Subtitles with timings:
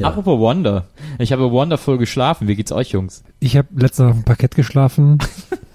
[0.00, 0.08] Ja.
[0.08, 0.86] Apropos Wonder.
[1.18, 2.48] Ich habe wonderful geschlafen.
[2.48, 3.22] Wie geht's euch, Jungs?
[3.38, 5.18] Ich habe letztens auf dem Parkett geschlafen.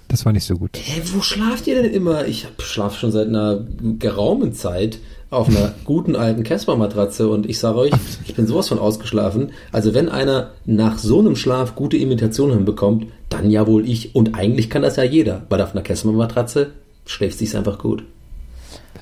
[0.08, 0.70] Das war nicht so gut.
[0.76, 2.28] Hä, wo schlaft ihr denn immer?
[2.28, 3.66] Ich hab, schlaf schon seit einer
[3.98, 7.90] geraumen Zeit auf einer guten alten Casper-Matratze und ich sage euch,
[8.24, 9.50] ich bin sowas von ausgeschlafen.
[9.72, 14.14] Also wenn einer nach so einem Schlaf gute Imitationen hinbekommt, dann ja wohl ich.
[14.14, 16.70] Und eigentlich kann das ja jeder, weil auf einer Casper-Matratze
[17.04, 18.04] schläft sich's einfach gut.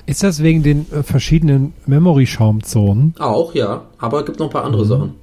[0.07, 3.15] Ist das wegen den äh, verschiedenen Memory-Schaumzonen?
[3.19, 5.15] Auch, ja, aber es gibt noch ein paar andere Sachen.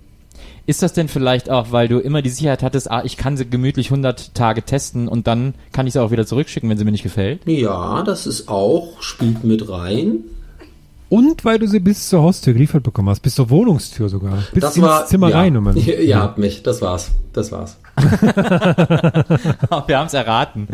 [0.65, 3.49] Ist das denn vielleicht auch, weil du immer die Sicherheit hattest, ah, ich kann sie
[3.49, 6.93] gemütlich 100 Tage testen und dann kann ich sie auch wieder zurückschicken, wenn sie mir
[6.93, 7.41] nicht gefällt?
[7.47, 10.25] Ja, das ist auch, spielt mit rein.
[11.13, 14.39] Und weil du sie bis zur Haustür geliefert bekommen hast, bis zur Wohnungstür sogar.
[14.55, 15.55] Bis Das ins war Zimmer ja, rein.
[15.59, 17.77] Und man, Ihr, ihr habt mich, das war's, das war's.
[19.87, 20.69] Wir haben es erraten.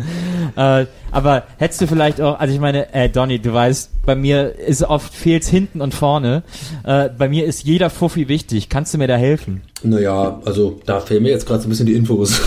[0.55, 4.57] Äh, aber hättest du vielleicht auch, also ich meine, äh, Donny, du weißt, bei mir
[4.57, 6.43] ist oft fehlt's hinten und vorne.
[6.85, 8.69] Äh, bei mir ist jeder Fuffi wichtig.
[8.69, 9.59] Kannst du mir da helfen?
[9.83, 12.39] Naja, also da fehlen mir jetzt gerade so ein bisschen die Infos.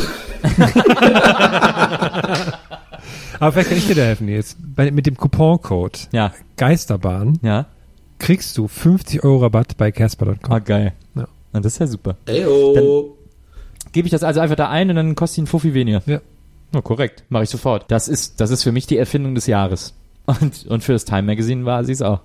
[3.39, 4.57] Aber vielleicht kann ich dir da helfen jetzt.
[4.75, 7.67] Bei, mit dem Couponcode Ja, Geisterbahn ja.
[8.23, 10.53] Kriegst du 50 Euro Rabatt bei Casper.com.
[10.53, 10.93] Ah, geil.
[11.15, 11.27] Ja.
[11.53, 12.17] Na, das ist ja super.
[12.27, 13.17] Eyo.
[13.91, 16.03] Gebe ich das also einfach da ein und dann kostet ihn Fuffi weniger.
[16.07, 16.21] Ja.
[16.71, 17.25] Na, korrekt.
[17.29, 17.91] Mache ich sofort.
[17.91, 19.95] Das ist, das ist für mich die Erfindung des Jahres.
[20.41, 22.21] Und, und für das Time Magazine war sie es auch.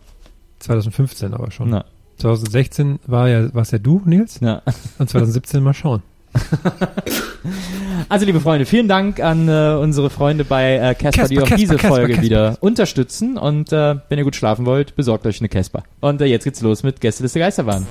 [0.60, 1.72] 2015 aber schon.
[1.72, 1.84] Na,
[2.20, 4.40] 2016 war ja, war's ja du, Nils.
[4.40, 4.62] na.
[5.00, 6.04] Und 2017 mal schauen.
[8.10, 11.58] Also, liebe Freunde, vielen Dank an äh, unsere Freunde bei äh, Casper, die auch Casper,
[11.58, 12.24] diese Casper, Folge Casper.
[12.24, 13.38] wieder unterstützen.
[13.38, 15.84] Und äh, wenn ihr gut schlafen wollt, besorgt euch eine Casper.
[16.00, 17.86] Und äh, jetzt geht's los mit Gästeliste Geisterbahn.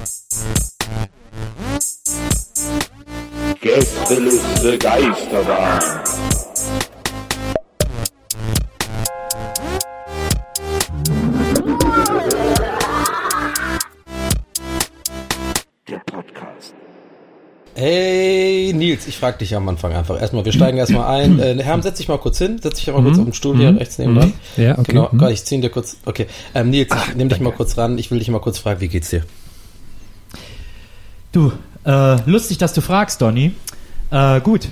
[3.60, 5.80] Gästeliste Geisterbahn.
[17.78, 20.18] Hey Nils, ich frag dich am Anfang einfach.
[20.18, 21.38] Erstmal, wir steigen erstmal ein.
[21.46, 22.58] Äh, Herm, setz dich mal kurz hin.
[22.58, 24.32] Setz dich mal kurz auf den Stuhl hier rechts neben dran.
[24.56, 24.84] Ja, okay.
[24.92, 25.18] Genau, Mhm.
[25.18, 25.98] Gott, ich zieh ihn dir kurz.
[26.06, 26.26] Okay.
[26.54, 27.98] Ähm, Nils, ich nehm dich mal kurz ran.
[27.98, 29.24] Ich will dich mal kurz fragen, wie geht's dir?
[31.32, 31.52] Du,
[31.84, 33.52] äh, lustig, dass du fragst, Donny.
[34.10, 34.68] Äh, gut.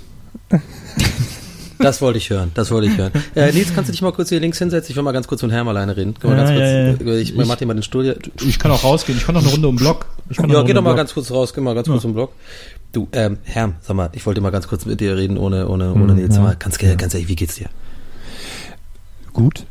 [1.78, 3.12] Das wollte ich hören, das wollte ich hören.
[3.34, 4.90] Äh, Nils, kannst du dich mal kurz hier links hinsetzen?
[4.92, 6.14] Ich will mal ganz kurz mit Herm alleine reden.
[6.18, 7.14] Können wir Ja, ganz ja, kurz, ja.
[7.20, 8.16] ich, ich mach dir mal den Stuhl hier.
[8.46, 9.18] Ich kann auch rausgehen.
[9.18, 10.06] Ich kann noch eine Runde um den Block.
[10.30, 11.86] Ich kann noch Ja, geh doch um mal den ganz kurz raus, geh mal ganz
[11.88, 12.32] kurz im Block.
[12.94, 15.92] Du, ähm, Herm, sag mal, ich wollte mal ganz kurz mit dir reden, ohne, ohne,
[15.94, 16.36] ohne Nils.
[16.36, 17.68] Sag mal, ganz, ganz ehrlich, wie geht's dir?
[19.32, 19.66] Gut.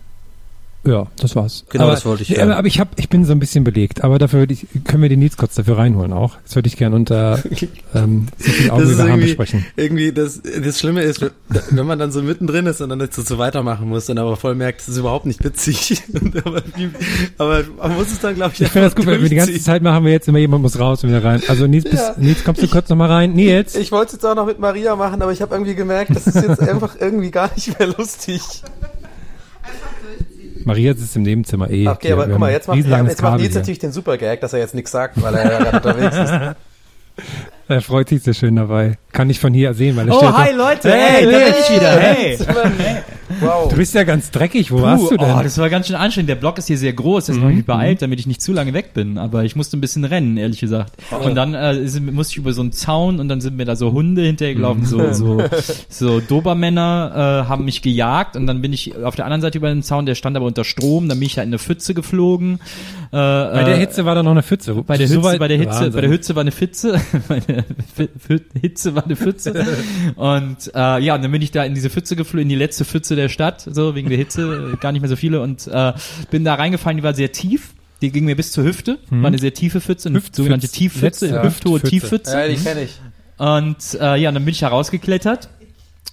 [0.85, 1.63] Ja, das war's.
[1.69, 2.49] Genau, aber, das wollte ich ja, hören.
[2.49, 4.03] aber, aber ich hab, ich bin so ein bisschen belegt.
[4.03, 6.35] Aber dafür würde ich, können wir den Nils kurz dafür reinholen auch.
[6.43, 7.41] Das würde ich gerne unter
[7.95, 9.65] ähm, so viel Augen über Arm besprechen.
[9.77, 11.25] irgendwie das, das Schlimme ist,
[11.71, 14.55] wenn man dann so mittendrin ist und dann jetzt so weitermachen muss und aber voll
[14.55, 16.03] merkt, das ist überhaupt nicht witzig.
[16.43, 16.89] aber, wie-
[17.37, 19.57] aber man muss es dann, glaube ich, Ich finde das gut, weil wir die ganze.
[19.61, 21.41] Zeit machen wir jetzt immer, jemand muss raus und wieder rein.
[21.47, 22.15] Also Nils, bis, Ja.
[22.17, 23.31] Nils kommst du kurz nochmal rein?
[23.33, 23.75] Nils?
[23.75, 26.27] Ich wollte es jetzt auch noch mit Maria machen, aber ich habe irgendwie gemerkt, das
[26.27, 28.41] ist jetzt einfach irgendwie gar nicht mehr lustig.
[30.65, 31.87] Maria sitzt im Nebenzimmer eh.
[31.87, 33.59] Okay, Hier, aber guck mal, jetzt macht, jetzt macht Nils hier.
[33.59, 36.33] natürlich den super Gag, dass er jetzt nichts sagt, weil er ja gerade unterwegs ist.
[37.69, 38.97] Er freut sich sehr schön dabei.
[39.11, 40.91] Kann ich von hier sehen, weil er Oh, steht hi doch- Leute.
[40.91, 41.99] Hey, Hey, da hey, bin ich wieder.
[41.99, 42.37] Hey.
[43.41, 43.69] Wow.
[43.69, 44.71] Du bist ja ganz dreckig.
[44.71, 45.29] Wo warst du denn?
[45.35, 46.29] Oh, das war ganz schön anstrengend.
[46.29, 48.53] Der Block ist hier sehr groß, deswegen habe ich mich beeilt, damit ich nicht zu
[48.53, 49.17] lange weg bin.
[49.17, 50.93] Aber ich musste ein bisschen rennen, ehrlich gesagt.
[51.23, 51.75] Und dann äh,
[52.11, 55.11] musste ich über so einen Zaun und dann sind mir da so Hunde hinterhergelaufen, so,
[55.13, 55.43] so,
[55.89, 59.69] so Dobermänner äh, haben mich gejagt und dann bin ich auf der anderen Seite über
[59.69, 62.59] den Zaun, der stand aber unter Strom, dann bin ich halt in eine Pfütze geflogen.
[63.11, 64.73] Äh, bei der äh, Hitze war da noch eine Pfütze.
[64.75, 65.93] bei der So Hitze, weit- bei der Hitze, Wahnsinn.
[65.93, 67.63] bei der Hitze war eine Pfütze, bei der
[68.61, 69.65] Hitze war eine Pfütze.
[70.15, 72.85] Und äh, ja, und dann bin ich da in diese Pfütze geflogen, in die letzte
[72.85, 75.93] Pfütze der Stadt, so wegen der Hitze, gar nicht mehr so viele und äh,
[76.31, 77.73] bin da reingefallen, die war sehr tief.
[78.01, 80.41] Die ging mir bis zur Hüfte, war eine sehr tiefe Pfütze, eine Hüftpfütze.
[80.41, 81.79] sogenannte Tiefpfütze, Ja, hüfthohe.
[81.79, 82.37] Tiefpfütze.
[82.37, 82.99] Ja, die kenne ich.
[83.37, 85.47] Und äh, ja, und dann bin ich herausgeklettert.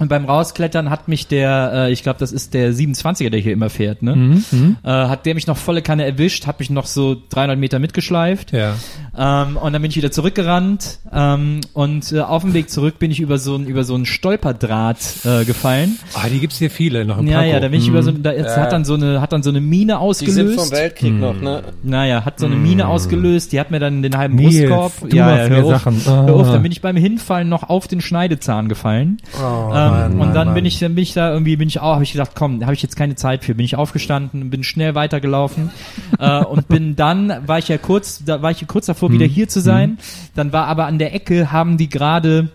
[0.01, 3.53] Und beim Rausklettern hat mich der, äh, ich glaube, das ist der 27er, der hier
[3.53, 4.17] immer fährt, ne?
[4.17, 7.79] Mhm, Äh, hat der mich noch volle Kanne erwischt, hat mich noch so 300 Meter
[7.79, 8.51] mitgeschleift.
[8.53, 8.75] Ja.
[9.17, 10.99] Ähm, und dann bin ich wieder zurückgerannt.
[11.13, 14.07] Ähm, und äh, auf dem Weg zurück bin ich über so ein über so einen
[14.07, 15.99] Stolperdraht äh, gefallen.
[16.15, 17.53] Ah, die gibt's hier viele noch im Ja, Pankow.
[17.55, 18.23] ja, da bin ich über so, Mhm.
[18.23, 18.63] da, jetzt Ja.
[18.63, 20.35] hat dann so eine, hat dann so eine Mine Die ausgelöst.
[20.37, 21.63] sind vom Weltkrieg noch, ne?
[21.83, 25.11] Naja, hat so eine Mine ausgelöst, die hat mir dann den halben Nils, Brustkorb.
[25.11, 26.01] du ja, machst ja, mir hör auf, Sachen.
[26.07, 26.53] hör auf, Ah.
[26.53, 29.19] dann bin ich beim Hinfallen noch auf den Schneidezahn gefallen.
[29.39, 30.55] Oh, ähm, Mann, und dann Mann.
[30.55, 32.75] bin ich, dann bin ich da irgendwie, bin ich auch, habe ich gedacht, komm, habe
[32.75, 35.71] ich jetzt keine Zeit für, bin ich aufgestanden, bin schnell weitergelaufen
[36.19, 39.49] äh, und bin dann, war ich ja kurz, da war ich kurz davor, wieder hier
[39.49, 39.99] zu sein.
[40.35, 42.51] Dann war aber an der Ecke, haben die gerade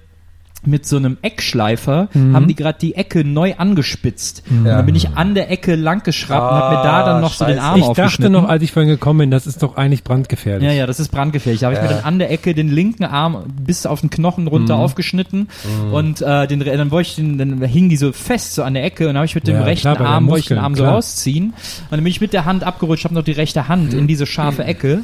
[0.67, 4.43] mit so einem Eckschleifer haben die gerade die Ecke neu angespitzt.
[4.49, 4.77] Und Ja.
[4.77, 7.45] dann bin ich an der Ecke lang geschraubt und hab mir da dann noch so
[7.45, 7.65] den scheiße.
[7.67, 8.33] Arm Ich dachte aufgeschnitten.
[8.33, 10.67] noch, als ich vorhin gekommen bin, das ist doch eigentlich brandgefährlich.
[10.67, 11.61] Ja, ja, das ist brandgefährlich.
[11.61, 11.95] Da habe ich mir Ja.
[11.97, 15.47] dann an der Ecke den linken Arm bis auf den Knochen runter aufgeschnitten
[15.91, 18.83] und äh, den, dann wollte ich den, dann hing die so fest so an der
[18.83, 20.75] Ecke und dann habe ich mit dem Ja, rechten klar, Arm wollte ich den Arm
[20.75, 20.95] so klar.
[20.95, 21.53] rausziehen und
[21.91, 24.63] dann bin ich mit der Hand abgerutscht, habe noch die rechte Hand in diese scharfe
[24.63, 25.03] Ecke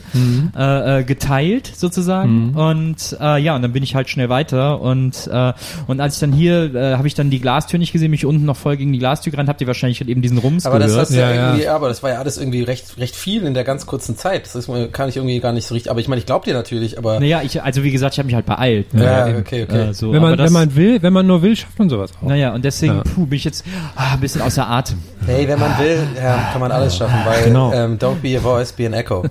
[0.57, 5.27] äh, äh, geteilt sozusagen und äh, ja und dann bin ich halt schnell weiter und
[5.31, 5.50] äh,
[5.87, 8.45] und als ich dann hier äh, habe ich dann die Glastür nicht gesehen, mich unten
[8.45, 10.87] noch voll gegen die Glastür gerannt, habt ihr wahrscheinlich halt eben diesen Rums Aber das
[10.91, 11.01] gehört.
[11.07, 13.53] hast du ja, Ja, irgendwie, aber das war ja alles irgendwie recht, recht viel in
[13.53, 14.45] der ganz kurzen Zeit.
[14.45, 16.45] Das ist, mir- kann ich irgendwie gar nicht so richtig, aber ich meine, ich glaube
[16.45, 18.93] dir natürlich, aber naja, ich, also wie gesagt, ich habe mich halt beeilt.
[18.93, 19.03] ne?
[19.03, 19.89] Ja, okay, okay.
[19.89, 22.11] Äh, so, Wenn man, das, wenn man will, wenn man nur will, schafft man sowas
[22.21, 22.27] auch.
[22.27, 23.03] Naja, und deswegen, Ja.
[23.03, 23.63] puh, bin ich jetzt
[23.95, 24.97] ah, ein bisschen außer Atem.
[25.25, 27.73] Hey, wenn man will, kann man alles schaffen, weil Genau.
[27.73, 29.23] ähm, don't be a voice, be an echo.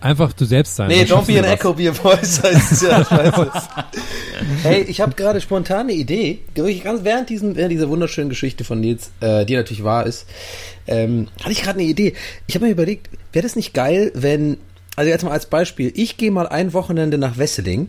[0.00, 0.88] Einfach du selbst sein.
[0.88, 3.04] Nee, don't be an echo, be a voice heißt es ja.
[3.04, 3.50] Scheiße.
[4.62, 8.64] hey, ich habe gerade spontan eine Idee, wirklich ganz während, diesen, während dieser wunderschönen Geschichte
[8.64, 10.26] von Nils, äh, die natürlich wahr ist,
[10.86, 12.14] ähm, hatte ich gerade eine Idee.
[12.46, 14.58] Ich habe mir überlegt, wäre das nicht geil, wenn,
[14.96, 17.88] also jetzt mal als Beispiel, ich gehe mal ein Wochenende nach Wesseling,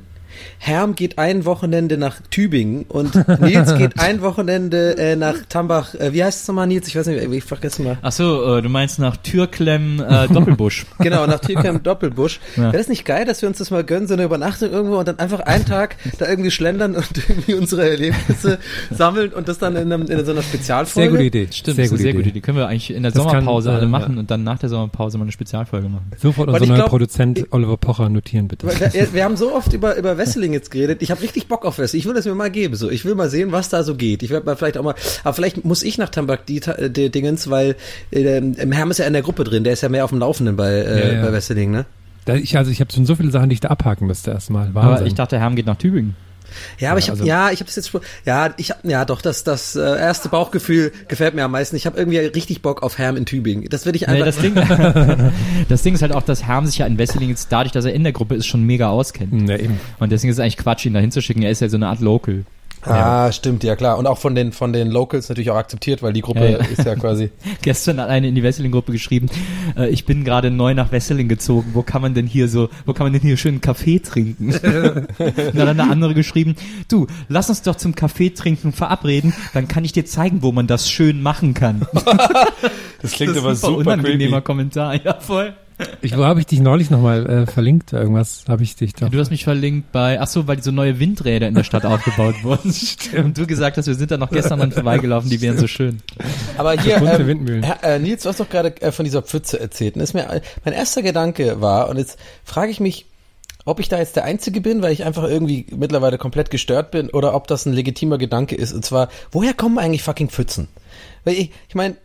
[0.57, 5.95] Herm geht ein Wochenende nach Tübingen und Nils geht ein Wochenende äh, nach Tambach.
[5.95, 6.87] Äh, wie heißt es nochmal, Nils?
[6.87, 7.97] Ich weiß nicht, ich vergesse mal.
[8.01, 10.85] Ach so, äh, du meinst nach Türklemm äh, Doppelbusch.
[10.99, 12.39] Genau, nach Türkheim Doppelbusch.
[12.55, 12.63] Ja.
[12.63, 15.07] Wäre das nicht geil, dass wir uns das mal gönnen, so eine Übernachtung irgendwo und
[15.07, 18.59] dann einfach einen Tag da irgendwie schlendern und irgendwie unsere Erlebnisse
[18.91, 21.09] sammeln und das dann in, einem, in so einer Spezialfolge?
[21.09, 21.47] Sehr gute Idee.
[21.51, 22.17] Stimmt, sehr gute sehr Idee.
[22.17, 22.41] gute Idee.
[22.41, 24.19] Können wir eigentlich in der Das kann, Sommerpause alle äh, machen ja.
[24.19, 26.11] und dann nach der Sommerpause mal eine Spezialfolge machen.
[26.17, 28.67] Sofort unser neuer Produzent Oliver Pocher notieren, bitte.
[28.67, 31.01] Weil Wir, wir haben so oft über, über Wesseling jetzt geredet.
[31.01, 31.99] Ich habe richtig Bock auf Wesseling.
[31.99, 32.75] Ich will das mir mal geben.
[32.75, 34.23] So, ich will mal sehen, was da so geht.
[34.23, 37.09] Ich werde mal vielleicht auch mal, aber vielleicht muss ich nach Tambak die, äh, die
[37.09, 37.75] Dingens, weil
[38.11, 39.63] äh, im Herm ist ja in der Gruppe drin.
[39.63, 41.25] Der ist ja mehr auf dem Laufenden bei, äh, Ja, ja.
[41.25, 41.85] bei Wesseling, ne?
[42.25, 44.73] Da, ich, also ich habe schon so viele Sachen, die ich da abhaken müsste erstmal.
[44.73, 44.93] Wahnsinn.
[44.97, 46.15] Aber ich dachte, Herm geht nach Tübingen.
[46.79, 49.05] Ja, aber ich habe also- ja, ich habe das jetzt schon- ja, ich hab, ja
[49.05, 51.75] doch das das äh, erste Bauchgefühl gefällt mir am meisten.
[51.75, 53.67] Ich habe irgendwie richtig Bock auf Herm in Tübingen.
[53.69, 54.55] Das würde ich Nee, einfach das, Ding,
[55.69, 57.93] das Ding ist halt auch, dass Herm sich ja in Wesseling jetzt dadurch, dass er
[57.93, 59.49] in der Gruppe ist, schon mega auskennt.
[59.49, 59.79] ja, eben.
[59.99, 61.43] Und deswegen ist es eigentlich Quatsch, ihn da hinzuschicken.
[61.43, 62.43] Er ist ja so eine Art Local.
[62.83, 63.97] Ah, stimmt, ja klar.
[63.97, 66.57] Und auch von den von den Locals natürlich auch akzeptiert, weil die Gruppe Ja, ja.
[66.57, 67.29] ist ja quasi.
[67.61, 69.29] Gestern hat eine in die Wesseling-Gruppe geschrieben,
[69.77, 72.93] äh, ich bin gerade neu nach Wesseling gezogen, wo kann man denn hier so, wo
[72.93, 74.53] kann man denn hier schön einen Kaffee trinken?
[74.53, 76.55] Und dann hat eine andere geschrieben,
[76.87, 80.67] du, lass uns doch zum Kaffee trinken verabreden, dann kann ich dir zeigen, wo man
[80.67, 81.85] das schön machen kann.
[83.01, 85.53] Das klingt das ein super unangenehmer Kommentar, ja voll.
[86.01, 87.93] Ich, wo habe ich dich neulich nochmal äh, verlinkt?
[87.93, 89.09] Irgendwas habe ich dich doch.
[89.09, 92.35] Du hast mich verlinkt bei, ach so, weil so neue Windräder in der Stadt aufgebaut
[92.43, 92.73] wurden.
[93.17, 96.01] Und du gesagt hast, wir sind da noch gestern dran vorbeigelaufen, die wären so schön.
[96.57, 97.63] Aber hier, ähm, Windmühlen.
[97.63, 99.95] Herr, äh, Nils, du hast doch gerade äh, von dieser Pfütze erzählt.
[99.95, 103.05] Und ist mir mein erster Gedanke war und jetzt frage ich mich,
[103.65, 107.09] ob ich da jetzt der Einzige bin, weil ich einfach irgendwie mittlerweile komplett gestört bin,
[107.09, 108.73] oder ob das ein legitimer Gedanke ist.
[108.73, 110.69] Und zwar, woher kommen eigentlich fucking Pfützen?
[111.23, 111.95] Weil ich, ich meine,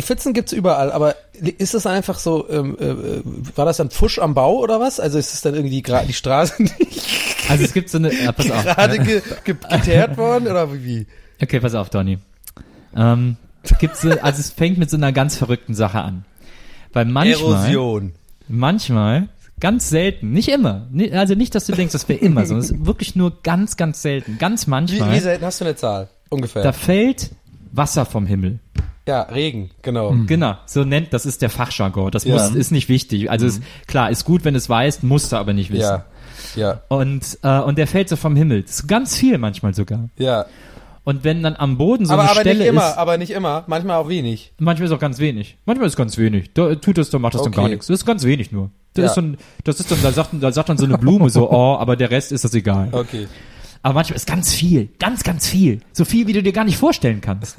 [0.00, 4.34] Pfützen gibt's überall, aber ist das einfach so, ähm, äh, war das dann Pfusch am
[4.34, 5.00] Bau oder was?
[5.00, 8.32] Also ist es dann irgendwie gra- die Straße nicht Also es gibt so eine, ja,
[8.32, 8.62] pass auf.
[8.64, 11.06] gerade ge ge geteert worden oder wie?
[11.42, 12.18] Okay, pass auf, Donny.
[12.96, 16.24] Ähm, es gibt so, also es fängt mit so einer ganz verrückten Sache an.
[16.92, 18.12] Weil manchmal, Erosion.
[18.46, 19.28] manchmal,
[19.60, 22.86] ganz selten, nicht immer, also nicht, dass du denkst, das wäre immer, sondern es ist
[22.86, 26.08] wirklich nur ganz, ganz selten, ganz Wie, manchmal, wie selten hast du eine Zahl?
[26.30, 26.62] Ungefähr.
[26.62, 27.30] da fällt
[27.72, 28.60] Wasser vom Himmel.
[29.06, 30.14] Ja, Regen, genau.
[30.26, 32.10] Genau, so nennt, das ist der Fachjargon.
[32.10, 32.34] Das Ja.
[32.34, 33.30] muss, ist nicht wichtig.
[33.30, 35.82] Also ist, klar, ist gut, wenn es weißt, musst du aber nicht wissen.
[35.82, 36.04] Ja,
[36.56, 38.62] ja, Und, äh, und der fällt so vom Himmel.
[38.62, 40.08] Das ist ganz viel manchmal sogar.
[40.16, 40.46] ja.
[41.06, 43.30] Und wenn dann am Boden so aber eine aber Stelle nicht immer, ist, aber nicht
[43.32, 43.64] immer.
[43.66, 44.54] Manchmal auch wenig.
[44.58, 45.58] manchmal ist auch ganz wenig.
[45.66, 46.54] Manchmal ist ganz wenig.
[46.54, 47.60] Da tut das, dann macht das dann Okay.
[47.60, 47.88] gar nichts.
[47.88, 48.70] Das ist ganz wenig nur.
[48.94, 49.08] Das Ja.
[49.10, 51.76] ist dann, das ist dann, da sagt, da sagt dann so eine Blume so, oh,
[51.78, 52.88] aber der Rest ist das egal.
[52.92, 53.28] Okay.
[53.84, 55.82] Aber manchmal ist ganz viel, ganz, ganz viel.
[55.92, 57.56] So viel, wie du dir gar nicht vorstellen kannst.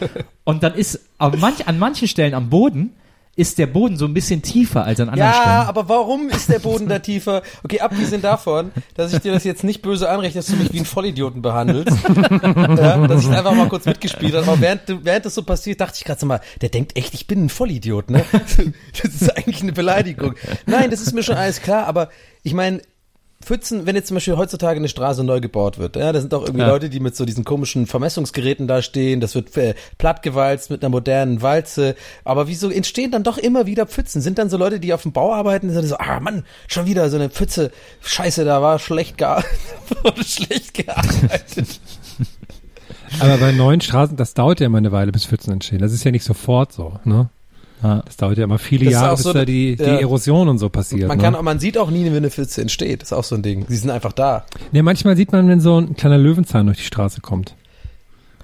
[0.44, 2.96] Und dann ist, manch, an manchen Stellen am Boden
[3.36, 5.68] ist der Boden so ein bisschen tiefer als an anderen Ja, Stellen.
[5.68, 7.42] aber warum ist der Boden da tiefer?
[7.62, 10.78] Okay, abgesehen davon, dass ich dir das jetzt nicht böse anrechne, dass du mich wie
[10.78, 11.96] einen Vollidioten behandelst.
[12.42, 14.48] ja, dass ich einfach mal kurz mitgespielt habe.
[14.50, 17.28] Aber während, während das so passiert, dachte ich gerade so mal, der denkt echt, ich
[17.28, 18.24] bin ein Vollidiot, ne?
[19.00, 20.34] Das ist eigentlich eine Beleidigung.
[20.66, 22.08] Nein, das ist mir schon alles klar, aber
[22.42, 22.80] ich meine,
[23.48, 26.42] Pfützen, wenn jetzt zum Beispiel heutzutage eine Straße neu gebaut wird, ja, da sind auch
[26.42, 26.68] irgendwie Ja.
[26.68, 30.90] Leute, die mit so diesen komischen Vermessungsgeräten da stehen, das wird äh, plattgewalzt mit einer
[30.90, 34.20] modernen Walze, aber wieso entstehen dann doch immer wieder Pfützen?
[34.20, 36.84] Sind dann so Leute, die auf dem Bau arbeiten, die sagen so, ah Mann, schon
[36.84, 37.70] wieder so eine Pfütze,
[38.02, 39.50] scheiße, da war schlecht gearbeitet,
[40.02, 41.80] wurde schlecht gearbeitet.
[43.20, 45.78] Aber bei neuen Straßen, das dauert ja immer eine Weile, bis Pfützen entstehen.
[45.78, 47.30] Das ist ja nicht sofort so, ne?
[47.82, 48.02] Ja.
[48.04, 49.98] Das dauert ja immer viele Das Jahre, auch bis so da die, die ja.
[49.98, 51.08] Erosion und so passiert.
[51.08, 51.24] Man ne?
[51.24, 53.66] kann, man sieht auch nie, wenn eine Pfütze entsteht, das ist auch so ein Ding.
[53.68, 54.44] Sie sind einfach da.
[54.72, 57.54] Ne, manchmal sieht man, wenn so ein kleiner Löwenzahn durch die Straße kommt.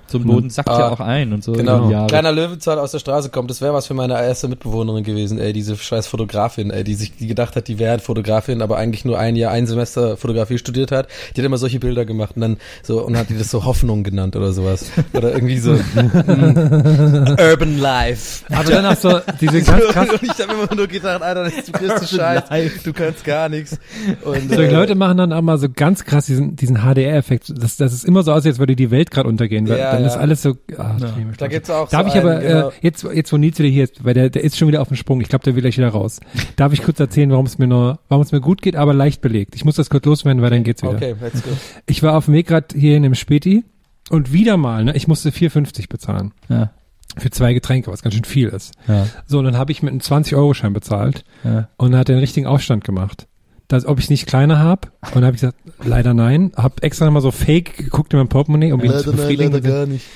[0.07, 1.53] So ein Boden sackt ja Ah, auch ein und so.
[1.53, 3.51] Genau, kleiner Löwenzahn aus der Straße kommt.
[3.51, 7.17] Das wäre was für meine erste Mitbewohnerin gewesen, ey, diese scheiß Fotografin, ey, die sich,
[7.17, 10.93] die gedacht hat, die wäre Fotografin, aber eigentlich nur ein Jahr, ein Semester Fotografie studiert
[10.93, 11.09] hat.
[11.35, 14.03] Die hat immer solche Bilder gemacht und dann so, und hat die das so Hoffnung
[14.05, 14.87] genannt oder sowas.
[15.13, 18.45] Oder irgendwie so, Urban Life.
[18.53, 21.55] Aber dann hast du diese ganz krass, und ich habe immer nur gedacht, Alter, das
[21.55, 22.43] ist du kriegst du Scheiß,
[22.85, 23.79] du kannst gar nichts.
[24.25, 27.53] Und, so äh, Leute machen dann auch mal so ganz krass diesen, diesen HDR-Effekt.
[27.57, 29.67] Das, das ist immer so aus, als würde die Welt gerade untergehen.
[29.67, 30.09] Ja, dann ja.
[30.09, 32.69] ist alles so, ah, ich Da gibt's auch Darf so ich aber, einen, genau.
[32.69, 34.89] äh, jetzt, jetzt wo Nils wieder hier ist, weil der, der ist schon wieder auf
[34.89, 35.21] dem Sprung.
[35.21, 36.21] Ich glaube, der will gleich wieder raus.
[36.57, 39.21] Darf ich kurz erzählen, warum es mir nur, warum es mir gut geht, aber leicht
[39.21, 39.55] belegt.
[39.55, 40.95] Ich muss das kurz loswerden, weil dann geht's wieder.
[40.95, 41.51] Okay, let's go.
[41.87, 43.65] Ich war auf dem Weg gerade hier in dem Späti
[44.11, 46.33] und wieder mal, ne, ich musste 4,50 bezahlen.
[46.49, 46.71] Ja.
[47.17, 48.75] Für zwei Getränke, was ganz schön viel ist.
[48.89, 49.07] Ja.
[49.27, 51.69] So, und dann habe ich mit einem 20-Euro-Schein bezahlt Ja.
[51.77, 53.29] und dann hat er den richtigen Aufstand gemacht.
[53.75, 56.53] Das, ob ich nicht kleiner hab und dann habe ich gesagt, leider nein.
[56.57, 59.63] Hab extra nochmal so fake geguckt in mein Portemonnaie, um ihn zu befriedigen.
[59.63, 60.07] gar nicht.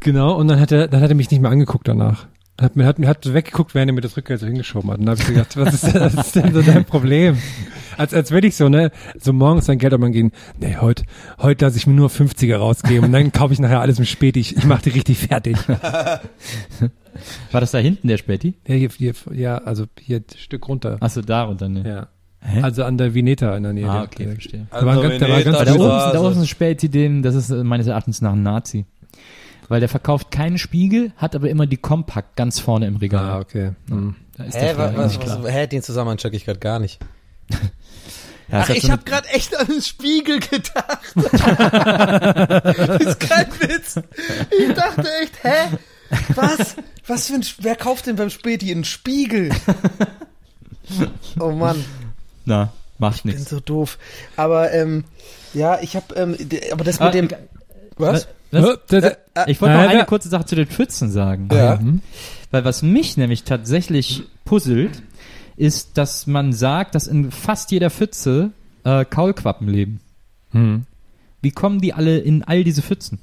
[0.00, 2.26] Genau, und dann hat er, dann hat er mich nicht mehr angeguckt danach.
[2.60, 4.98] Hat mir, hat mir, hat weggeguckt, während er mir das Rückgeld so hingeschoben hat.
[4.98, 7.38] Und dann habe ich gedacht, was ist, denn- was ist denn so dein Problem?
[7.96, 11.04] Als, als würde ich so, ne, so morgens sein Geld man gehen, nee, heute,
[11.38, 14.40] heute lasse ich mir nur 50er rausgeben und dann kaufe ich nachher alles im Späti.
[14.40, 15.56] Ich, ich mache die richtig fertig.
[17.52, 18.54] War das da hinten der Späti?
[18.66, 20.96] Ja, hier, hier, ja, also hier ein Stück runter.
[21.00, 21.84] Achso, darunter, ne?
[21.86, 22.08] Ja.
[22.44, 22.60] Hä?
[22.62, 23.88] Also an der Vineta in der Nähe.
[23.88, 24.66] Ah, okay, der- verstehe.
[24.70, 27.22] Da war ganz, da war ganz da Also, oben, also- ist, da ein Späti, den,
[27.22, 28.84] das ist meines Erachtens nach ein Nazi.
[29.68, 33.24] Weil der verkauft keinen Spiegel, hat aber immer die Compact ganz vorne im Regal.
[33.30, 33.72] Ah, okay.
[33.88, 34.16] Hm.
[34.36, 35.42] Da ist Hä, der was, was, klar.
[35.44, 36.98] was, hä, den Zusammenhang check ich gerade gar nicht.
[38.50, 41.14] Ja, Ach, hat ich so habe gerade echt an den Spiegel gedacht.
[41.14, 43.98] das ist kein Witz.
[44.50, 45.78] Ich dachte echt, hä?
[46.34, 46.76] Was?
[47.06, 49.50] Was für ein, wer kauft denn beim Späti einen Spiegel?
[51.38, 51.82] Oh Mann,
[52.44, 53.50] Na, macht ich bin nichts.
[53.50, 53.98] so doof.
[54.36, 55.04] Aber, ähm,
[55.54, 56.36] ja, ich habe, ähm,
[56.72, 57.36] aber das Ah, mit dem, äh,
[57.96, 58.26] was?
[58.52, 61.48] Oh, das- Äh, Ich wollte noch Äh, eine kurze Sache zu den Pfützen sagen.
[61.52, 61.80] Ja.
[62.50, 65.02] Weil was mich nämlich tatsächlich puzzelt,
[65.56, 68.50] ist, dass man sagt, dass in fast jeder Pfütze
[68.84, 70.00] äh, Kaulquappen leben.
[70.50, 70.84] Hm.
[71.40, 73.20] Wie kommen die alle in all diese Pfützen?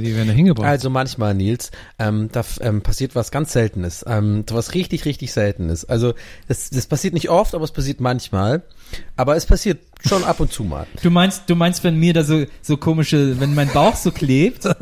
[0.00, 0.68] Die werden da hingebracht.
[0.68, 5.84] Also manchmal, Nils, ähm, da ähm, passiert was ganz Seltenes, ähm, was richtig, richtig Seltenes.
[5.84, 6.14] Also
[6.48, 8.62] das, das passiert nicht oft, aber es passiert manchmal.
[9.16, 10.86] Aber es passiert schon ab und zu mal.
[11.02, 14.68] Du meinst, du meinst, wenn mir da so, so komische, wenn mein Bauch so klebt?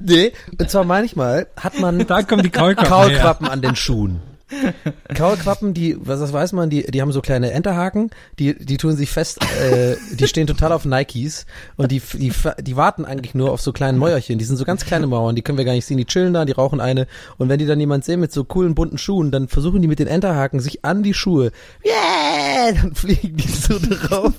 [0.00, 2.88] Nee, und zwar manchmal hat man da kommen die Kaulquappen.
[2.88, 4.20] Kaulquappen an den Schuhen.
[5.14, 8.96] Kaulquappen, die, was das weiß man, die, die haben so kleine Enterhaken, die, die tun
[8.96, 13.52] sich fest, äh, die stehen total auf Nikes und die, die, die warten eigentlich nur
[13.52, 14.38] auf so kleinen Mäuerchen.
[14.38, 16.44] Die sind so ganz kleine Mauern, die können wir gar nicht sehen, die chillen da,
[16.44, 19.48] die rauchen eine und wenn die dann jemand sehen mit so coolen bunten Schuhen, dann
[19.48, 21.52] versuchen die mit den Enterhaken sich an die Schuhe,
[21.84, 24.32] yeah, dann fliegen die so drauf.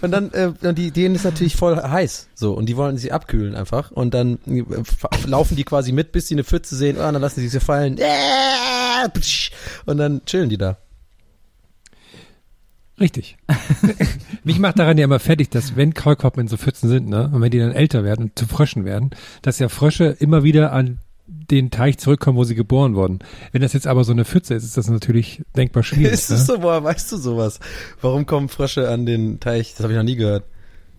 [0.00, 3.12] Und dann, äh, und die, denen ist natürlich voll heiß, so, und die wollen sie
[3.12, 3.90] abkühlen einfach.
[3.90, 4.64] Und dann äh,
[5.26, 7.96] laufen die quasi mit, bis sie eine Pfütze sehen, oh, dann lassen sie sie fallen.
[7.96, 8.81] Ptsch,
[9.86, 10.78] Und dann chillen die da.
[13.00, 13.36] Richtig.
[14.44, 17.40] Mich macht daran ja immer fertig, dass wenn Kaulquappen in so Pfützen sind, ne, und
[17.40, 19.10] wenn die dann älter werden und zu Fröschen werden,
[19.40, 23.20] dass ja Frösche immer wieder an den Teich zurückkommen, wo sie geboren wurden.
[23.52, 26.12] Wenn das jetzt aber so eine Pfütze ist, ist das natürlich denkbar schwierig.
[26.12, 26.36] Ist ne?
[26.36, 27.60] es so, woher weißt du sowas?
[28.00, 29.72] Warum kommen Frösche an den Teich?
[29.72, 30.44] Das habe ich noch nie gehört.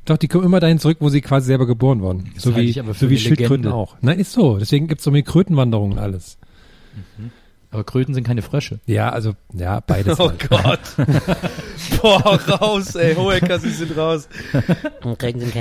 [0.05, 2.33] Doch, die kommen immer dahin zurück, wo sie quasi selber geboren wurden.
[2.37, 3.73] So halte wie, ich aber für so wie Schildkröten Legende.
[3.73, 3.95] auch.
[4.01, 4.57] Nein, ist so.
[4.57, 6.37] Deswegen gibt's so eine Krötenwanderungen und alles.
[7.73, 8.79] Aber Kröten sind keine Frösche.
[8.85, 10.17] Ja, also, ja, beides.
[10.23, 10.49] Oh halt.
[10.49, 10.79] Gott.
[12.01, 13.15] Boah, raus, ey.
[13.15, 14.27] Hohecker, sie sind raus.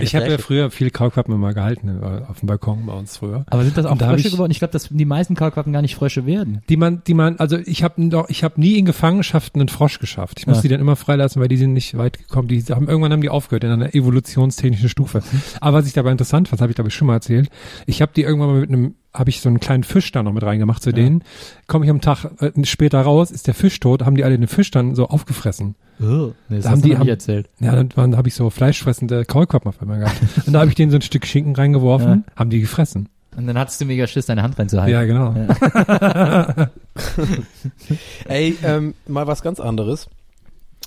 [0.00, 3.45] Ich habe ja früher viel Kaulquappen immer gehalten, äh, auf dem Balkon bei uns früher.
[3.49, 4.50] Aber sind das auch Und da Frösche ich- geworden?
[4.52, 6.62] Ich glaube, dass die meisten Kaulquappen gar nicht Frösche werden.
[6.69, 9.99] Die man, die man, also ich habe doch, ich habe nie in Gefangenschaft einen Frosch
[9.99, 10.38] geschafft.
[10.38, 10.62] Ich muss Ja.
[10.62, 12.49] die dann immer freilassen, weil die sind nicht weit gekommen.
[12.49, 15.23] Die haben irgendwann haben die aufgehört in einer evolutionstechnischen Stufe.
[15.61, 17.49] Aber was ich dabei interessant fand, habe ich glaube ich schon mal erzählt.
[17.87, 20.33] Ich habe die irgendwann mal mit einem habe ich so einen kleinen Fisch da noch
[20.33, 21.23] mit reingemacht zu denen.
[21.66, 24.49] Komme ich am Tag äh, später raus, ist der Fisch tot, haben die alle den
[24.49, 25.75] Fisch dann so aufgefressen.
[26.00, 27.49] Oh, nee, das Da haben die haben- nicht erzählt.
[27.61, 30.16] Ja, dann, dann habe ich so fleischfressende Kaulquappen auf einmal gehabt.
[30.47, 33.09] Und da habe ich denen so ein Stück Schinken reingeworfen, haben die gefressen.
[33.37, 34.92] Und dann hattest du mega Schiss, deine Hand reinzuhalten.
[34.92, 35.35] Ja, genau.
[38.28, 40.09] Ey, ähm, mal was ganz anderes.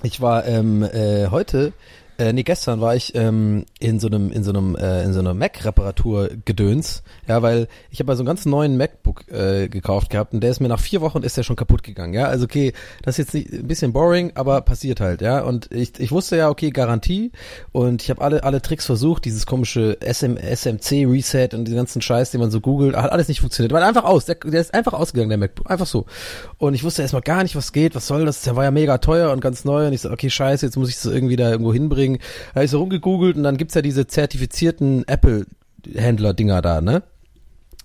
[0.04, 1.74] Ich war ähm, äh, heute,
[2.18, 5.20] äh, nee, gestern war ich ähm, in so einem, in so einem, äh, in so
[5.20, 7.04] einer Mac-Reparatur-Gedöns.
[7.28, 10.52] Ja, weil ich habe mal so einen ganz neuen MacBook äh, gekauft gehabt und der
[10.52, 12.14] ist mir nach vier Wochen ist der schon kaputt gegangen.
[12.14, 15.22] Ja, also okay, das ist jetzt nicht ein bisschen boring, aber passiert halt.
[15.22, 17.32] Ja, und ich, ich wusste ja, okay, Garantie
[17.72, 22.02] und ich habe alle alle Tricks versucht, dieses komische SM, SMC Reset und den ganzen
[22.02, 23.74] Scheiß, den man so googelt, hat alles nicht funktioniert.
[23.74, 26.06] War einfach aus, der, der ist einfach ausgegangen, der MacBook, einfach so.
[26.58, 28.42] Und ich wusste erstmal gar nicht, was geht, was soll das?
[28.42, 30.90] Der war ja mega teuer und ganz neu und ich so, okay, scheiße, jetzt muss
[30.90, 32.05] ich das irgendwie da irgendwo hinbringen.
[32.14, 37.04] Da habe ich so rumgegoogelt und dann gibt's ja diese zertifizierten Apple-Händler-Dinger da, ne?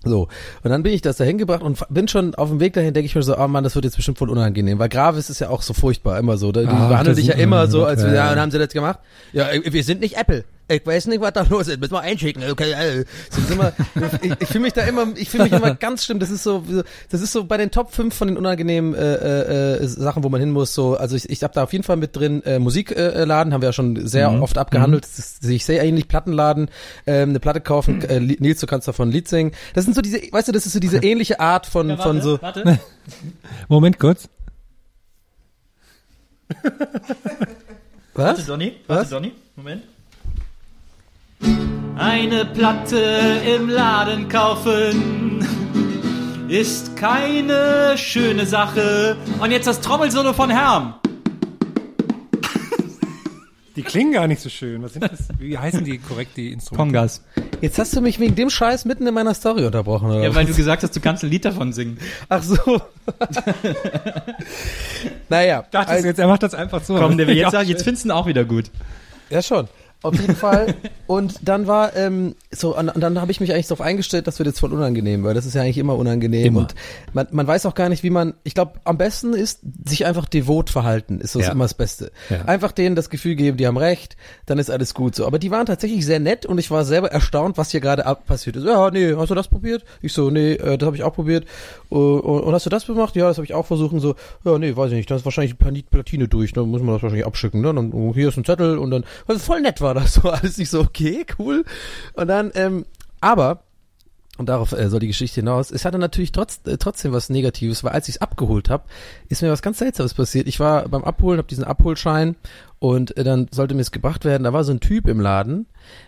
[0.03, 0.29] So,
[0.63, 3.05] und dann bin ich das da hingebracht und bin schon auf dem Weg dahin, denke
[3.05, 5.49] ich mir so, oh Mann, das wird jetzt bestimmt voll unangenehm, weil Gravis ist ja
[5.49, 6.51] auch so furchtbar, immer so.
[6.51, 8.31] Die Ah, behandeln dich ja immer so, als Ja, ja, ja.
[8.33, 8.97] und haben sie das gemacht?
[9.31, 10.43] Ja, äh, wir sind nicht Apple.
[10.71, 11.79] Ich weiß nicht, was da los ist.
[11.79, 12.43] Müssen wir einschicken.
[12.49, 13.05] Okay, äh.
[13.29, 13.73] so, sind wir,
[14.21, 16.19] ich ich fühle mich da immer, ich fühle mich immer ganz schlimm.
[16.19, 16.63] Das ist so,
[17.09, 20.29] das ist so bei den Top 5 von den unangenehmen äh, äh, äh, Sachen, wo
[20.29, 20.73] man hin muss.
[20.73, 23.53] So, also ich, ich habe da auf jeden Fall mit drin äh, Musikladen, äh, Laden,
[23.53, 24.41] haben wir ja schon sehr Mhm.
[24.43, 25.03] oft abgehandelt.
[25.03, 26.07] Das ist, sehe ich sehr ähnlich.
[26.07, 26.69] Plattenladen,
[27.07, 28.01] ähm, eine Platte kaufen.
[28.03, 29.51] Äh, Lied- Nils, du kannst davon ein Lied singen.
[29.73, 32.41] Das sind so diese, weißt du, das ist so diese ähnliche Art von von so.
[32.41, 32.79] Warte.
[33.67, 34.27] Moment kurz.
[38.13, 38.45] Was?
[38.45, 38.73] Donny.
[38.87, 39.09] Was?
[39.09, 39.33] Donny.
[39.55, 39.83] Moment.
[41.97, 45.45] Eine Platte im Laden kaufen
[46.47, 49.15] ist keine schöne Sache.
[49.39, 50.95] Und jetzt das Trommelsolo von Herm.
[53.75, 54.83] Die klingen gar nicht so schön.
[54.83, 55.29] Was sind das?
[55.39, 56.93] Wie heißen die korrekt, die Instrumente?
[56.93, 57.23] Kongas.
[57.61, 60.23] Jetzt hast du mich wegen dem Scheiß mitten in meiner Story unterbrochen, oder?
[60.23, 61.97] Ja, weil du gesagt hast, du kannst ein Lied davon singen.
[62.27, 62.57] Ach so.
[65.29, 65.61] naja.
[65.63, 66.95] Ich dachte also- jetzt, er macht das einfach so.
[66.95, 68.65] Komm, der will jetzt jetzt findest du ihn auch wieder gut.
[69.29, 69.69] Ja, schon.
[70.03, 70.75] Auf jeden Fall.
[71.07, 74.39] Und dann war, ähm, so, und, und dann habe ich mich eigentlich darauf eingestellt, das
[74.39, 76.47] wird jetzt voll unangenehm, weil das ist ja eigentlich immer unangenehm.
[76.47, 76.59] Immer.
[76.61, 76.75] Und
[77.13, 80.25] man, man weiß auch gar nicht, wie man, ich glaube, am besten ist, sich einfach
[80.25, 81.51] devot verhalten, ist das Ja.
[81.51, 82.11] immer das Beste.
[82.29, 82.45] Ja.
[82.45, 85.25] Einfach denen das Gefühl geben, die haben recht, dann ist alles gut so.
[85.27, 88.55] Aber die waren tatsächlich sehr nett und ich war selber erstaunt, was hier gerade passiert
[88.55, 88.65] ist.
[88.65, 89.83] Ja, nee, hast du das probiert?
[90.01, 91.45] Ich so, nee, äh, das habe ich auch probiert.
[91.91, 93.15] Uh, und, und hast du das gemacht?
[93.15, 93.93] Ja, das habe ich auch versucht.
[93.93, 96.95] Und so, ja, nee, weiß ich nicht, da ist wahrscheinlich Platine durch, dann muss man
[96.95, 97.61] das wahrscheinlich abschicken.
[97.61, 97.73] Ne?
[97.73, 100.57] Dann, oh, hier ist ein Zettel und dann, also voll nett war das so alles.
[100.57, 101.65] Ich so, okay, cool.
[102.13, 102.85] Und dann, ähm,
[103.19, 103.63] aber
[104.37, 105.71] und darauf äh, soll die Geschichte hinaus.
[105.71, 108.85] Es hatte natürlich trotz, äh, trotzdem was Negatives, weil als ich es abgeholt habe,
[109.29, 110.47] ist mir was ganz Seltsames passiert.
[110.47, 112.35] Ich war beim Abholen, habe diesen Abholschein
[112.79, 114.43] und äh, dann sollte mir es gebracht werden.
[114.43, 115.67] Da war so ein Typ im Laden,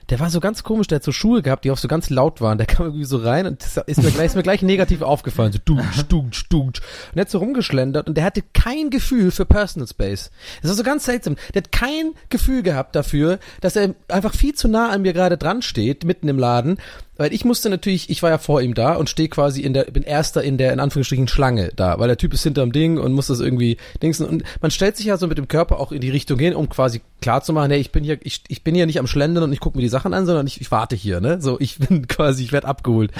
[0.09, 2.41] der war so ganz komisch, der hat so Schuhe gehabt, die auch so ganz laut
[2.41, 2.57] waren.
[2.57, 5.51] Der kam irgendwie so rein und ist mir gleich, ist mir gleich negativ aufgefallen.
[5.51, 6.81] So dutsch, dutsch, dutsch.
[7.09, 10.31] Und der hat so rumgeschlendert und der hatte kein Gefühl für Personal Space.
[10.61, 11.35] Das war so ganz seltsam.
[11.53, 15.37] Der hat kein Gefühl gehabt dafür, dass er einfach viel zu nah an mir gerade
[15.37, 16.77] dran steht, mitten im Laden.
[17.15, 19.83] Weil ich musste natürlich, ich war ja vor ihm da und stehe quasi in der,
[19.83, 23.13] bin erster in der, in Anführungsstrichen, Schlange da, weil der Typ ist hinterm Ding und
[23.13, 24.25] muss das irgendwie dingsen.
[24.25, 26.69] Und man stellt sich ja so mit dem Körper auch in die Richtung hin, um
[26.69, 29.59] quasi klarzumachen, hey, ich bin hier, ich, ich bin hier nicht am Schlendern und ich
[29.59, 31.39] gucke mir die Sachen an, sondern ich, ich warte hier, ne?
[31.39, 33.11] So, ich bin quasi, ich werde abgeholt.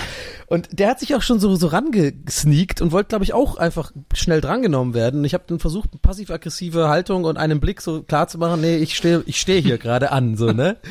[0.48, 3.92] Und der hat sich auch schon so, so rangesneakt und wollte, glaube ich, auch einfach
[4.14, 5.20] schnell drangenommen werden.
[5.20, 8.78] Und ich habe dann versucht, passiv-aggressive Haltung und einen Blick so klar zu machen, nee,
[8.78, 10.78] ich stehe ich stehe hier gerade an, so, ne?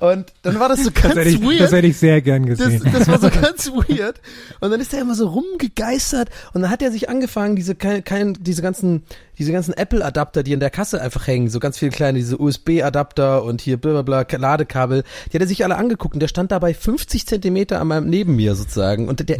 [0.00, 1.60] Und dann war das so ganz Das hätte, ich, weird.
[1.60, 2.82] das hätte ich sehr gern Das, gesehen.
[2.92, 4.20] das war so ganz weird.
[4.60, 8.04] Und dann ist er immer so rumgegeistert und dann hat er sich angefangen, diese kein,
[8.04, 9.02] kein, diese ganzen,
[9.38, 13.42] diese ganzen Apple-Adapter, die in der Kasse einfach hängen, so ganz viele kleine, diese USB-Adapter
[13.44, 17.26] und hier blablabla, Ladekabel, die hat er sich alle angeguckt und der stand dabei 50
[17.26, 19.08] Zentimeter an meinem, neben mir sozusagen.
[19.08, 19.38] Und der,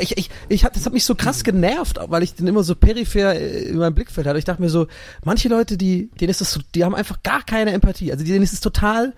[0.00, 2.74] ich, ich, ich hat, das hat mich so krass genervt, weil ich den immer so
[2.74, 4.38] peripher äh, in meinem Blickfeld hatte.
[4.38, 4.86] Ich dachte mir so,
[5.24, 8.12] manche Leute, die, denen ist das so, die haben einfach gar keine Empathie.
[8.12, 9.12] Also denen ist es total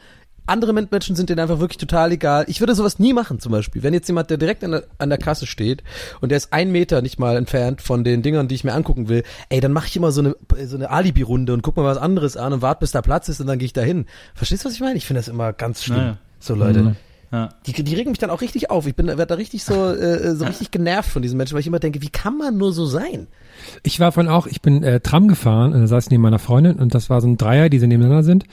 [0.47, 2.45] andere Menschen sind denen einfach wirklich total egal.
[2.49, 3.83] Ich würde sowas nie machen, zum Beispiel.
[3.83, 5.83] Wenn jetzt jemand, der direkt an der, an der Kasse steht
[6.21, 9.09] und der ist ein Meter nicht mal entfernt von den Dingern, die ich mir angucken
[9.09, 11.99] will, ey, dann mache ich immer so eine, so eine Alibi-Runde und guck mal was
[11.99, 14.07] anderes an und warte, bis da Platz ist und dann gehe ich da hin.
[14.35, 14.97] Verstehst du, was ich meine?
[14.97, 15.99] Ich finde das immer ganz schlimm.
[15.99, 16.19] Naja.
[16.41, 16.97] So, Leute.
[17.33, 17.49] Ja.
[17.67, 18.87] Die, die regen mich dann auch richtig auf.
[18.87, 21.67] Ich bin, werde da richtig so, äh, so richtig genervt von diesen Menschen, weil ich
[21.67, 23.27] immer denke, wie kann man nur so sein?
[23.83, 26.39] Ich war von auch, ich bin äh, Tram gefahren und da saß ich neben meiner
[26.39, 28.45] Freundin und das war so ein Dreier, die so nebeneinander sind.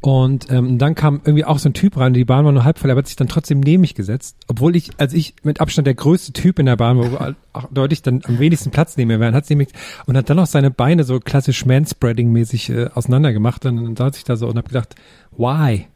[0.00, 2.80] Und ähm, dann kam irgendwie auch so ein Typ rein, die Bahn war nur halb
[2.80, 5.86] voll, er hat sich dann trotzdem neben mich gesetzt, obwohl ich, als ich mit Abstand
[5.86, 9.20] der größte Typ in der Bahn war, auch deutlich dann am wenigsten Platz neben mir
[9.20, 9.68] wären, hat sie mich
[10.06, 14.16] und hat dann noch seine Beine so klassisch Manspreading-mäßig äh, auseinander gemacht und dann saß
[14.16, 14.96] ich da so und hab gedacht,
[15.36, 15.86] why?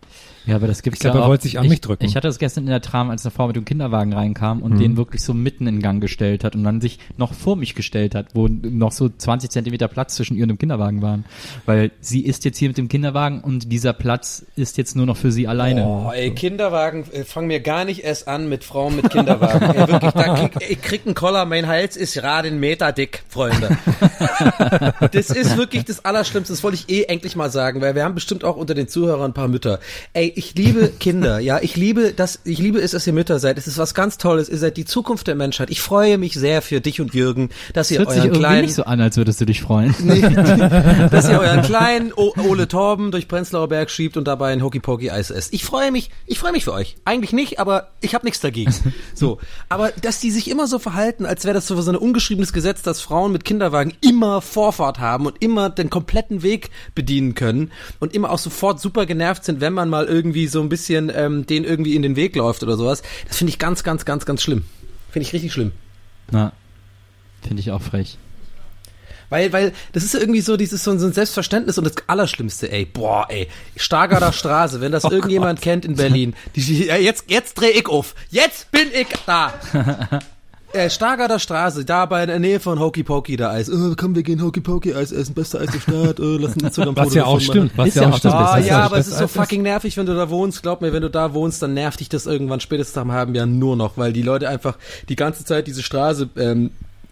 [0.47, 1.29] Ja, aber das gibt's Ich glaub, ja er auch.
[1.29, 2.05] wollte sich an ich, mich drücken.
[2.05, 4.75] Ich hatte das gestern in der Tram, als eine Frau mit dem Kinderwagen reinkam und
[4.75, 4.79] Mhm.
[4.79, 8.15] den wirklich so mitten in Gang gestellt hat und dann sich noch vor mich gestellt
[8.15, 11.25] hat, wo noch so 20 Zentimeter Platz zwischen ihr und dem Kinderwagen waren.
[11.67, 15.17] Weil sie ist jetzt hier mit dem Kinderwagen und dieser Platz ist jetzt nur noch
[15.17, 15.85] für sie alleine.
[15.87, 19.63] Oh, ey, Kinderwagen, äh, fang mir gar nicht erst an mit Frauen mit Kinderwagen.
[19.75, 23.23] ey, wirklich, da krieg, ich krieg einen Koller, mein Hals ist gerade einen Meter dick,
[23.29, 23.77] Freunde.
[25.13, 28.15] das ist wirklich das Allerschlimmste, das wollte ich eh endlich mal sagen, weil wir haben
[28.15, 29.81] bestimmt auch unter den Zuhörern ein paar Mütter.
[30.13, 33.59] Ey, ich liebe Kinder, ja, ich liebe das, ich liebe es, dass ihr Mütter seid.
[33.59, 35.71] Es ist was ganz Tolles, ihr seid die Zukunft der Menschheit.
[35.71, 38.41] Ich freue mich sehr für dich und Jürgen, dass Das ihr hört sich euren irgendwie
[38.41, 39.95] kleinen nicht so an, als würdest du dich freuen.
[40.01, 40.21] Nee,
[41.11, 44.81] dass ihr euren kleinen o Ole Torben durch Prenzlauer Berg schiebt und dabei ein Hokey
[44.81, 45.53] Pokey Eis esst.
[45.53, 46.97] Ich freue mich, ich freue mich für euch.
[47.05, 48.73] Eigentlich nicht, aber ich habe nichts dagegen.
[49.15, 49.39] So,
[49.69, 52.83] aber dass die sich immer so verhalten, als wäre das so so ein ungeschriebenes Gesetz,
[52.83, 58.15] dass Frauen mit Kinderwagen immer Vorfahrt haben und immer den kompletten Weg bedienen können und
[58.15, 61.65] immer auch sofort super genervt sind, wenn man mal irgendwie so ein bisschen ähm, den
[61.65, 63.03] irgendwie in den Weg läuft oder sowas.
[63.27, 64.65] Das finde ich ganz, ganz, ganz, ganz schlimm.
[65.11, 65.73] Finde ich richtig schlimm.
[66.31, 66.53] Na,
[67.43, 68.19] finde ich auch frech.
[69.31, 73.27] Weil, weil, das ist irgendwie so, dieses so ein, Selbstverständnis und das Allerschlimmste, ey, boah,
[73.31, 77.89] ey, Stargarder Straße, wenn das irgendjemand kennt in Berlin, die, die, jetzt, jetzt dreh ich
[77.89, 79.55] auf, jetzt bin ich da.
[80.73, 83.69] Äh, Stargarder Straße, da bei in der Nähe von Hokey Pokey, da Eis.
[83.69, 86.61] Äh, komm, wir gehen Hokey Pokey Eis essen, beste Eis der Stadt, äh, lass ein
[86.61, 87.73] Instagram Was ja auch stimmt.
[87.77, 88.35] Was Ist ja auch stimmt.
[88.35, 90.63] Ah, ja, aber es ist so fucking nervig, wenn du da wohnst.
[90.63, 93.47] Glaub mir, wenn du da wohnst, dann nervt dich das irgendwann spätestens einem halben Jahr
[93.47, 94.79] nur noch, weil die Leute einfach
[95.09, 96.71] die ganze Zeit diese Straße ähm,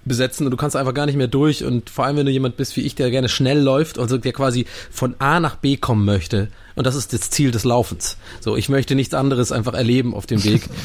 [0.09, 2.57] besetzen und du kannst einfach gar nicht mehr durch und vor allem, wenn du jemand
[2.57, 6.05] bist wie ich, der gerne schnell läuft, also der quasi von A nach B kommen
[6.05, 8.17] möchte und das ist das Ziel des Laufens.
[8.41, 10.63] So, ich möchte nichts anderes einfach erleben auf dem Weg.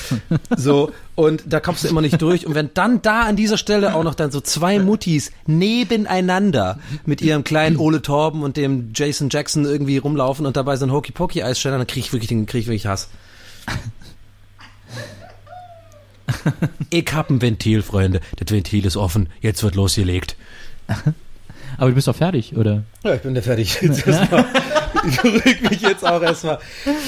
[0.57, 3.95] So, und da kommst du immer nicht durch und wenn dann da an dieser Stelle
[3.95, 9.29] auch noch dann so zwei Muttis nebeneinander mit ihrem kleinen Ole Torben und dem Jason
[9.29, 12.29] Jackson irgendwie rumlaufen und dabei so ein Hokey Pokey Eis stellen, dann krieg ich wirklich
[12.29, 13.09] den krieg ich wirklich Hass.
[16.89, 18.19] Ich hab ein Ventil, Freunde.
[18.38, 19.30] Das Ventil ist offen.
[19.41, 20.36] Jetzt wird losgelegt.
[21.78, 22.84] Aber du bist doch fertig, oder?
[23.04, 23.80] Ja, ich bin da fertig.
[23.82, 24.46] Jetzt erstmal.
[25.06, 26.60] Ich beruhig mich jetzt auch erstmal.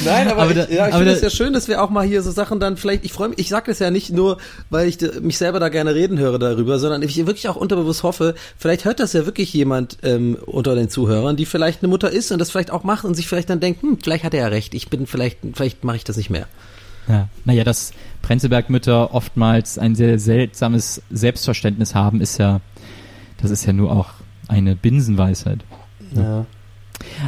[0.04, 2.06] Nein, aber, Aber ich, da- ja, ich finde es ja schön, dass wir auch mal
[2.06, 4.38] hier so Sachen dann vielleicht, ich freue mich, ich sage das ja nicht nur,
[4.70, 8.36] weil ich mich selber da gerne reden höre darüber, sondern ich wirklich auch unterbewusst hoffe,
[8.58, 12.34] vielleicht hört das ja wirklich jemand ähm, unter den Zuhörern, die vielleicht eine Mutter ist
[12.34, 14.48] und das vielleicht auch macht und sich vielleicht dann denkt, hm, vielleicht hat er ja
[14.48, 16.48] recht, ich bin vielleicht, vielleicht mache ich das nicht mehr.
[17.08, 17.30] Ja.
[17.44, 22.62] Naja, dass Prenzlberg-Mütter oftmals ein sehr seltsames Selbstverständnis haben, ist ja,
[23.41, 24.10] das ist ja nur auch
[24.48, 25.60] eine Binsenweisheit.
[26.15, 26.46] Ja.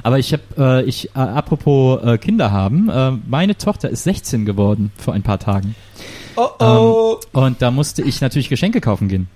[0.04, 4.46] Aber ich habe, äh, ich, äh, apropos äh, Kinder haben, äh, meine Tochter ist 16
[4.46, 5.76] geworden vor ein paar Tagen.
[6.36, 7.20] Oh oh.
[7.34, 9.28] Ähm, und da musste ich natürlich Geschenke kaufen gehen.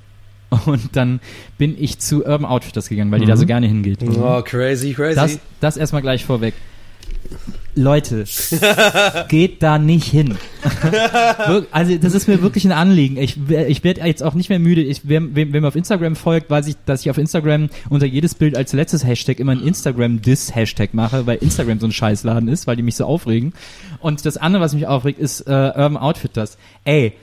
[0.65, 1.21] Und dann
[1.57, 4.03] bin ich zu Urban Outfitters gegangen, weil die da so gerne hingeht.
[4.03, 5.15] oh, crazy, crazy.
[5.15, 6.53] Das, das erstmal gleich vorweg.
[7.75, 8.25] Leute,
[9.29, 10.37] geht da nicht hin.
[11.71, 13.17] Also das ist mir wirklich ein Anliegen.
[13.17, 14.81] Ich, ich werde jetzt auch nicht mehr müde.
[14.81, 18.05] Ich, wer, wem, wer mir auf Instagram folgt, weiß ich, dass ich auf Instagram unter
[18.05, 22.67] jedes Bild als letztes Hashtag immer ein Instagram-Diss-Hashtag mache, weil Instagram so ein Scheißladen ist,
[22.67, 23.53] weil die mich so aufregen.
[23.99, 26.57] Und das andere, was mich aufregt, ist äh, Urban Outfitters.
[26.83, 27.13] Ey,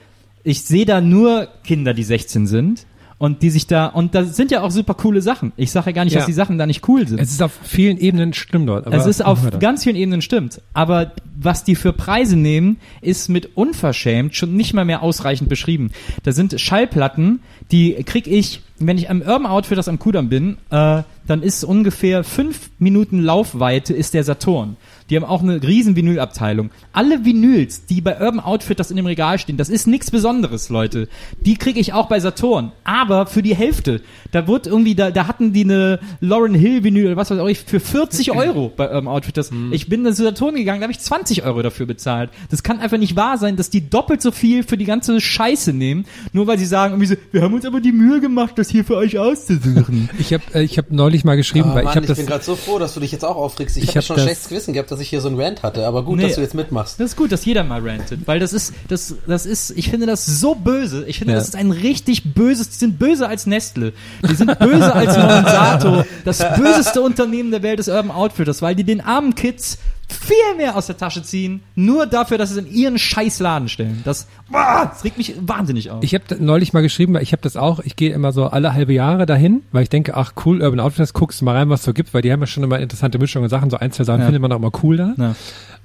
[0.43, 2.85] ich sehe da nur Kinder, die 16 sind.
[3.19, 5.51] Und die sich da, und da sind ja auch super coole Sachen.
[5.57, 6.19] Ich sage ja gar nicht, Ja.
[6.19, 7.19] dass die Sachen da nicht cool sind.
[7.19, 8.87] Es ist auf vielen Ebenen schlimm dort.
[8.87, 10.61] Aber Es ist auf ganz vielen Ebenen stimmt.
[10.73, 15.91] Aber was die für Preise nehmen, ist mit unverschämt schon nicht mal mehr ausreichend beschrieben.
[16.23, 21.03] Da sind Schallplatten, die krieg ich, wenn ich am Urban Outfitters am Kudamm bin, äh,
[21.27, 24.77] dann ist ungefähr fünf Minuten Laufweite ist der Saturn.
[25.09, 26.69] Die haben auch eine riesen Vinylabteilung.
[26.93, 31.07] Alle Vinyls, die bei Urban Outfitters in dem Regal stehen, das ist nichts Besonderes, Leute.
[31.45, 32.71] Die kriege ich auch bei Saturn.
[32.83, 34.01] Aber für die Hälfte.
[34.31, 37.59] Da wird irgendwie, da, da hatten die eine Lauren Hill Vinyl oder was weiß ich,
[37.59, 39.51] für 40 Euro bei Urban Outfitters.
[39.71, 42.29] Ich bin zu Saturn gegangen, da habe ich 20 Euro dafür bezahlt.
[42.51, 45.73] Das kann einfach nicht wahr sein, dass die doppelt so viel für die ganze Scheiße
[45.73, 48.69] nehmen, nur weil sie sagen irgendwie so, wir haben uns aber die Mühe gemacht, das
[48.69, 50.09] hier für euch auszusuchen.
[50.19, 52.17] Ich habe äh, ich hab neulich mal geschrieben, Oh, weil Mann, ich habe ich das
[52.17, 53.77] bin gerade so froh, dass du dich jetzt auch aufregst.
[53.77, 55.39] Ich, Ich hab habe hab schon das- schlechtes Gewissen gehabt, dass ich hier so einen
[55.39, 55.85] Rant hatte.
[55.85, 56.23] Aber gut, Nee.
[56.27, 56.99] dass du jetzt mitmachst.
[56.99, 60.05] Das ist gut, dass jeder mal rantet, weil das ist, das, das ist, ich finde
[60.05, 61.05] das so böse.
[61.07, 61.39] Ich finde, Ja.
[61.39, 63.93] das ist ein richtig böses, die sind böser als Nestle.
[64.29, 66.03] Die sind böser als Monsanto.
[66.25, 69.77] Das böseste Unternehmen der Welt ist Urban Outfitters, weil die den armen Kids
[70.11, 73.69] viel mehr aus der Tasche ziehen, nur dafür, dass sie es in ihren scheiß Laden
[73.69, 74.01] stellen.
[74.03, 76.03] Das, boah, das regt mich wahnsinnig auf.
[76.03, 78.73] Ich habe neulich mal geschrieben, weil ich habe das auch, ich gehe immer so alle
[78.73, 81.85] halbe Jahre dahin, weil ich denke, ach cool, Urban Outfitters, guckst mal rein, was es
[81.85, 84.03] so gibt, weil die haben ja schon immer interessante Mischungen und Sachen, so ein, zwei
[84.03, 84.25] Sachen Ja.
[84.25, 85.13] findet man auch immer cool da.
[85.17, 85.35] Ja.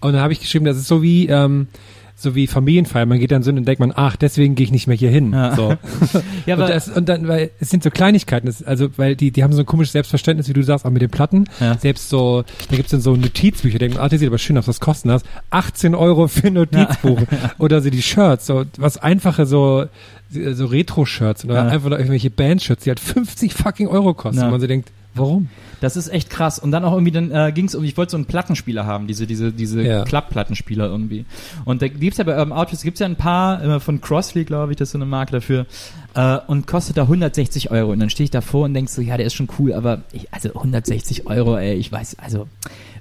[0.01, 1.69] Und dann habe ich geschrieben, das ist so wie, ähm,
[2.17, 4.87] so wie Familienfeier, man geht dann so und denkt man, ach, deswegen gehe ich nicht
[4.87, 5.33] mehr hier hin.
[5.33, 5.55] Ja.
[5.57, 5.75] So.
[6.47, 9.31] Ja, aber und, das, und dann, weil es sind so Kleinigkeiten, das, also weil die,
[9.31, 11.45] die haben so ein komisches Selbstverständnis, wie du sagst, auch mit den Platten.
[11.61, 11.77] Ja.
[11.79, 14.81] Selbst so, da gibt's dann so Notizbücher, denken, ah, das sieht aber schön aus, was
[14.81, 15.23] kosten das?
[15.51, 17.21] 18 Euro für ein Notizbuch.
[17.59, 19.87] Oder so die Shirts, so was einfache so,
[20.31, 21.67] so Retro-Shirts oder Ja.
[21.69, 24.39] einfach irgendwelche Band-Shirts, die halt 50 fucking Euro kosten.
[24.41, 24.47] Ja.
[24.47, 25.49] Und man so denkt, warum?
[25.85, 26.59] Das ist echt krass.
[26.59, 29.07] Und dann auch irgendwie, dann äh, ging es um, ich wollte so einen Plattenspieler haben,
[29.07, 30.05] diese, diese, diese Ja.
[30.05, 31.27] Klappplattenspieler irgendwie.
[31.65, 34.73] Und da gibt's ja bei Urban Outfits, gibt's ja ein paar, immer von Crossley, glaube
[34.73, 35.67] ich, das ist so eine Marke dafür,
[36.15, 37.93] äh, und kostet da 160 Euro.
[37.93, 40.33] Und dann stehe ich davor und denk so, ja, der ist schon cool, aber ich,
[40.33, 42.47] also 160 Euro, ey, ich weiß, also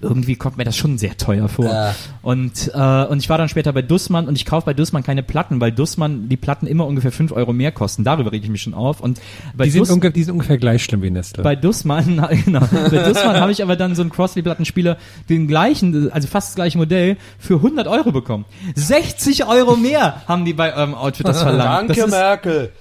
[0.01, 1.65] irgendwie kommt mir das schon sehr teuer vor.
[1.65, 1.95] Ja.
[2.21, 5.23] Und, äh, und ich war dann später bei Dussmann und ich kaufe bei Dussmann keine
[5.23, 8.03] Platten, weil Dussmann die Platten immer ungefähr 5 Euro mehr kosten.
[8.03, 8.99] Darüber rege ich mich schon auf.
[8.99, 9.21] Und
[9.55, 11.41] bei Die sind, ungefähr, die sind ungefähr gleich schlimm wie Nestle.
[11.43, 14.97] bei Dussmann, genau, bei Dussmann habe ich aber dann so einen Crossley-Plattenspieler,
[15.29, 18.43] den gleichen, also fast das gleiche Modell, für 100 Euro bekommen.
[18.75, 21.89] 60 Euro mehr haben die bei eurem Outfit das verlangt.
[21.89, 22.71] Danke, Das ist, Merkel.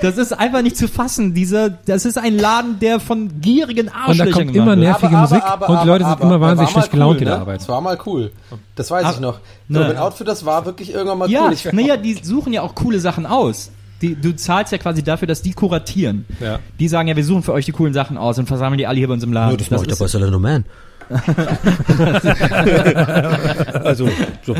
[0.00, 1.34] Das ist einfach nicht zu fassen.
[1.34, 5.42] Dieser, das ist ein Laden, der von gierigen und da Arschlöchern kommt immer nervige Musik
[5.68, 7.40] und die Leute sind immer wahnsinnig schlecht gelaunt cool, in der ne?
[7.40, 7.60] Arbeit.
[7.60, 8.32] Es war mal cool.
[8.74, 9.40] Das weiß ich Aber- noch.
[9.68, 9.86] So, Ne.
[9.88, 11.52] mein Outfit, das war wirklich irgendwann mal Ja, cool.
[11.52, 13.70] Ich, naja, die suchen ja auch coole Sachen aus.
[14.02, 16.24] Die, du zahlst ja quasi dafür, dass die kuratieren.
[16.40, 16.58] Ja.
[16.78, 18.96] Die sagen ja, wir suchen für euch die coolen Sachen aus und versammeln die alle
[18.98, 19.50] hier bei uns im Laden.
[19.52, 20.64] Ja, das mache ich doch bei Salerno Man.
[23.84, 24.14] also, ich,
[24.46, 24.54] da,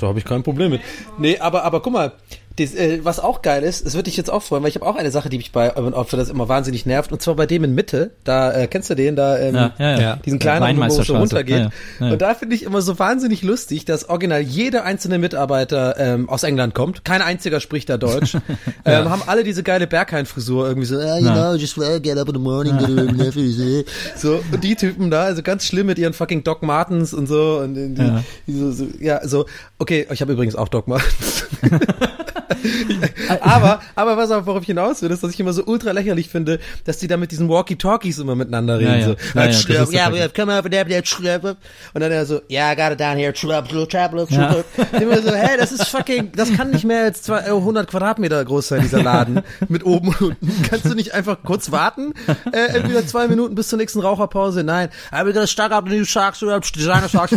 [0.00, 0.80] da habe ich kein Problem mit.
[1.18, 2.12] Nee, aber, aber guck mal,
[2.56, 4.86] das, äh, was auch geil ist, es wird dich jetzt auch freuen, weil ich habe
[4.86, 7.64] auch eine Sache, die mich bei Urban Outfitters immer wahnsinnig nervt, und zwar bei dem
[7.64, 10.16] in Mitte, da, äh, kennst du den, da, ähm, Ja, ja, ja.
[10.16, 11.56] diesen kleinen, wo es so runtergeht.
[11.56, 11.70] Ja, ja.
[12.00, 12.12] Ja, ja.
[12.12, 16.44] Und da finde ich immer so wahnsinnig lustig, dass original jeder einzelne Mitarbeiter ähm, aus
[16.44, 17.04] England kommt.
[17.04, 18.36] Kein einziger spricht da Deutsch.
[18.84, 22.34] ähm, haben alle diese geile Berghain-Frisur irgendwie so, ah, you know, just get up in
[22.34, 23.84] the morning, go to Urban Outfitters, eh.
[24.16, 27.58] So, und die Typen da, also ganz schlimm mit ihren fucking Doc Martens und so.
[27.58, 28.24] Und die, Ja.
[28.46, 29.44] die so, so, ja, so,
[29.78, 31.46] okay, ich habe übrigens auch Doc Martens.
[33.40, 36.28] aber, aber was auf, worauf ich hinaus will, ist, dass ich immer so ultra lächerlich
[36.28, 38.90] finde, dass die da mit diesen Walkie-Talkies immer miteinander reden.
[38.92, 39.04] Ja, ja.
[39.06, 40.34] So, Ja, ja, das yeah, verkehrt.
[40.34, 41.56] come over there.
[41.94, 44.26] Und dann er so, yeah, I got it down here, schlap, schlap, Ja.
[44.26, 44.64] schlap.
[45.00, 48.44] Immer so, hey, das ist fucking, das kann nicht mehr als zwei- äh, 100 Quadratmeter
[48.44, 49.42] groß sein, dieser Laden.
[49.68, 50.62] Mit oben und unten.
[50.68, 52.12] Kannst du nicht einfach kurz warten?
[52.52, 54.64] Äh, entweder zwei Minuten bis zur nächsten Raucherpause?
[54.64, 54.88] Nein.
[55.36, 56.40] Gonna stock up the new socks,
[56.72, 57.32] designer socks.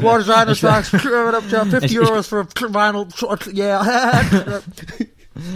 [0.00, 0.90] What designer socks?
[0.90, 3.06] 50 Ich- Euros for vinyl
[3.52, 4.60] yeah.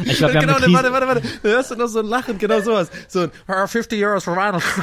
[0.04, 0.92] Ich glaube, wir haben genau, eine Krise.
[0.92, 1.22] warte, warte, warte.
[1.44, 2.90] Da hörst du noch so ein Lachen, genau sowas.
[3.06, 4.82] So ein "Ah, 50 Euros für Weihnachten.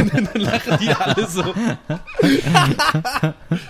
[0.00, 1.44] Und dann lachen die alle so.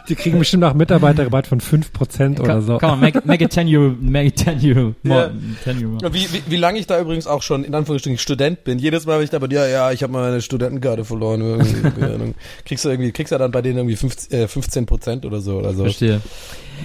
[0.09, 2.79] Die kriegen bestimmt auch Mitarbeiterrabatt von 5% oder so.
[2.79, 5.31] Komm, make, make it 10 Euro, make it 10 Euro, more, Ja.
[5.65, 6.15] 10 Euro.
[6.15, 8.79] Wie, wie, wie lange ich da übrigens auch schon in Anführungsstrichen Student bin.
[8.79, 11.41] Jedes Mal, wenn ich da bei dir, ja, ich habe meine Studentenkarte verloren.
[11.41, 15.41] Irgendwie, kriegst du irgendwie, kriegst du dann bei denen irgendwie 15, äh, 15 Prozent oder
[15.41, 15.83] so oder so.
[15.83, 16.21] Verstehe.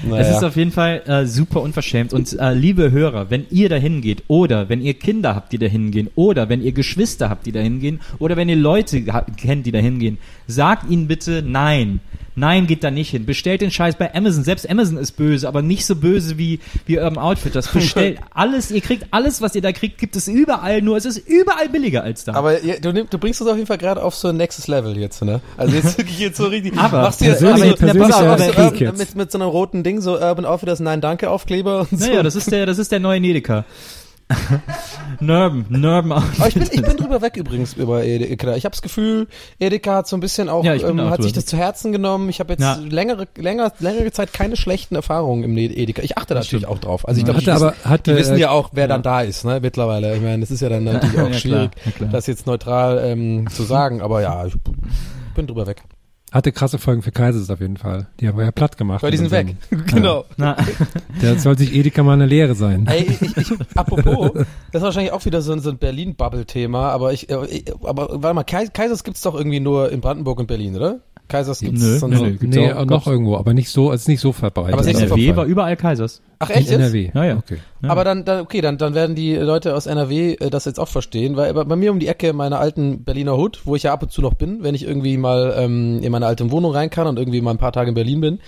[0.08, 0.22] Naja.
[0.22, 2.14] Es ist auf jeden Fall äh, super unverschämt.
[2.14, 5.92] Und äh, liebe Hörer, wenn ihr dahin geht oder wenn ihr Kinder habt, die dahin
[5.92, 9.04] gehen oder wenn ihr Geschwister habt, die dahin gehen oder wenn ihr Leute
[9.38, 12.00] kennt, die dahin gehen, sagt ihnen bitte nein.
[12.36, 13.26] Nein, geht da nicht hin.
[13.26, 14.44] Bestellt den Scheiß bei Amazon.
[14.44, 17.68] Selbst Amazon ist böse, aber nicht so böse wie, wie Urban Outfitters.
[17.74, 21.18] Bestellt alles, ihr kriegt alles, was ihr da kriegt, gibt es überall, nur es ist
[21.18, 22.34] überall billiger als da.
[22.34, 24.68] Aber ja, du, nimm, du bringst uns auf jeden Fall gerade auf so ein nächstes
[24.68, 25.42] Level jetzt, ne?
[25.58, 26.78] Also jetzt wirklich jetzt so richtig.
[26.78, 28.98] Aber machst du jetzt also, Urban, jetzt.
[28.98, 32.08] mit, mit so einem roten Ding, so Urban Outfitters Nein Danke Aufkleber und so.
[32.08, 33.66] naja, das ist der, das ist der neue Nedeka.
[35.20, 38.56] Nerben, Nerben Aber ich bin, ich bin drüber weg übrigens über Edeka.
[38.56, 39.28] Ich habe das Gefühl,
[39.60, 42.30] Edeka hat so ein bisschen auch, Ja, ähm, auch hat sich das zu Herzen genommen.
[42.30, 42.76] Ich habe jetzt Ja.
[42.76, 46.02] längere, länger, längere Zeit keine schlechten Erfahrungen im Edeka.
[46.02, 47.08] Ich achte natürlich auch drauf.
[47.08, 49.22] Also ich glaube, die, wissen, aber- hatte, die wissen äh, ja auch, wer dann da
[49.22, 49.60] ist, ne?
[49.62, 50.16] Mittlerweile.
[50.16, 52.10] Ich meine, das ist ja dann natürlich auch Ja, klar, schwierig, ja, klar.
[52.12, 54.02] das jetzt neutral ähm, zu sagen.
[54.02, 54.54] Aber ja, ich
[55.36, 55.84] bin drüber weg.
[56.34, 58.08] Hatte krasse Folgen für Kaisers auf jeden Fall.
[58.20, 59.04] Die haben wir ja platt gemacht.
[59.04, 59.56] Weil die sind weg.
[59.86, 60.26] genau.
[60.36, 60.58] Na,
[61.22, 62.88] Der soll sich Edeka mal eine Lehre sein.
[62.88, 64.32] Ey, ich, ich, apropos,
[64.72, 68.22] das ist wahrscheinlich auch wieder so ein, so ein Berlin-Bubble-Thema, aber ich, äh, ich, aber
[68.24, 71.02] warte mal, Kais- Kaisers gibt's doch irgendwie nur in Brandenburg und Berlin, oder?
[71.28, 72.38] Kaisers gibt's Nö, sonst nö, noch- nö.
[72.38, 74.74] gibt's nee, auch- noch gab's- irgendwo, aber nicht so, also nicht so verbreitet.
[74.74, 76.22] Aber es ist NRW war überall Kaisers.
[76.44, 76.80] Ach in echt jetzt?
[76.80, 77.12] NRW.
[77.14, 77.38] Ja, ja.
[77.38, 77.58] Okay.
[77.82, 77.90] Ja.
[77.90, 80.88] Aber dann, dann, okay, dann, dann werden die Leute aus NRW äh, das jetzt auch
[80.88, 83.94] verstehen, weil bei, bei mir um die Ecke meiner alten Berliner Hut, wo ich ja
[83.94, 86.90] ab und zu noch bin, wenn ich irgendwie mal ähm, in meine alte Wohnung rein
[86.90, 88.40] kann und irgendwie mal ein paar Tage in Berlin bin.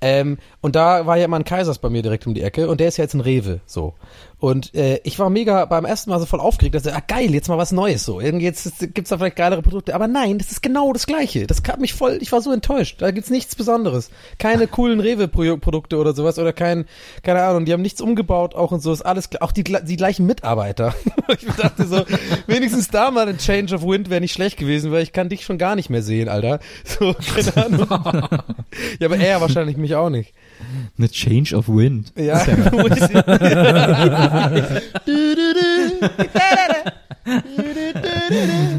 [0.00, 2.78] Ähm, und da war ja immer ein Kaisers bei mir direkt um die Ecke und
[2.78, 3.94] der ist ja jetzt ein Rewe, so.
[4.44, 7.32] Und äh, ich war mega beim ersten Mal so voll aufgeregt, dass ich, ah geil,
[7.32, 8.20] jetzt mal was Neues so.
[8.20, 11.46] Irgendwie jetzt gibt's da vielleicht geilere Produkte, aber nein, das ist genau das gleiche.
[11.46, 13.00] Das hat mich voll, ich war so enttäuscht.
[13.00, 14.10] Da gibt's nichts Besonderes.
[14.38, 16.84] Keine coolen Rewe-Produkte oder sowas oder kein,
[17.22, 19.42] keine Ahnung, die haben nichts umgebaut auch und so, ist alles, klar.
[19.42, 20.94] auch die, die gleichen Mitarbeiter.
[21.28, 22.04] ich dachte so,
[22.46, 25.44] wenigstens da mal ein Change of Wind wäre nicht schlecht gewesen, weil ich kann dich
[25.44, 26.60] schon gar nicht mehr sehen, Alter.
[26.84, 27.88] So, keine Ahnung.
[29.00, 30.32] ja, aber er wahrscheinlich mich auch nicht.
[30.96, 32.12] Eine Change of Wind.
[32.16, 32.38] Ja.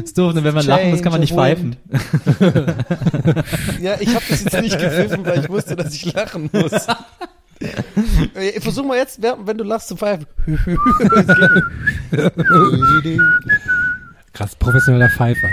[0.02, 0.44] Ist doof, ne?
[0.44, 1.76] wenn man lachen muss, kann man nicht Change pfeifen.
[3.80, 6.86] ja, ich habe das jetzt nicht gepfiffen, weil ich wusste, dass ich lachen muss.
[8.34, 10.26] Äh, Versuch mal jetzt, wenn du lachst, zu pfeifen.
[14.32, 15.48] Krass, professioneller Pfeifer.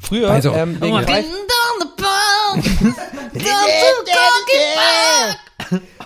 [0.00, 1.30] Früher, Also, ähm, wegen Pfeifen-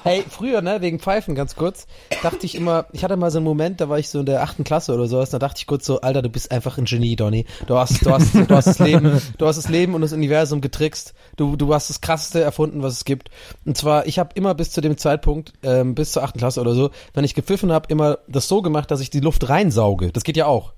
[0.06, 1.88] Hey, früher, ne, wegen Pfeifen, ganz kurz,
[2.22, 4.40] dachte ich immer, ich hatte mal so einen Moment, da war ich so in der
[4.40, 7.16] achten Klasse oder sowas, da dachte ich kurz so, Alter, du bist einfach ein Genie,
[7.16, 7.44] Donny.
[7.66, 10.60] Du hast, du hast, du hast das Leben, du hast das Leben und das Universum
[10.60, 11.12] getrickst.
[11.34, 13.30] Du, du hast das krasseste erfunden, was es gibt.
[13.64, 16.74] Und zwar, ich habe immer bis zu dem Zeitpunkt, ähm, bis zur achten Klasse oder
[16.74, 20.12] so, wenn ich gepfiffen habe, immer das so gemacht, dass ich die Luft reinsauge.
[20.12, 20.72] Das geht ja auch.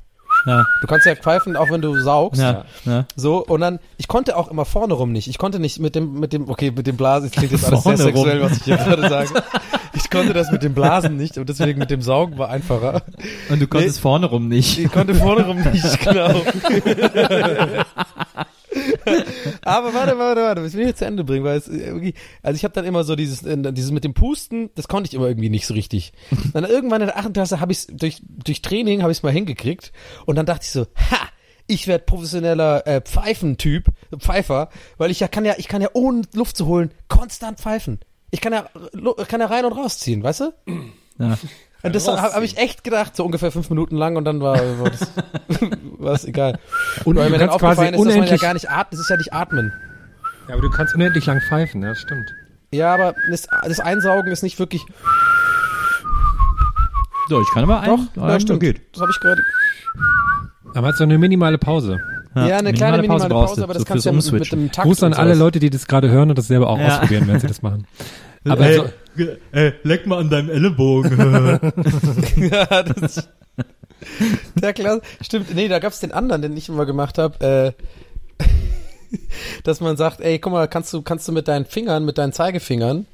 [0.46, 2.40] Ja, Du kannst ja pfeifen, auch wenn du saugst.
[2.40, 3.05] ja, ja.
[3.16, 5.29] So, und dann, ich konnte auch immer vorne rum nicht.
[5.29, 7.83] Ich konnte nicht mit dem, mit dem, okay, mit dem Blasen, es klingt jetzt alles
[7.83, 8.24] sehr Vorne rum.
[8.24, 9.29] sexuell, was ich hier gerade sage.
[9.94, 13.03] Ich konnte das mit dem Blasen nicht und deswegen mit dem Saugen war einfacher.
[13.51, 14.79] Und du konntest vorne rum nicht.
[14.79, 16.40] Ich konnte vorne rum nicht, genau.
[19.62, 22.57] Aber warte, warte, warte, das will ich jetzt zu Ende bringen, weil es irgendwie, also
[22.57, 25.27] ich habe dann immer so dieses, äh, dieses mit dem Pusten, das konnte ich immer
[25.29, 26.12] irgendwie nicht so richtig.
[26.53, 29.33] Dann irgendwann in der achten Klasse habe ich durch, durch Training habe ich es mal
[29.33, 29.92] hingekriegt
[30.27, 31.29] und dann dachte ich so, ha,
[31.66, 33.87] ich werde professioneller äh, Pfeifentyp,
[34.18, 37.99] Pfeifer, weil ich ja kann ja, ich kann ja ohne Luft zu holen konstant pfeifen.
[38.31, 40.53] Ich kann ja, lu- kann ja rein und rausziehen, weißt du?
[41.18, 41.38] Ja.
[41.83, 44.57] Und das habe hab ich echt gedacht, so ungefähr fünf Minuten lang und dann war,
[44.81, 45.12] war das
[45.99, 46.59] war es egal.
[47.05, 49.17] Und Weil mir dann aufgefallen ist, dass man ja gar nicht atmet, das ist ja
[49.17, 49.73] nicht atmen.
[50.49, 52.29] ja, aber du kannst unendlich lang pfeifen, ja, das stimmt.
[52.73, 54.85] Ja, aber das, das Einsaugen ist nicht wirklich.
[57.29, 58.61] So, ich kann aber Doch, ein, ja, ein- stimmt.
[58.61, 58.81] geht.
[58.93, 59.41] Das habe ich gerade.
[60.75, 61.99] Aber hat so eine minimale Pause.
[62.35, 64.53] Ja, eine kleine minimale brauchst Pause, du, aber das so kannst du ja mit, mit
[64.53, 64.87] dem Takt.
[64.87, 65.35] Gruß an alle.
[65.35, 66.87] Leute, die das gerade hören und das selber auch Ja.
[66.88, 67.87] ausprobieren, wenn sie das machen.
[68.47, 68.85] Aber ey, so,
[69.53, 71.19] ey, leck mal an deinem Ellenbogen.
[72.51, 73.29] ja, das
[74.55, 75.03] der Klasse.
[75.21, 77.75] Stimmt, nee, da gab's den anderen, den ich immer gemacht habe,
[78.39, 78.45] äh,
[79.65, 82.33] dass man sagt, ey, guck mal, kannst du, kannst du mit deinen Fingern, mit deinen
[82.33, 83.07] Zeigefingern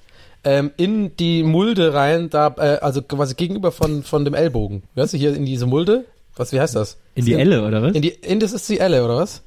[0.44, 4.82] ähm, in die Mulde rein, da, äh, also quasi gegenüber von, von dem Ellbogen.
[4.94, 6.04] Weißt du, hier in diese Mulde?
[6.36, 6.98] Was, wie heißt das?
[7.14, 7.94] In die Elle, oder was?
[7.94, 9.42] In die, in das ist die Elle, oder was?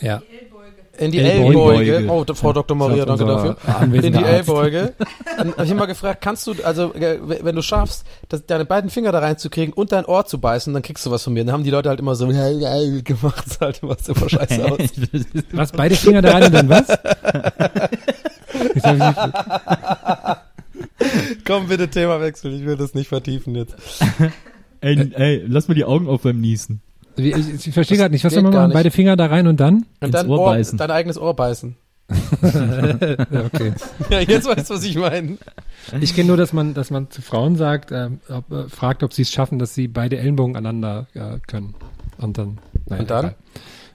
[0.00, 0.22] ja.
[0.98, 2.06] In die Ellbeuge.
[2.08, 2.76] Oh, Frau Dr.
[2.76, 3.56] Maria, danke dafür.
[3.92, 4.22] In die.
[4.22, 4.94] Ellbeuge.
[5.36, 8.90] Dann habe ich immer gefragt, kannst du, also äh, wenn du schaffst, das, deine beiden
[8.90, 11.44] Finger da reinzukriegen und dein Ohr zu beißen, dann kriegst du was von mir.
[11.44, 14.64] Dann haben die Leute halt immer so ja, ja, gemacht, sah halt immer super scheiße
[14.64, 14.78] aus.
[15.52, 16.88] Was, beide Finger da rein und dann was?
[18.74, 19.18] Ich hab nicht-
[21.46, 23.74] Komm bitte, Themawechsel, ich will das nicht vertiefen jetzt.
[24.80, 26.80] ey, ey, lass mal die Augen auf beim Niesen.
[27.16, 28.68] Wie- Ich, ich verstehe gerade nicht, was soll man gar machen?
[28.70, 28.74] nicht.
[28.74, 29.86] Beide Finger da rein und dann?
[30.00, 30.78] Und dein Ohr Ohr, beißen.
[30.78, 31.76] dein eigenes Ohr beißen.
[32.42, 33.72] Ja, okay.
[34.10, 35.38] Ja, jetzt weißt du, was ich meine.
[36.00, 39.12] Ich kenne nur, dass man, dass man zu Frauen sagt, ähm, ob, äh, fragt, ob
[39.12, 41.74] sie es schaffen, dass sie beide Ellenbogen aneinander äh, können.
[42.18, 43.24] Und dann, naja, Und dann?
[43.26, 43.34] egal.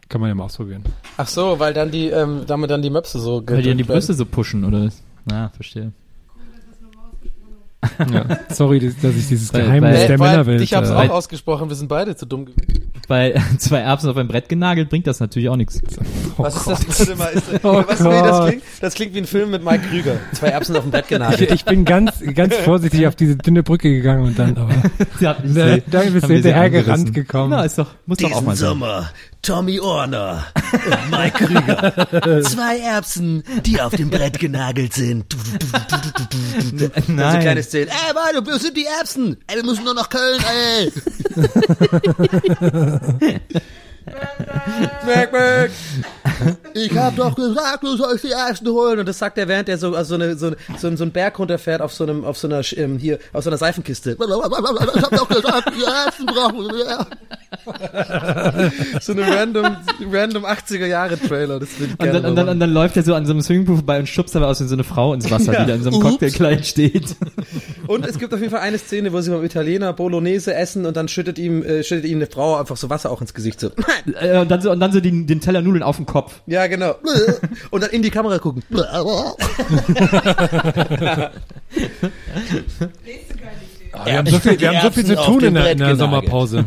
[0.09, 0.83] Kann man ja mal ausprobieren.
[1.17, 3.83] Ach so, weil dann die, ähm, damit dann die Möpse so Weil die an die.
[3.83, 4.89] Brüste so pushen, oder?
[5.25, 5.91] Na, verstehe.
[8.11, 8.25] Ja.
[8.49, 10.61] Sorry, dass ich dieses Geheimnis weil- der vor allem, Männerwelt.
[10.61, 12.91] Ich hab's äh, auch ausgesprochen, wir sind beide zu dumm gewesen.
[13.07, 15.81] Bei zwei Erbsen auf ein Brett genagelt bringt das natürlich auch nichts.
[16.37, 16.99] Was ist das?
[16.99, 18.47] Warte mal, ist das, Oh was, nee, das, Gott.
[18.49, 20.17] klingt, das klingt wie ein Film mit Mike Krüger.
[20.33, 21.51] Zwei Erbsen auf dem Brett ich, genagelt.
[21.51, 24.73] ich bin ganz, ganz vorsichtig auf diese dünne Brücke gegangen und dann, aber
[25.21, 25.83] Ja, ich da, seh.
[25.89, 27.51] da bist du hinterher gerannt gekommen.
[27.51, 28.69] Na, ist doch, muss doch auch mal sein.
[28.69, 29.09] Sommer
[29.41, 32.43] Tommy Orner und Mike Krüger.
[32.43, 35.25] Zwei Erbsen, die auf dem Brett genagelt sind.
[36.75, 37.41] So Nein.
[37.41, 37.89] kleine Szenen.
[37.89, 39.37] Ey, Mann, wo sind die Erbsen?
[39.47, 40.91] Ey, wir müssen nur nach Köln, ey.
[45.05, 45.71] Mac, Mac.
[46.73, 48.99] Ich hab doch gesagt, du sollst die Erbsen holen.
[48.99, 51.11] Und das sagt er, während er so, also so, eine, so, so, einen- so einen
[51.11, 54.11] Berg runterfährt auf so einem, auf so einer, ähm, hier, auf so einer Seifenkiste.
[54.11, 57.07] Ich hab doch gesagt, die Erbsen brauchen wir.
[59.01, 59.77] So eine random,
[60.11, 61.59] random 80er Jahre Trailer.
[61.59, 63.77] Das ich Und dann, und, dann, und dann läuft er so an so einem Swimmingpool
[63.77, 65.61] vorbei und schubst aber aus wie so eine Frau ins Wasser, Ja.
[65.61, 65.99] die da in so einem.
[66.01, 67.15] Cocktailkleid steht.
[67.87, 70.95] Und es gibt auf jeden Fall eine Szene, wo sie beim Italiener Bolognese essen und
[70.95, 73.59] dann schüttet ihm, äh, schüttet ihm eine Frau einfach so Wasser auch ins Gesicht.
[73.59, 73.71] So.
[74.19, 76.41] Äh, und dann so, und dann so den, den Teller Nudeln auf den Kopf.
[76.47, 76.95] Ja, genau.
[77.71, 78.63] Und dann in die Kamera gucken.
[83.91, 85.95] Ah, wir haben so viel, wir haben so viel zu tun in der, in der.
[85.95, 86.65] Sommerpause.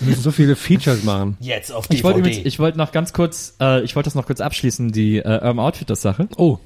[0.00, 1.36] Wir müssen so viele Features machen.
[1.40, 2.32] Jetzt auf Ich wollte, DVD.
[2.38, 5.22] übrigens- ich wollte noch ganz kurz, äh, ich wollte das noch kurz abschließen, die äh,
[5.34, 6.28] Urban Outfitters Sache.
[6.36, 6.58] Oh,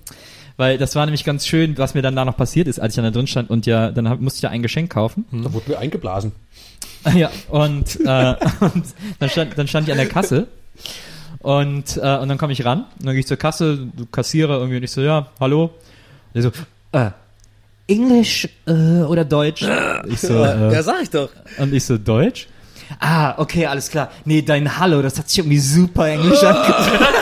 [0.57, 2.97] Weil das war nämlich ganz schön, was mir dann da noch passiert ist, als ich
[2.97, 5.27] dann da drin stand und ja, dann hab, musste ich da ein Geschenk kaufen.
[5.31, 6.33] Da wurde mir eingeblasen.
[7.15, 8.85] Ja, und, äh, und
[9.19, 10.47] dann, stand, dann stand ich an der Kasse
[11.41, 14.59] und, äh, und dann komme ich ran und dann gehe ich zur Kasse, du Kassierer
[14.59, 15.71] irgendwie und ich so, ja, hallo.
[16.35, 16.51] Der so,
[16.93, 17.11] äh,
[17.87, 19.63] Englisch äh, oder Deutsch?
[20.09, 21.31] Ich so, äh, Ja, sag ich doch.
[21.59, 22.47] und ich so, Deutsch?
[23.01, 24.11] Ah, okay, alles klar.
[24.25, 27.15] Nee, dein Hallo, das hat sich irgendwie super englisch angehört.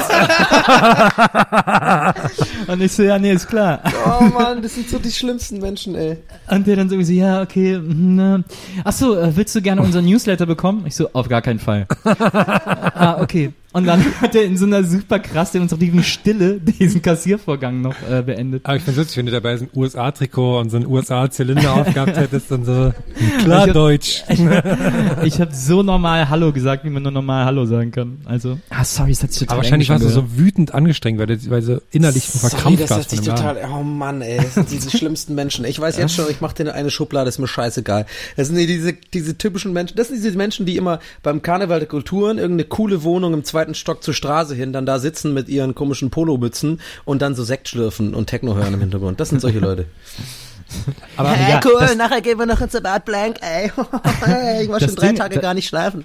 [2.68, 3.80] und ich so, ja, nee, ist klar.
[4.06, 6.18] Oh Mann, das sind so die schlimmsten Menschen, ey.
[6.50, 8.42] Und der dann so, ja, okay, mhm, na.
[8.84, 10.84] ach so, äh, willst du gerne unseren Newsletter bekommen?
[10.86, 11.86] Ich so, auf gar keinen Fall.
[12.04, 13.52] ah, okay.
[13.76, 18.22] Und dann hat er in so einer super krass demonstrativen Stille diesen Kassiervorgang noch äh,
[18.22, 18.64] beendet.
[18.64, 21.74] aber ich finde es witzig, wenn du dabei so ein USA-Trikot und so einen USA-Zylinder
[21.80, 22.94] aufgehabt hättest und so,
[23.42, 24.24] klar Ich hab- Deutsch.
[25.24, 28.18] Ich habe so normal Hallo gesagt, wie man nur normal Hallo sagen kann.
[28.24, 31.26] Also, ah, sorry, es hat sich total Aber wahrscheinlich warst du so wütend angestrengt, weil
[31.26, 34.54] du, weil du innerlich Sorry, verkrampft das warst hat sich total, oh Mann, ey, das
[34.54, 35.66] sind diese schlimmsten Menschen.
[35.66, 38.06] Ich weiß jetzt schon, ich mache dir eine Schublade, ist mir scheißegal.
[38.36, 41.88] Das sind diese, diese typischen Menschen, das sind diese Menschen, die immer beim Karneval der
[41.88, 45.74] Kulturen irgendeine coole Wohnung im zweiten Stock zur Straße hin, dann da sitzen mit ihren
[45.74, 49.20] komischen Polomützen und dann so Sekt schlürfen und Techno hören im Hintergrund.
[49.20, 49.86] Das sind solche Leute.
[51.16, 53.66] Aber Hey, ja, cool, nachher gehen wir noch ins Bad Blank, ey.
[54.62, 56.04] ich war schon drei Ding- Tage gar nicht schlafen.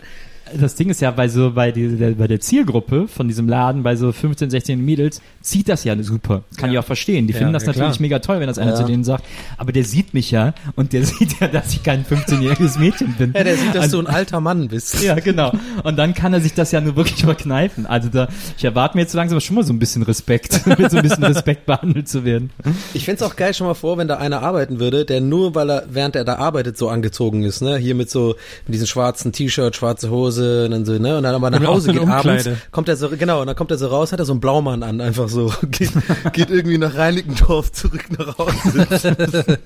[0.59, 3.83] Das Ding ist ja, bei so, bei, die, der, bei der Zielgruppe von diesem Laden,
[3.83, 6.43] bei so 15, 16 Mädels, zieht das ja super.
[6.57, 7.27] Kann ich auch verstehen.
[7.27, 8.01] Die finden das ja, natürlich klar.
[8.01, 8.77] mega toll, wenn das einer Ja.
[8.77, 9.25] zu denen sagt.
[9.57, 13.33] Aber der sieht mich ja und der sieht ja, dass ich kein 15-jähriges Mädchen bin.
[13.35, 15.01] Ja, der sieht, dass Also- du ein alter Mann bist.
[15.03, 15.51] Ja, genau.
[15.83, 17.85] Und dann kann er sich das ja nur wirklich verkneifen.
[17.85, 18.27] Also da,
[18.57, 21.03] ich erwarte mir jetzt so langsam schon mal so ein bisschen Respekt, mit so ein
[21.03, 22.49] bisschen Respekt behandelt zu werden.
[22.93, 25.69] Ich find's auch geil, schon mal vor, wenn da einer arbeiten würde, der nur, weil
[25.69, 27.77] er, während er da arbeitet, so angezogen ist, ne?
[27.77, 28.35] Hier mit so,
[28.67, 31.17] mit diesem schwarzen T-Shirt, schwarze Hose und dann so, ne?
[31.17, 33.77] Und dann aber nach Hause geht abends, kommt er so, genau, und dann kommt er
[33.77, 35.91] so raus, hat er so einen Blaumann an, einfach so, geht,
[36.33, 38.87] geht irgendwie nach Reinickendorf zurück nach Hause.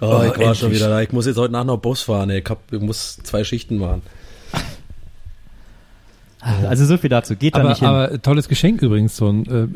[0.00, 2.40] oh, ich war schon wieder da, ich muss jetzt heute Nacht noch Bus fahren, ey.
[2.40, 4.02] Ich, hab, ich muss zwei Schichten machen.
[6.68, 7.36] Also so viel dazu.
[7.36, 7.88] Geht da Aber, nicht hin.
[7.88, 9.68] aber tolles Geschenk übrigens, so ein äh, äh,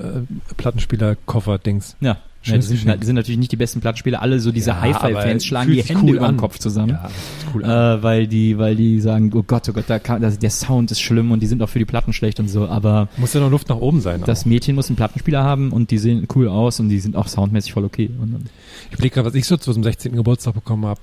[0.57, 1.97] Plattenspieler-Koffer-Dings.
[2.01, 2.19] ja.
[2.45, 3.05] Ja, die sind, Geschenk.
[3.05, 4.23] sind natürlich nicht die besten Plattenspieler.
[4.23, 6.37] Alle so diese Ja, Hi-Fi-Fans schlagen die Hände cool über den.
[6.37, 6.91] Kopf zusammen.
[6.91, 7.11] Ja,
[7.53, 7.64] cool.
[7.64, 10.91] Äh, weil die, weil die sagen, oh Gott, oh Gott, da kann, also der Sound
[10.93, 13.41] ist schlimm und die sind auch für die Platten schlecht und so, aber Muss ja
[13.41, 14.23] noch Luft nach oben sein.
[14.25, 17.27] das Mädchen muss einen Plattenspieler haben und die sehen cool aus und die sind auch
[17.27, 18.09] soundmäßig voll okay.
[18.21, 18.45] Und dann,
[18.87, 20.14] Ich überlege gerade, was ich so zu zum 16.
[20.14, 21.01] Geburtstag bekommen habe.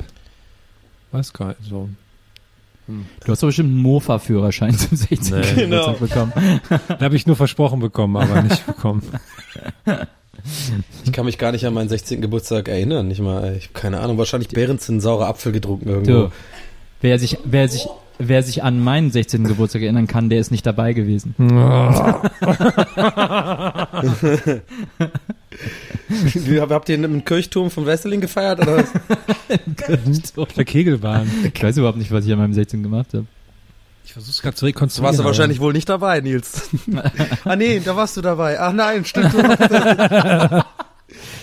[1.12, 1.90] Weiß gar nicht so.
[2.88, 5.40] Du hast doch bestimmt einen Mofa-Führerschein zum 16.
[5.40, 5.62] Nee.
[5.64, 6.34] Geburtstag bekommen.
[6.88, 9.04] Da habe ich nur versprochen bekommen, aber nicht bekommen.
[11.04, 12.22] Ich kann mich gar nicht an meinen 16.
[12.22, 16.12] Geburtstag erinnern, nicht mal, ich hab keine Ahnung, wahrscheinlich Behrensen saurer Apfel getrunken irgendwo.
[16.12, 16.32] Du,
[17.02, 17.88] wer sich, wer sich,
[18.20, 19.46] wer sich an meinen 16.
[19.46, 21.36] Geburtstag erinnern kann, der ist nicht dabei gewesen.
[26.08, 30.34] Wie, habt ihr im Kirchturm von Wesseling gefeiert oder was?
[30.38, 31.30] Auf der Kegelbahn.
[31.54, 32.84] Ich weiß überhaupt nicht, was ich an meinem 16.
[32.84, 33.26] gemacht habe.
[34.06, 35.08] Ich versuche es gerade zu rekonstruieren.
[35.10, 36.70] warst du wahrscheinlich wohl nicht dabei, Nils.
[37.44, 38.60] ah nee, da warst du dabei.
[38.60, 39.34] Ach nein, stimmt.
[39.34, 40.66] Du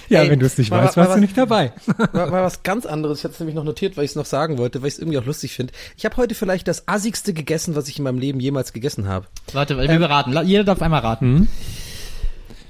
[0.08, 1.72] Ja, Ey, wenn du es nicht mal- weißt, mal warst was- du nicht dabei.
[2.12, 3.18] war, war was ganz anderes.
[3.18, 5.00] Ich hatte es nämlich noch notiert, weil ich es noch sagen wollte, weil ich es
[5.00, 5.72] irgendwie auch lustig finde.
[5.96, 9.26] Ich habe heute vielleicht das assigste gegessen, was ich in meinem Leben jemals gegessen habe.
[9.52, 10.32] Warte, wir beraten.
[10.32, 11.48] La- Jeder darf einmal raten.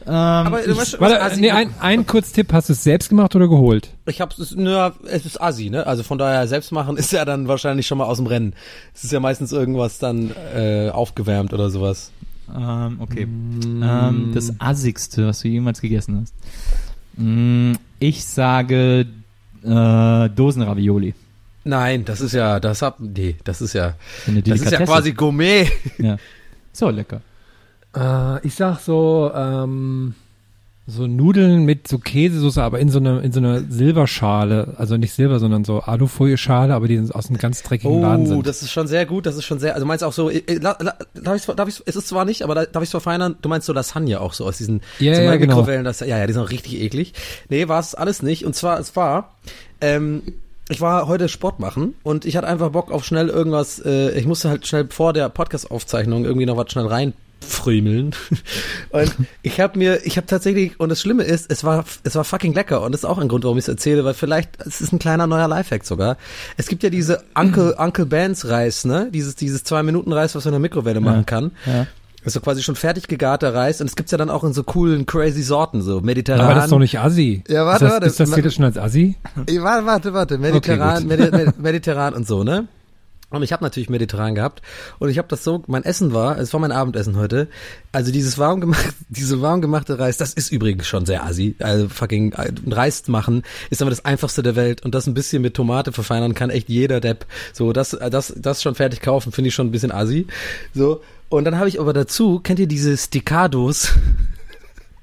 [0.06, 3.34] Ähm, Aber du weißt, Warte, assi- nee, ein, ein Kurztipp, hast du es selbst gemacht
[3.36, 3.90] oder geholt?
[4.06, 5.86] Ich hab's, es, nö, es ist assi, ne?
[5.86, 8.54] Also von daher selbst machen ist ja dann wahrscheinlich schon mal aus dem Rennen.
[8.94, 12.10] Es ist ja meistens irgendwas dann äh, aufgewärmt oder sowas.
[12.54, 13.22] ähm, okay.
[13.64, 16.34] Ähm, das assigste, was du jemals gegessen hast.
[17.16, 19.06] Mm, ich sage
[19.64, 21.14] äh, Dosenravioli.
[21.64, 23.94] Nein, das ist ja, das hab, nee, das ist ja,
[24.26, 25.70] das ist ja quasi Gourmet.
[25.98, 26.16] Ja.
[26.74, 27.20] So lecker.
[27.96, 30.14] Äh, ich sag so, ähm,
[30.86, 35.12] so Nudeln mit so Käsesoße, aber in so einer in so einer Silberschale, also nicht
[35.12, 38.46] Silber, sondern so Alufolie-Schale, aber die aus einem ganz dreckigen Laden Oh, sind.
[38.48, 40.58] das ist schon sehr gut, das ist schon sehr, also meinst auch so, äh, äh,
[40.58, 43.36] la, la, darf ich, darf ich, ist es zwar nicht, aber da, darf ich verfeinern,
[43.40, 45.54] du meinst so Lasagne auch so aus diesen Ja, so ja, genau.
[45.56, 47.12] Mikrowellen, das, ja, ja, die sind auch richtig eklig.
[47.48, 49.36] Nee, war es alles nicht, und zwar, es war,
[49.80, 50.22] ähm,
[50.68, 54.26] ich war heute Sport machen und ich hatte einfach Bock auf schnell irgendwas, äh, ich
[54.26, 57.12] musste halt schnell vor der Podcast-Aufzeichnung irgendwie noch was schnell rein
[57.42, 58.14] frümeln
[58.90, 59.12] und
[59.42, 62.54] ich habe mir ich habe tatsächlich und das Schlimme ist es war es war fucking
[62.54, 64.92] lecker und das ist auch ein Grund warum ich es erzähle weil vielleicht es ist
[64.92, 66.16] ein kleiner neuer Lifehack sogar
[66.56, 70.44] es gibt ja diese Uncle Uncle Bands Reis ne dieses dieses zwei Minuten Reis was
[70.44, 71.86] man in der Mikrowelle machen kann Ja.
[72.24, 75.06] also quasi schon fertig gegarter Reis und es gibt's ja dann auch in so coolen
[75.06, 77.42] crazy Sorten so mediterran aber das ist doch nicht Assi.
[77.48, 78.06] Ja, warte, ist das, warte.
[78.06, 79.16] Ist das zählt das schon als Assi?
[79.34, 80.38] Warte, warte, warte.
[80.38, 81.18] Mediterran, gut.
[81.18, 82.68] Medi Medi Mediterran und so, ne?
[83.32, 84.62] Und ich habe natürlich mediterran gehabt
[84.98, 87.48] und ich habe das so, mein Essen war, es war mein Abendessen heute,
[87.90, 91.88] also dieses warm gemacht, diese warm gemachte Reis, das ist übrigens schon sehr assi, also
[91.88, 95.54] fucking äh, Reis machen ist aber das einfachste der Welt und das ein bisschen mit
[95.54, 97.26] Tomate verfeinern kann echt jeder Depp.
[97.52, 100.26] So, das äh, das das schon fertig kaufen, finde ich schon ein bisschen assi.
[100.74, 103.92] So, und dann habe ich aber dazu, kennt ihr diese Stikados?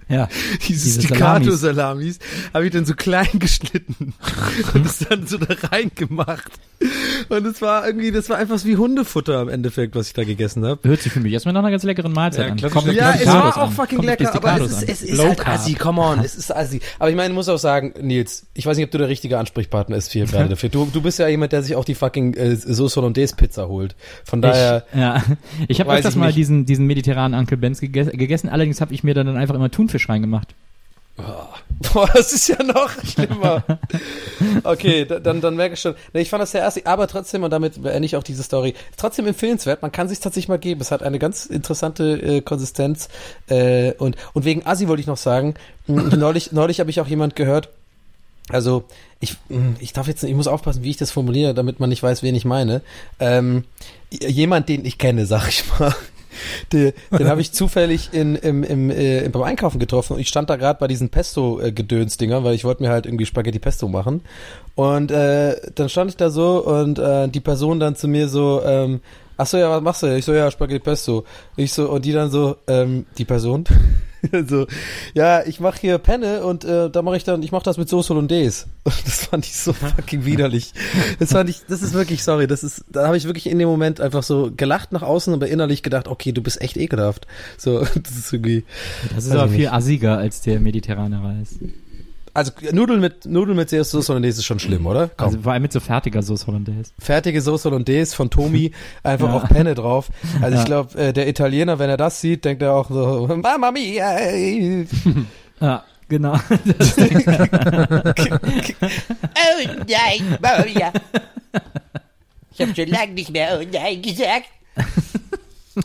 [0.09, 0.27] Ja.
[0.67, 2.19] Diese, Staccato-Salamis
[2.53, 4.13] habe ich dann so klein geschnitten
[4.73, 6.51] und es dann so da reingemacht.
[7.27, 10.65] Und es war irgendwie, das war einfach wie Hundefutter im Endeffekt, was ich da gegessen
[10.65, 10.87] habe.
[10.87, 12.71] Hört sich für mich erstmal nach einer ganz leckeren Mahlzeit Ja, an.
[12.71, 13.71] Kommt Ja, es war auch an.
[13.71, 16.79] fucking Kommt lecker, aber es ist, es ist halt assi, come on, es ist assi.
[16.97, 19.37] Aber ich meine, ich muss auch sagen, Nils, ich weiß nicht, ob du der richtige
[19.37, 20.69] Ansprechpartner ist hier gerade dafür.
[20.69, 23.95] Du, du bist ja jemand, der sich auch die fucking äh, Sauce Hollandaise Pizza holt.
[24.23, 25.21] Von daher, Ich, ja,
[25.67, 28.47] ich habe öfters mal diesen, diesen mediterranen Uncle Benz gegessen, gegessen.
[28.47, 30.53] allerdings habe ich mir dann einfach immer Thunfisch reingemacht.
[31.93, 33.61] boah, das ist ja noch schlimmer.
[34.63, 35.95] Okay, da- dann, dann merke ich schon.
[36.13, 38.73] Nee, ich fand das sehr assig, aber trotzdem, und damit beende ich auch diese Story,
[38.95, 40.79] trotzdem empfehlenswert, man kann sich tatsächlich mal geben.
[40.79, 43.09] Es hat eine ganz interessante äh, Konsistenz.
[43.49, 45.55] Äh, und, und wegen Assi wollte ich noch sagen,
[45.87, 47.67] mh, neulich, neulich habe ich auch jemand gehört,
[48.47, 48.85] also
[49.19, 52.01] ich, mh, ich darf jetzt, ich muss aufpassen, wie ich das formuliere, damit man nicht
[52.01, 52.81] weiß, wen ich meine.
[53.19, 53.65] Ähm,
[54.09, 55.93] jemand, den ich kenne, sag ich mal.
[56.73, 60.49] Den, den habe ich zufällig in, im, im, äh, beim Einkaufen getroffen und ich stand
[60.49, 64.21] da gerade bei diesen Pesto-Gedöns-Dingern, weil ich wollte mir halt irgendwie Spaghetti Pesto machen.
[64.75, 68.61] Und äh, dann stand ich da so und äh, die Person dann zu mir so,
[68.63, 69.01] ähm,
[69.37, 70.15] ach so, ja, was machst du?
[70.15, 71.25] Ich so, ja, Spaghetti Pesto.
[71.55, 73.65] Ich so, und die dann so, ähm, die Person,
[74.47, 74.67] so,
[75.13, 77.89] ja, ich mache hier Penne und äh, da mache ich dann, ich mache das mit
[77.89, 78.65] Soße Hollandaise.
[78.83, 80.73] Und das fand ich so fucking widerlich.
[81.19, 83.67] Das fand ich, das ist wirklich, sorry, das ist, da habe ich wirklich in dem
[83.67, 87.27] Moment einfach so gelacht nach außen, aber innerlich gedacht, okay, du bist echt ekelhaft.
[87.57, 88.63] So, das ist irgendwie.
[89.13, 89.73] Das ist aber viel nicht.
[89.73, 91.59] assiger als der mediterrane Reis.
[92.33, 95.09] Also Nudeln mit Nudeln mit Soße Hollandaise ist schon schlimm, oder?
[95.17, 95.27] Komm.
[95.27, 96.91] Also vor allem mit so fertiger Sauce Hollandaise.
[96.99, 98.71] fertige Soße Hollandaise von Tomi,
[99.03, 99.33] einfach Ja.
[99.35, 100.09] auch Penne drauf.
[100.41, 100.59] Also Ja.
[100.61, 104.11] ich glaube, äh, der Italiener, wenn er das sieht, denkt er auch so, Mamma mia.
[104.17, 104.87] ey."
[105.61, 106.39] Ja, genau.
[109.35, 110.91] Oh nein, Maria.
[112.51, 114.45] Ich habe schon lange nicht mehr oh nein gesagt.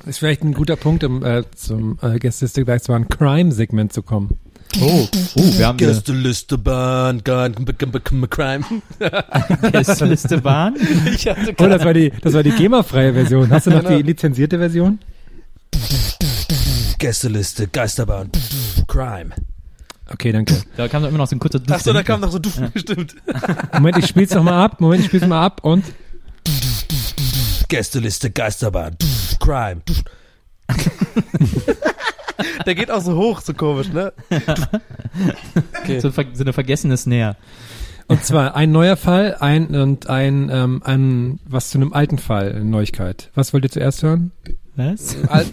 [0.07, 4.03] Ist vielleicht ein guter Punkt, um äh, zum äh, Gästeliste gleich zu ein Crime-Segment zu
[4.03, 4.39] kommen.
[4.81, 7.55] Oh, oh wir haben Gästeliste Bahn, Gun,
[8.29, 8.65] Crime.
[9.73, 10.75] Gästeliste Bahn.
[11.15, 13.51] Ich hatte Oh, das war die, das war die GEMA-freie Version.
[13.51, 13.97] Hast du noch Genau.
[13.97, 14.99] die lizenzierte Version?
[16.99, 18.31] Gästeliste, Geisterbahn,
[18.89, 19.31] Crime.
[20.11, 20.63] Okay, danke.
[20.77, 21.73] Da kam doch immer noch so ein kurzer Duft.
[21.73, 23.15] Achso, da kam noch so du, stimmt.
[23.73, 24.81] Moment, ich spiel's noch mal ab.
[24.81, 25.85] Moment, ich spiel's mal ab und
[27.69, 28.97] Gästeliste, Geisterbahn,
[29.41, 29.83] Crime.
[32.67, 34.13] Der geht auch so hoch, so komisch, ne?
[36.01, 37.37] so, ver- so eine vergessene Snare.
[38.09, 42.53] und zwar ein neuer Fall, ein und ein ähm, ein was zu einem alten Fall,
[42.53, 43.31] eine Neuigkeit.
[43.35, 44.33] Was wollt ihr zuerst hören?
[44.77, 45.17] Was?
[45.29, 45.47] Alt,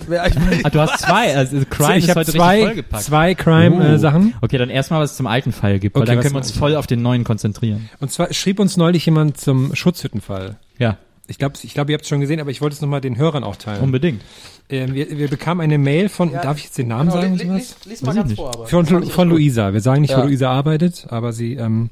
[0.63, 1.35] Ah, du hast zwei.
[1.37, 3.03] Also Crime ich ist habe heute richtig zwei vollgepackt.
[3.03, 3.97] zwei Crime äh, Oh.
[3.97, 4.33] Sachen.
[4.41, 6.39] Okay, dann erstmal was es zum alten Fall gibt, weil Okay, dann was können wir
[6.39, 7.87] uns voll auf den neuen konzentrieren.
[7.99, 10.57] Und zwar schrieb uns neulich jemand zum Schutzhüttenfall.
[10.79, 10.97] Ja,
[11.31, 13.17] Ich glaube, ich glaube, ihr habt es schon gesehen, aber ich wollte es nochmal den
[13.17, 13.81] Hörern auch teilen.
[13.81, 14.21] unbedingt.
[14.69, 17.37] Ähm, wir, wir bekamen eine Mail von, darf ich jetzt den Namen sagen?
[17.37, 17.85] Genau, lies, sowas?
[17.85, 18.67] lies, lies mal ganz vor, aber.
[18.67, 19.29] Von, von.
[19.29, 19.73] Luisa.
[19.73, 20.25] Wir sagen nicht, wo Ja.
[20.25, 21.89] Luisa arbeitet, aber sie, ähm,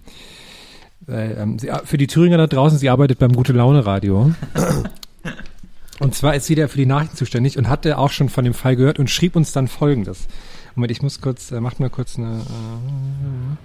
[1.07, 4.31] äh, ähm, sie, für die Thüringer da draußen, sie arbeitet beim Gute Laune Radio.
[5.99, 8.53] und zwar ist sie da für die Nachrichten zuständig und hatte auch schon von dem
[8.53, 10.27] Fall gehört und schrieb uns dann folgendes.
[10.75, 13.55] Moment, ich muss kurz, äh, macht mal kurz eine, äh,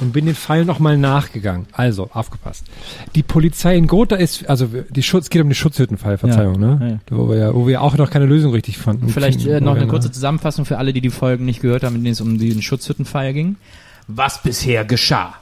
[0.00, 1.66] und bin den Fall nochmal nachgegangen.
[1.72, 2.64] Also, aufgepasst.
[3.14, 6.74] Die Polizei in Gotha ist, also die Schutz, es geht um den Schutzhüttenfall, Verzeihung, Ja,
[6.76, 7.00] ne?
[7.10, 9.08] Wo wir ja, wo wir auch noch keine Lösung richtig fanden.
[9.08, 12.04] Vielleicht äh, noch eine kurze Zusammenfassung für alle, die die Folgen nicht gehört haben, in
[12.04, 13.56] denen es um den Schutzhüttenfall ging.
[14.08, 15.34] Was bisher geschah.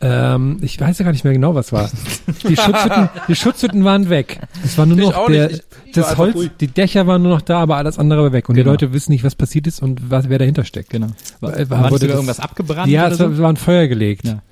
[0.00, 1.88] Ähm, ich weiß ja gar nicht mehr genau, was war.
[2.48, 4.40] Die Schutzhütten, die Schutzhütten waren weg.
[4.64, 5.64] Es war nur Ich noch der, nicht.
[6.00, 6.50] War das Holz, ruhig.
[6.60, 8.48] die Dächer waren nur noch da, aber alles andere war weg.
[8.48, 8.64] Und Genau.
[8.64, 10.90] die Leute wissen nicht, was passiert ist und was, wer dahinter steckt.
[10.90, 11.08] Genau.
[11.40, 13.42] War, War- war, nicht wurde das- irgendwas abgebrannt ja, es war, so?
[13.42, 14.24] war ein Feuer gelegt.
[14.26, 14.42] Ja.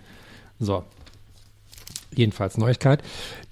[0.59, 0.85] So.
[2.15, 3.03] Jedenfalls Neuigkeit.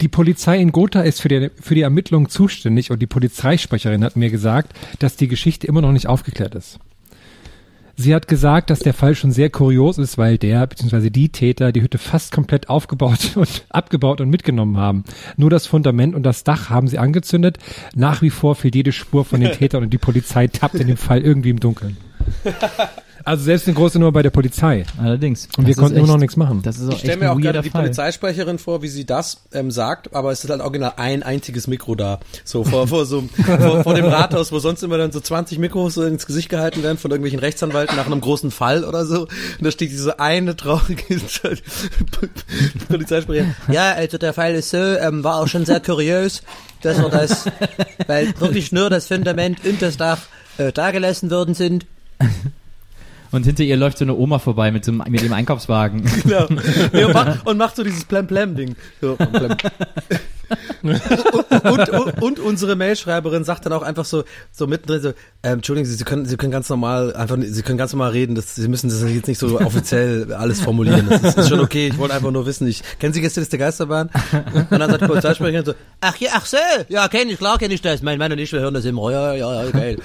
[0.01, 4.17] Die Polizei in Gotha ist für die, für die Ermittlungen zuständig und die Polizeisprecherin hat
[4.17, 6.79] mir gesagt, dass die Geschichte immer noch nicht aufgeklärt ist.
[8.01, 11.11] Sie hat gesagt, dass der Fall schon sehr kurios ist, weil der bzw.
[11.11, 15.03] die Täter die Hütte fast komplett aufgebaut und abgebaut und mitgenommen haben.
[15.37, 17.59] Nur das Fundament und das Dach haben sie angezündet.
[17.97, 20.97] Nach wie vor fehlt jede Spur von den Tätern und die Polizei tappt in dem
[20.97, 21.97] Fall irgendwie im Dunkeln.
[23.29, 24.85] Also selbst eine große Nummer bei der Polizei.
[24.99, 25.49] Allerdings.
[25.59, 26.63] Und wir konnten immer echt- noch nichts machen.
[26.63, 27.83] Das ist auch Ich stelle mir auch gerade die Fall.
[27.83, 31.95] Polizeisprecherin vor, wie sie das ähm, sagt, aber es ist halt original ein einziges Mikro
[31.95, 32.21] da.
[32.45, 35.95] So vor, vor, so, vor, vor dem Rathaus, wo sonst immer dann so 20 Mikros
[35.95, 39.23] so ins Gesicht gehalten werden von irgendwelchen Rechtsanwalten nach einem großen Fall oder so.
[39.23, 41.03] Und da steht diese eine traurige
[42.89, 43.55] Polizeisprecherin.
[43.71, 46.43] Ja, also der Fall ist so, ähm, war auch schon sehr kurios,
[46.83, 47.45] dass wir das,
[48.07, 50.19] weil wirklich nur das Fundament und das Dach
[50.59, 51.87] äh, da gelassen worden sind.
[53.31, 56.05] Und hinter ihr läuft so eine Oma vorbei mit, so einem, mit dem Einkaufswagen.
[56.29, 56.47] Genau.
[56.93, 58.75] Nee, und, macht, und macht so dieses Plem-Plem-Ding.
[59.01, 59.57] So, Plem.
[60.83, 61.01] und,
[61.65, 65.09] und, und, und unsere Mailschreiberin sagt dann auch einfach so, so mittendrin so,
[65.43, 68.35] ähm, Entschuldigen Sie, Sie können, Sie können ganz normal, einfach, Sie können ganz normal reden,
[68.35, 71.07] das, Sie müssen das jetzt nicht so offiziell alles formulieren.
[71.09, 73.59] Das ist, ist schon okay, ich wollte einfach nur wissen, ich, kennen Sie Gäste der
[73.59, 74.11] Geisterbahn?
[74.71, 76.57] Und dann sagt die Polizeisprecherin so, ach ja, ach so,
[76.89, 79.11] ja, kenne ich, klar kenne ich das, mein Mann und ich, wir hören das immer,
[79.11, 79.99] ja, ja, ja, geil.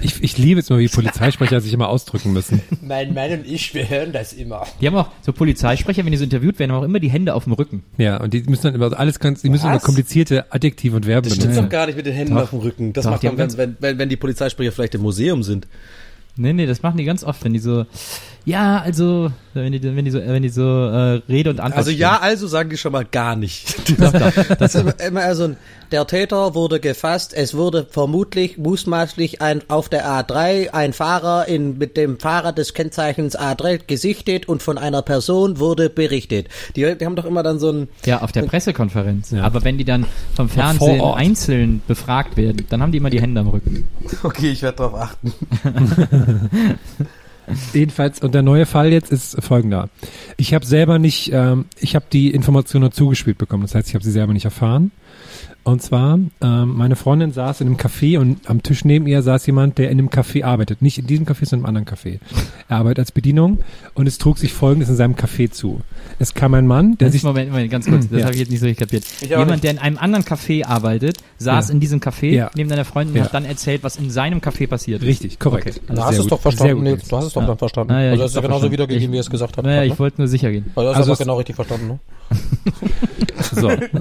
[0.00, 2.62] Ich, ich liebe es immer, wie Polizeisprecher sich immer ausdrücken müssen.
[2.82, 4.66] Mein Mann und ich, wir hören das immer.
[4.80, 7.34] Die haben auch so Polizeisprecher, wenn die so interviewt werden, haben auch immer die Hände
[7.34, 7.82] auf dem Rücken.
[7.98, 11.24] Ja, und die müssen dann immer alles ganz, die müssen immer komplizierte Adjektive und Verben
[11.28, 11.64] Das stimmt benutzen.
[11.64, 12.42] doch gar nicht mit den Händen Doch.
[12.44, 12.92] auf dem Rücken.
[12.92, 15.66] Das Doch, macht man, wenn, wenn, wenn, wenn die Polizeisprecher vielleicht im Museum sind.
[16.36, 17.84] Nee, nee, das machen die ganz oft, wenn die so,
[18.44, 21.90] ja, also, wenn die, wenn die so, wenn die so äh, Rede und Antwort Also
[21.90, 22.00] stehen.
[22.00, 23.74] ja, also sagen die schon mal gar nicht.
[24.58, 25.56] Das ist immer, immer so ein,
[25.92, 31.78] der Täter wurde gefasst, es wurde vermutlich, mutmaßlich ein, auf der A3 ein Fahrer in,
[31.78, 36.48] mit dem Fahrer des Kennzeichens A3 gesichtet und von einer Person wurde berichtet.
[36.76, 39.30] Die, die haben doch immer dann so ein, Ja, auf der Pressekonferenz.
[39.30, 39.42] Ja.
[39.44, 43.40] Aber wenn die dann vom Fernsehen einzeln befragt werden, dann haben die immer die Hände
[43.40, 43.86] am Rücken.
[44.22, 45.34] okay, ich werde darauf achten.
[47.72, 49.88] Jedenfalls, und der neue Fall jetzt ist folgender.
[50.36, 53.62] Ich habe selber nicht, ähm, ich habe die Information nur zugespielt bekommen.
[53.62, 54.92] Das heißt, ich habe sie selber nicht erfahren.
[55.64, 59.46] Und zwar, ähm, meine Freundin saß in einem Café und am Tisch neben ihr saß
[59.46, 60.82] jemand, der in einem Café arbeitet.
[60.82, 62.18] Nicht in diesem Café, sondern im anderen Café.
[62.68, 63.58] Er arbeitet als Bedienung
[63.94, 65.80] und es trug sich Folgendes in seinem Café zu.
[66.18, 67.22] Es kam ein Mann, der sich...
[67.22, 68.24] Moment, Moment, ganz kurz, das Ja.
[68.24, 69.04] habe ich jetzt nicht so richtig kapiert.
[69.28, 71.74] Jemand, der in einem anderen Café arbeitet, saß Ja.
[71.74, 72.50] in diesem Café Ja.
[72.56, 73.22] neben deiner Freundin Ja.
[73.22, 75.06] und hat dann erzählt, was in seinem Café passiert ist.
[75.08, 75.68] Richtig, korrekt.
[75.68, 75.80] Okay.
[75.88, 77.06] Also Du hast es gut, doch verstanden, Nils.
[77.06, 77.46] Du hast es doch Ja.
[77.46, 77.92] dann verstanden.
[77.92, 78.72] Ah, ja, also hast du hab's genauso verstanden.
[78.72, 79.64] wiedergegeben, Ich- wie er es gesagt hat.
[79.64, 79.86] Naja, ne?
[79.86, 80.72] ich wollte nur sicher gehen.
[80.74, 81.98] also, das Also hast du es- genau richtig verstanden, ne?
[83.52, 83.70] So.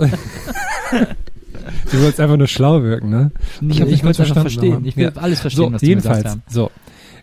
[1.92, 3.32] du wolltest einfach nur schlau wirken, ne?
[3.62, 4.86] Ich, ich nicht wollte einfach verstehen.
[4.86, 5.22] Ich will Ja.
[5.22, 6.44] alles verstehen, so, was jedenfalls, gesagt haben.
[6.50, 6.72] so.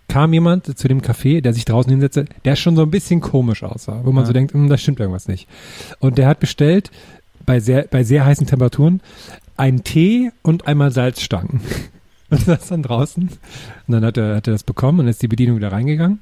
[0.08, 3.62] Kam jemand zu dem Café, der sich draußen hinsetzte, der schon so ein bisschen komisch
[3.62, 4.26] aussah, wo man Ja.
[4.28, 5.46] so denkt, hm, da stimmt irgendwas nicht.
[5.98, 6.90] Und der hat bestellt,
[7.44, 9.00] bei sehr, bei sehr heißen Temperaturen,
[9.56, 11.60] einen Tee und einmal Salzstangen.
[12.30, 13.22] Und saß dann draußen.
[13.22, 16.18] Und dann hat er, hat er das bekommen und ist die Bedienung wieder reingegangen.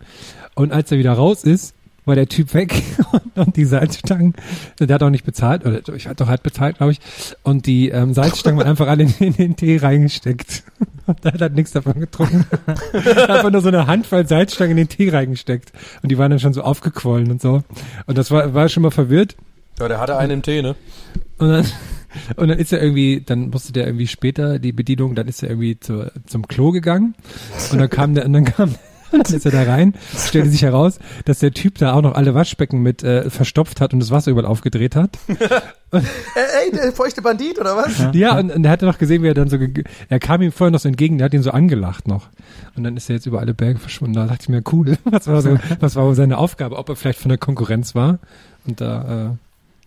[0.54, 1.74] Und als er wieder raus ist,
[2.06, 2.82] war der Typ weg
[3.12, 4.34] und, und die Salzstangen,
[4.80, 7.00] der hat auch nicht bezahlt, oder ich hatte doch halt bezahlt, glaube ich.
[7.42, 10.64] Und die ähm, Salzstangen waren einfach alle in, in den Tee reingesteckt.
[11.06, 12.46] Und er hat halt nichts davon getrunken.
[12.92, 15.70] einfach nur so eine Handvoll Salzstangen in den Tee reingesteckt.
[16.02, 17.62] Und die waren dann schon so aufgequollen und so.
[18.06, 19.36] Und das war, war schon mal verwirrt.
[19.78, 20.74] Ja, der hatte einen im Tee, ne?
[21.38, 21.66] Und dann,
[22.36, 25.50] und dann ist er irgendwie, dann musste der irgendwie später die Bedienung, dann ist er
[25.50, 27.14] irgendwie zu, zum Klo gegangen
[27.72, 28.74] und dann kam der, und dann kam,
[29.24, 32.34] dann ist er da rein, stellte sich heraus, dass der Typ da auch noch alle
[32.34, 35.18] Waschbecken mit äh, verstopft hat und das Wasser überall aufgedreht hat.
[35.92, 36.02] Ey,
[36.66, 38.08] ey, der feuchte Bandit, oder was?
[38.12, 39.56] Ja, und, und er hatte noch gesehen, wie er dann so,
[40.08, 42.28] er kam ihm vorher noch so entgegen, der hat ihn so angelacht noch.
[42.76, 44.14] Und dann ist er jetzt über alle Berge verschwunden.
[44.14, 46.96] Da dachte ich mir, cool, was war so, was war wohl seine Aufgabe, ob er
[46.96, 48.18] vielleicht von der Konkurrenz war.
[48.66, 49.36] Und da, äh,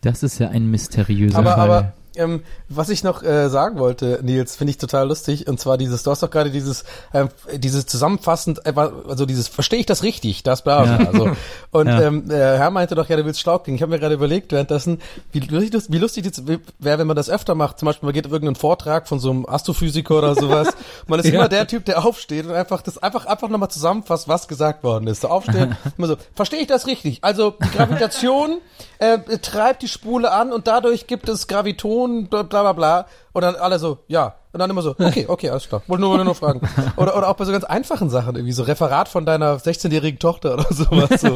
[0.02, 1.60] Das ist ja ein mysteriöser Aber, Fall.
[1.70, 5.48] aber ähm, was ich noch äh, sagen wollte, Nils, finde ich total lustig.
[5.48, 8.74] Und zwar dieses, du hast doch gerade dieses, ähm, dieses zusammenfassend, äh,
[9.08, 11.00] also dieses, verstehe ich das richtig, das bla bla.
[11.00, 11.08] Ja.
[11.08, 11.30] Also.
[11.72, 12.02] Und Ja.
[12.02, 13.76] ähm, der Herr meinte doch, ja, du willst schlau klingen.
[13.78, 15.00] Ich habe mir gerade überlegt währenddessen,
[15.32, 17.80] wie lustig, wie lustig das wäre, wenn man das öfter macht.
[17.80, 20.70] Zum Beispiel, man geht auf irgendeinen Vortrag von so einem Astrophysiker oder sowas.
[21.08, 21.36] Man ist Ja.
[21.36, 25.08] immer der Typ, der aufsteht und einfach das einfach einfach nochmal zusammenfasst, was gesagt worden
[25.08, 25.22] ist.
[25.22, 27.20] So aufsteht, immer so, verstehe ich das richtig?
[27.22, 28.58] Also die Gravitation
[28.98, 32.74] äh, treibt die Spule an und dadurch gibt es Graviton, bla bla bla.
[32.74, 33.06] bla.
[33.34, 34.36] Und dann alle so, ja.
[34.52, 35.84] Und dann immer so, okay, okay, alles klar.
[35.86, 36.62] Wollte nur, wollte nur fragen.
[36.98, 40.56] Oder, oder auch bei so ganz einfachen Sachen, irgendwie so Referat von deiner 16-jährigen Tochter
[40.56, 41.22] oder sowas.
[41.22, 41.36] So.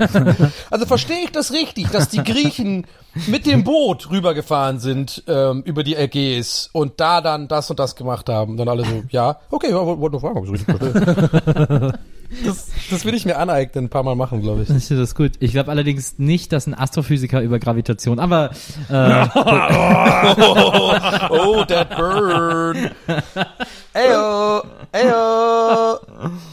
[0.71, 2.87] Also verstehe ich das richtig, dass die Griechen
[3.27, 7.95] mit dem Boot rübergefahren sind ähm, über die Ägäis und da dann das und das
[7.95, 8.57] gemacht haben.
[8.57, 11.99] Dann alle so, ja, okay, ja, wollte nur fragen, ob ich richtig verstehe.
[12.43, 14.89] Das, das will ich mir aneignen, ein paar Mal machen, glaube ich.
[14.89, 15.33] Das gut.
[15.39, 18.51] Ich glaube allerdings nicht, dass ein Astrophysiker über Gravitation, aber
[18.89, 18.93] äh,
[21.29, 22.91] Oh, that burn.
[23.93, 25.97] Eyo, eyo.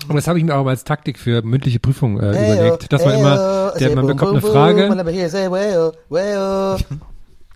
[0.09, 3.05] Und das habe ich mir auch als Taktik für mündliche Prüfungen äh, Eyo, überlegt, dass
[3.05, 4.89] man eyo, immer, der, man boom, bekommt eine Frage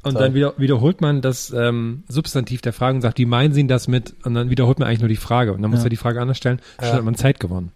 [0.04, 3.66] und dann wieder, wiederholt man das ähm, Substantiv der Frage und sagt, wie meinen Sie
[3.66, 4.14] das mit?
[4.24, 5.86] Und dann wiederholt man eigentlich nur die Frage und dann muss Ja.
[5.86, 6.60] er die Frage anders stellen.
[6.78, 6.94] Schon Ja.
[6.96, 7.72] hat man Zeit gewonnen.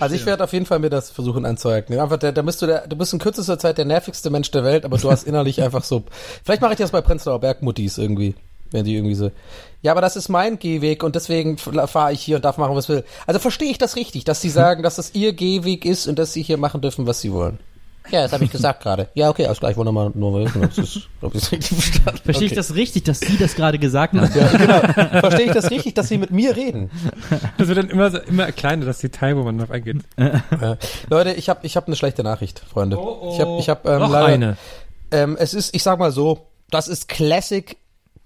[0.00, 2.00] Also ich werde auf jeden Fall mir das versuchen anzueignen.
[2.00, 4.64] Einfach, der, da bist du der, du bist in kürzester Zeit der nervigste Mensch der
[4.64, 6.04] Welt, aber du hast innerlich einfach so.
[6.44, 8.34] Vielleicht mache ich das bei Prenzlauer Bergmuttis irgendwie,
[8.72, 9.30] wenn die irgendwie so.
[9.82, 12.84] Ja, aber das ist mein Gehweg und deswegen fahre ich hier und darf machen, was
[12.84, 13.04] ich will.
[13.26, 16.32] Also verstehe ich das richtig, dass sie sagen, dass das ihr Gehweg ist und dass
[16.32, 17.58] sie hier machen dürfen, was sie wollen.
[18.10, 19.08] Ja, das habe ich gesagt gerade.
[19.14, 20.62] Ja, okay, alles klar, ich wollte mal nur wissen,
[21.20, 22.56] ob ich es richtig verstanden Verstehe ich okay.
[22.56, 24.30] das richtig, dass Sie das gerade gesagt haben?
[24.34, 25.20] Ja, genau.
[25.20, 26.90] Verstehe ich das richtig, dass sie mit mir reden?
[27.58, 29.98] Das wird dann immer, so, immer kleiner, das Detail, wo man drauf eingeht.
[30.16, 30.76] Äh,
[31.08, 32.98] Leute, ich habe ich hab eine schlechte Nachricht, Freunde.
[33.32, 34.56] Ich habe ich hab, ähm, Noch leider, eine.
[35.10, 37.76] Ähm, es ist, ich sag mal so, das ist Classic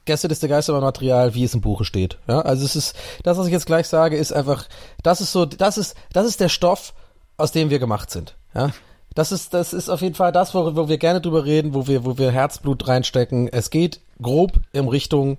[0.06, 2.18] Gästeliste Geistermann-Material, wie es im Buche steht.
[2.26, 4.66] Ja, also es ist, das, was ich jetzt gleich sage, ist einfach,
[5.02, 6.94] das ist so, das ist, das ist der Stoff,
[7.36, 8.36] aus dem wir gemacht sind.
[8.54, 8.70] Ja,
[9.14, 11.86] das ist, das ist auf jeden Fall das, wo, wo wir gerne drüber reden, wo
[11.86, 13.48] wir, wo wir Herzblut reinstecken.
[13.48, 15.38] Es geht grob in Richtung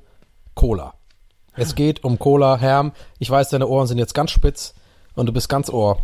[0.54, 0.94] Cola.
[1.56, 2.92] Es geht um Cola, Herm.
[3.18, 4.76] Ich weiß, deine Ohren sind jetzt ganz spitz
[5.16, 6.02] und du bist ganz ohr.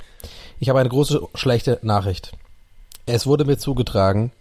[0.60, 2.32] Ich habe eine große schlechte Nachricht.
[3.06, 4.32] Es wurde mir zugetragen,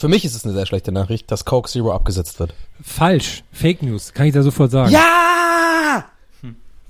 [0.00, 2.54] für mich ist es eine sehr schlechte Nachricht, dass Coke Zero abgesetzt wird.
[2.82, 3.44] Falsch.
[3.52, 4.14] Fake News.
[4.14, 4.90] Kann ich da sofort sagen.
[4.92, 6.04] Ja!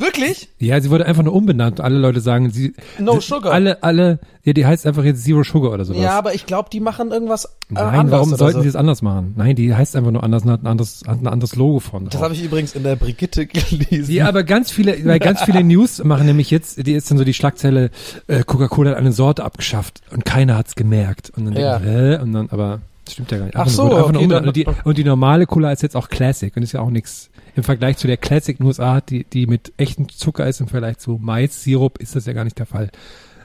[0.00, 0.48] Wirklich?
[0.58, 1.78] Ja, sie wurde einfach nur umbenannt.
[1.78, 2.72] Alle Leute sagen, sie.
[2.98, 3.52] No sie, Sugar.
[3.52, 6.00] Alle, alle, ja, die heißt einfach jetzt Zero Sugar oder sowas.
[6.00, 8.62] Ja, aber ich glaube, die machen irgendwas äh, Nein, anders warum sollten so.
[8.62, 9.34] sie es anders machen?
[9.36, 12.06] Nein, die heißt einfach nur anders und hat ein anderes, hat ein anderes Logo von.
[12.06, 14.10] Das habe ich übrigens in der Brigitte gelesen.
[14.10, 17.24] Ja, aber ganz viele, weil ganz viele News machen nämlich jetzt, die ist dann so
[17.24, 17.90] die Schlagzeile,
[18.26, 21.30] äh, Coca-Cola hat eine Sorte abgeschafft und keiner hat's gemerkt.
[21.36, 21.78] Und dann Ja.
[21.78, 22.16] hä?
[22.16, 23.56] Und dann, aber stimmt ja gar nicht.
[23.56, 25.96] Ach so, nur- einfach nur okay, dann- und, die, und die normale Cola ist jetzt
[25.96, 29.00] auch Classic und ist ja auch nichts im Vergleich zu der Classic in den USA,
[29.00, 32.58] die, die mit echtem Zucker ist im Vergleich zu Mais-Sirup, ist das ja gar nicht
[32.58, 32.90] der Fall.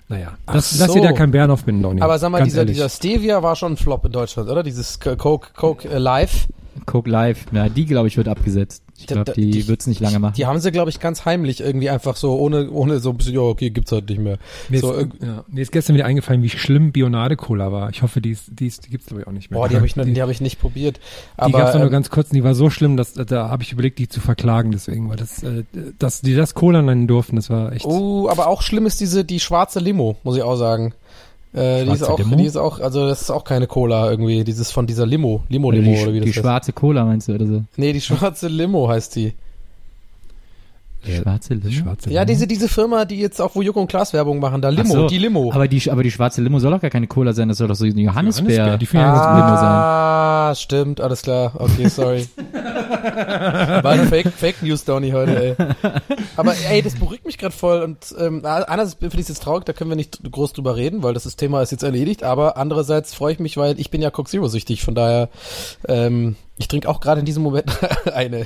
[0.08, 1.04] Naja, das, Ach lass dir so.
[1.04, 2.02] da keinen Bären aufbinden, Donny.
[2.02, 2.76] aber sag mal, dieser, ehrlich.
[2.76, 4.62] dieser Stevia war schon ein Flop in Deutschland, oder?
[4.62, 6.48] Dieses Coke, Coke äh, Live.
[6.86, 8.84] Coke Live, ja, die glaube ich wird abgesetzt.
[8.98, 10.36] Ich glaube, die, die- wird's nicht lange machen.
[10.38, 13.34] Die haben sie, glaube ich, ganz heimlich irgendwie einfach so, ohne, ohne so ein bisschen,
[13.34, 14.38] ja, okay, gibt's halt nicht mehr.
[14.70, 17.90] Mir, so, ist, ja, mir ist gestern wieder eingefallen, wie schlimm Bionade-Cola war.
[17.90, 19.60] Ich hoffe, die, ist, die, ist, die gibt's glaube ich auch nicht mehr.
[19.60, 20.98] boah, die habe ich, die hab ich nicht probiert.
[20.98, 23.50] Die Aber, gab's doch nur ähm, ganz kurz und die war so schlimm, dass da
[23.50, 25.64] habe ich überlegt, die zu verklagen deswegen, weil das, äh,
[26.00, 27.86] dass die das Cola nennen durften, das war echt.
[27.86, 30.94] Oh, aber auch schlimm ist diese, die schwarze Limo, muss ich auch sagen.
[31.56, 32.36] Äh, die ist auch, Limo?
[32.36, 35.70] die ist auch, also das ist auch keine Cola irgendwie, dieses von dieser Limo, Limo
[35.70, 36.40] oder die, oder wie das die heißt.
[36.42, 37.64] schwarze Cola meinst du oder so?
[37.78, 39.34] Nee, die schwarze Limo heißt die.
[41.08, 41.72] Ja, Schwarze Limo?
[41.72, 42.34] schwarze Ja, Limo.
[42.34, 45.08] diese, diese Firma, die jetzt auch, wo Joko und Klaas Werbung machen, da Limo, so,
[45.08, 45.52] die Limo.
[45.54, 47.76] Aber die, aber die schwarze Limo soll doch gar keine Cola sein, das soll doch
[47.76, 48.56] so eine Johannisbeer.
[48.66, 49.66] Johannisbeer, die Limo sein.
[49.72, 51.52] Ah, stimmt, alles klar.
[51.56, 52.28] Okay, sorry.
[53.04, 55.92] War eine Fake, Fake News, Donny, heute, ey.
[56.36, 59.66] Aber ey, das beruhigt mich gerade voll und ähm, einerseits finde ich es jetzt traurig,
[59.66, 62.58] da können wir nicht groß drüber reden, weil das, ist- Thema ist jetzt erledigt, aber
[62.58, 65.30] andererseits freue ich mich, weil ich bin ja Coke Zero süchtig, von daher
[65.88, 67.72] ähm, ich trinke auch gerade in diesem Moment
[68.14, 68.46] eine.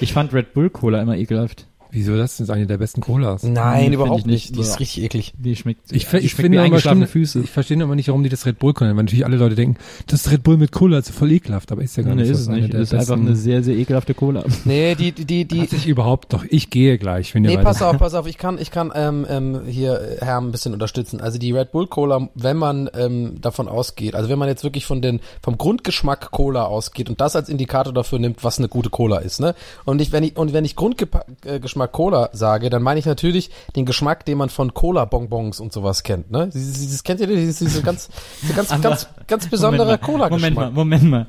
[0.00, 1.67] Ich fand Red Bull Cola immer ekelhaft.
[1.90, 3.42] Wieso das ist eine der besten Colas.
[3.42, 4.56] Nein, find überhaupt ich nicht.
[4.56, 5.32] Die ist richtig eklig.
[5.38, 7.40] Die schmeckt, Ich, die ich schmeckt finde eingeschlafene stimmt, Füße.
[7.40, 9.76] ich verstehe aber nicht, warum die das Red Bull können, weil natürlich alle Leute denken,
[10.06, 12.22] das ist Red Bull mit Cola, das ist voll ekelhaft, aber ist ja gar Nee,
[12.22, 12.30] nicht.
[12.30, 12.74] ist Das es eine nicht.
[12.74, 14.44] Das ist einfach eine sehr, sehr ekelhafte Cola.
[14.64, 17.56] Nee, die, die, die, die Hat sich überhaupt doch, ich gehe gleich, wenn ihr Nee,
[17.56, 20.52] weiter- pass auf, pass auf, ich kann, ich kann ähm, ähm, hier äh, Herrn ein
[20.52, 21.20] bisschen unterstützen.
[21.20, 24.84] Also die Red Bull Cola, wenn man ähm, davon ausgeht, also wenn man jetzt wirklich
[24.86, 28.90] von den vom Grundgeschmack Cola ausgeht und das als Indikator dafür nimmt, was eine gute
[28.90, 29.54] Cola ist, ne?
[29.84, 33.86] Und ich, wenn ich und wenn ich Grundgeschmack Cola sage, dann meine ich natürlich den
[33.86, 36.48] Geschmack, den man von Cola Bonbons und sowas kennt, ne?
[36.52, 38.08] Dieses, dieses kennt ihr diese, diese ganz,
[38.42, 40.70] diese ganz, Aber- ganz, ganz besondere Cola Moment mal.
[40.72, 41.26] Moment mal.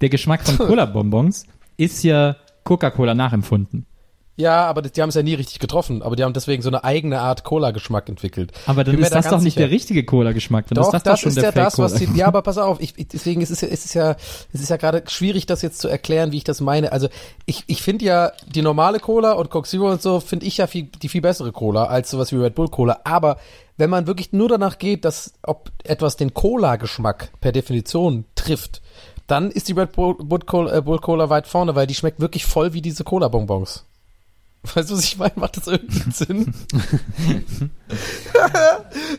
[0.00, 1.44] Der Geschmack von Cola-Bonbons
[1.76, 3.86] ist ja Coca-Cola nachempfunden.
[4.34, 6.84] Ja, aber die haben es ja nie richtig getroffen, aber die haben deswegen so eine
[6.84, 8.50] eigene Art Cola-Geschmack entwickelt.
[8.64, 9.66] Aber dann ist da das doch nicht sicher.
[9.66, 10.68] der richtige Cola-Geschmack.
[10.68, 12.40] Dann Doch, ist das, das, doch schon ist der ja das, was die, ja, aber
[12.40, 14.16] pass auf, ich, ich, deswegen ist es ja, ist es ja,
[14.52, 16.92] es ist ja gerade schwierig, das jetzt zu erklären, wie ich das meine.
[16.92, 17.08] Also
[17.44, 20.66] ich, ich finde ja die normale Cola und Coke Zero und so finde ich ja
[20.66, 23.00] viel, die viel bessere Cola als sowas wie Red Bull Cola.
[23.04, 23.36] Aber
[23.76, 28.80] wenn man wirklich nur danach geht, dass ob etwas den Cola-Geschmack per Definition trifft,
[29.26, 32.46] dann ist die Red Bull, Bull, Cola, Bull Cola weit vorne, weil die schmeckt wirklich
[32.46, 33.84] voll wie diese Cola-Bonbons.
[34.74, 35.32] Weißt du, was ich meine?
[35.36, 36.54] Macht das irgendwie Sinn?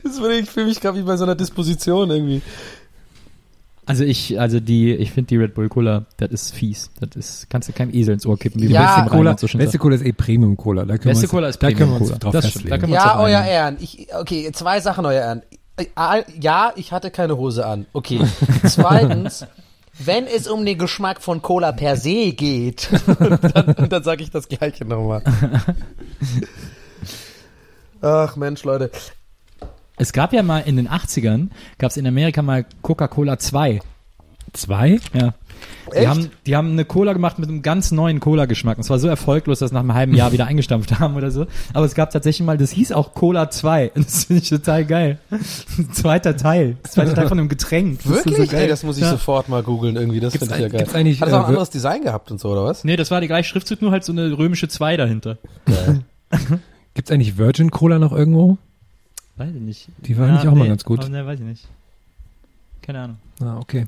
[0.03, 2.41] das würde ich fühle mich gerade wie bei so einer Disposition irgendwie.
[3.85, 6.89] Also ich, also die, ich finde die Red Bull Cola, das ist fies.
[7.01, 8.61] Das ist, kannst du keinem Esel ins Ohr kippen.
[8.61, 9.77] Wie Ja, Beste Beste Cola, so schön beste.
[9.77, 10.85] Cola ist eh Premium Cola.
[10.85, 12.15] Da können Beste wir uns, Cola ist Premium Cola.
[12.17, 13.53] drauf Das stimmt, da können wir uns Ja, euer einigen.
[13.53, 13.77] Ehren.
[13.81, 15.41] Ich, okay, zwei Sachen, euer Ehren.
[15.75, 17.85] Äh, Ja, ich hatte keine Hose an.
[17.91, 18.21] Okay.
[18.65, 19.45] Zweitens,
[19.99, 22.89] wenn es um den Geschmack von Cola per se geht,
[23.53, 25.23] dann, dann sage ich das Gleiche nochmal.
[28.01, 28.91] Ach Mensch, Leute.
[29.97, 33.79] Es gab ja mal in den 80ern, gab es in Amerika mal Coca-Cola 2.
[34.53, 34.99] Zwei?
[35.13, 35.33] Ja.
[35.91, 36.07] Die Echt?
[36.07, 38.77] haben, die haben eine Cola gemacht mit einem ganz neuen Cola-Geschmack.
[38.77, 41.29] Und es war so erfolglos, dass sie nach einem halben Jahr wieder eingestampft haben oder
[41.29, 41.45] so.
[41.73, 43.91] Aber es gab tatsächlich mal, das hieß auch Cola 2.
[43.95, 45.19] Und das finde ich total geil.
[45.93, 46.77] Zweiter Teil.
[46.83, 47.99] Zweiter Teil von einem Getränk.
[48.03, 48.47] Das ist Wirklich?
[48.49, 48.61] So geil.
[48.63, 49.11] Ey, das muss ich Ja.
[49.11, 50.19] sofort mal googeln irgendwie.
[50.19, 50.79] Das finde ich ja geil.
[50.79, 52.83] gibt's eigentlich, Hat das auch äh, ein anderes Design gehabt und so, oder was?
[52.83, 55.37] Nee, das war die gleiche Schriftzug, nur halt so eine römische 2 dahinter.
[56.93, 58.57] Gibt's eigentlich Virgin Cola noch irgendwo?
[59.37, 59.87] Weiß ich nicht.
[59.99, 60.99] Die war eigentlich auch mal ganz gut.
[60.99, 61.67] Aber, ne, weiß ich nicht.
[62.81, 63.17] Keine Ahnung.
[63.41, 63.87] Ah, okay.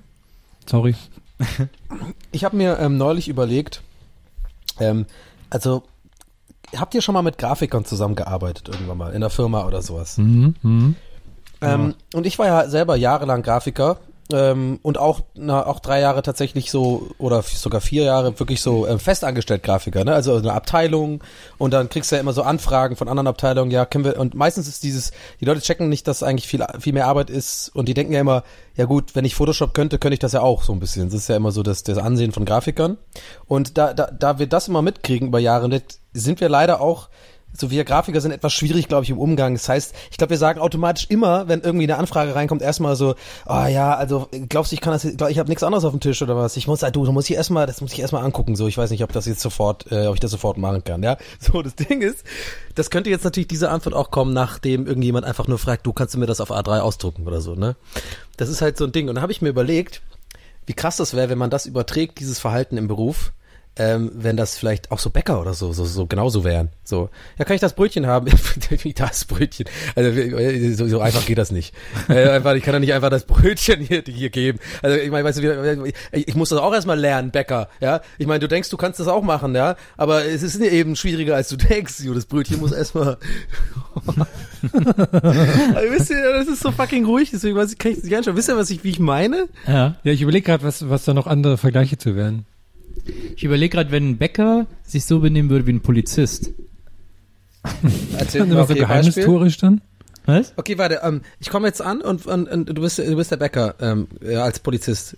[0.65, 0.95] Sorry.
[2.32, 3.82] Ich habe mir ähm, neulich überlegt,
[4.80, 5.06] ähm,
[5.50, 5.84] also
[6.76, 10.18] habt ihr schon mal mit Grafikern zusammengearbeitet irgendwann mal in der Firma oder sowas?
[10.18, 10.56] Mhm.
[10.62, 10.96] Mhm.
[11.62, 13.98] Ähm, und ich war ja selber jahrelang Grafiker
[14.34, 18.88] ähm, und auch na, auch drei Jahre tatsächlich so oder sogar vier Jahre wirklich so
[18.88, 20.13] ähm, festangestellt Grafiker, ne?
[20.13, 21.23] Also eine Abteilung
[21.57, 24.34] und dann kriegst du ja immer so Anfragen von anderen Abteilungen, ja, können wir und
[24.34, 27.88] meistens ist dieses, die Leute checken nicht, dass eigentlich viel viel mehr Arbeit ist und
[27.88, 28.43] die denken ja immer,
[28.76, 31.05] ja gut, wenn ich Photoshop könnte, könnte ich das ja auch so ein bisschen.
[31.05, 32.97] Das ist ja immer so das, das Ansehen von Grafikern
[33.45, 35.69] und da, da, da wir das immer mitkriegen über Jahre,
[36.13, 37.09] sind wir leider auch
[37.58, 39.53] so wir Grafiker sind etwas schwierig, glaube ich, im Umgang.
[39.53, 43.16] Das heißt, ich glaube, wir sagen automatisch immer, wenn irgendwie eine Anfrage reinkommt, erstmal so,
[43.45, 45.99] ah ja, also glaubst du, ich kann das, glaub, ich habe nichts anderes auf dem
[45.99, 46.58] Tisch oder was?
[46.58, 48.56] Ich muss, du, du musst ich erstmal, das muss ich erstmal angucken.
[48.56, 51.03] So, ich weiß nicht, ob das jetzt sofort, äh, ob ich das sofort machen kann.
[51.03, 52.24] Ja, so das Ding ist,
[52.76, 56.14] das könnte jetzt natürlich diese Antwort auch kommen, nachdem irgendjemand einfach nur fragt, du kannst
[56.14, 57.76] du mir das auf A3 ausdrucken oder so, ne?
[58.38, 59.10] Das ist halt so ein Ding.
[59.10, 60.01] Und da habe ich mir überlegt,
[60.66, 63.32] wie krass das wäre, wenn man das überträgt, dieses Verhalten im Beruf,
[63.78, 66.69] ähm, wenn das vielleicht auch so Bäcker oder so, so, so genauso wären.
[66.84, 68.28] So, ja, kann ich das Brötchen haben?
[68.95, 69.65] das Brötchen.
[69.95, 71.73] Also so, so einfach geht das nicht.
[72.07, 74.59] Äh, einfach, ich kann doch nicht einfach das Brötchen hier, hier geben.
[74.84, 75.95] Also ich meine, weißt du, ich,
[76.28, 77.67] ich muss das auch erstmal lernen, Bäcker.
[77.80, 80.95] Ja, ich meine, du denkst, du kannst das auch machen, ja, aber es ist eben
[80.95, 82.01] schwieriger, als du denkst.
[82.01, 83.17] Jo, das Brötchen muss erstmal.
[84.05, 88.36] also, wisst ihr, das ist so fucking ruhig, deswegen weiß ich, kann ich nicht anschauen.
[88.36, 89.47] Wisst ihr, was ich, wie ich meine?
[89.67, 89.95] Ja.
[90.03, 92.45] Ja, ich überlege gerade, was, was da noch andere Vergleiche zu werden.
[93.36, 96.51] Ich überlege gerade, wenn ein Bäcker sich so benehmen würde wie ein Polizist.
[98.18, 99.82] Erzähl Dann immer so geheimnistorisch dann?
[100.26, 100.53] Was?
[100.56, 103.38] Okay, warte, ähm, ich komme jetzt an und, und, und du bist du bist der
[103.38, 105.18] Bäcker ähm, als Polizist.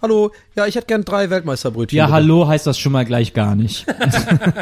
[0.00, 1.96] Hallo, ja, ich hätte gern drei Weltmeisterbrötchen.
[1.96, 2.14] Ja, bitte.
[2.14, 3.84] hallo heißt das schon mal gleich gar nicht.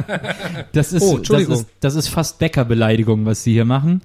[0.73, 1.55] das ist, Oh, Entschuldigung.
[1.55, 4.03] Das ist, das ist fast Bäckerbeleidigung, was Sie hier machen.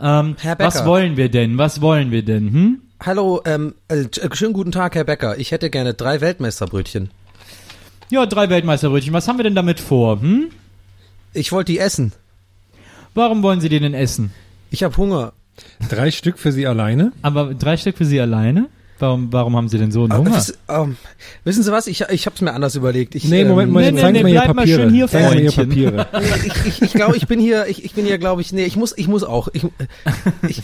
[0.00, 0.66] Ähm, Herr Bäcker.
[0.66, 1.58] was wollen wir denn?
[1.58, 2.52] Was wollen wir denn?
[2.52, 2.80] Hm?
[3.04, 5.38] Hallo, ähm, äh, schönen guten Tag, Herr Bäcker.
[5.38, 7.10] Ich hätte gerne drei Weltmeisterbrötchen.
[8.10, 9.12] Ja, drei Weltmeisterbrötchen.
[9.12, 10.20] Was haben wir denn damit vor?
[10.20, 10.48] Hm?
[11.32, 12.12] Ich wollte die essen.
[13.14, 14.32] Warum wollen Sie die denn essen?
[14.70, 15.32] Ich habe Hunger.
[15.88, 17.12] Drei Stück für sie alleine?
[17.22, 18.68] Aber drei Stück für Sie alleine?
[18.98, 20.36] Warum, warum haben Sie denn so einen Hunger?
[20.36, 20.96] wiss- ähm,
[21.44, 21.86] wissen Sie was?
[21.86, 23.14] Ich, ich habe es mir anders überlegt.
[23.14, 24.80] Ich, Nee, ähm, Moment, Moment, nee, nee, nee, mal Ihre bleib mal Papiere.
[24.82, 25.68] schön hier, mal Ihre Freundchen.
[25.68, 26.08] Papiere.
[26.46, 28.76] ich ich, ich glaube, ich bin hier, ich, ich bin hier, glaube ich, nee, ich
[28.76, 29.48] muss, ich muss auch.
[29.52, 29.64] Ich,
[30.48, 30.62] ich,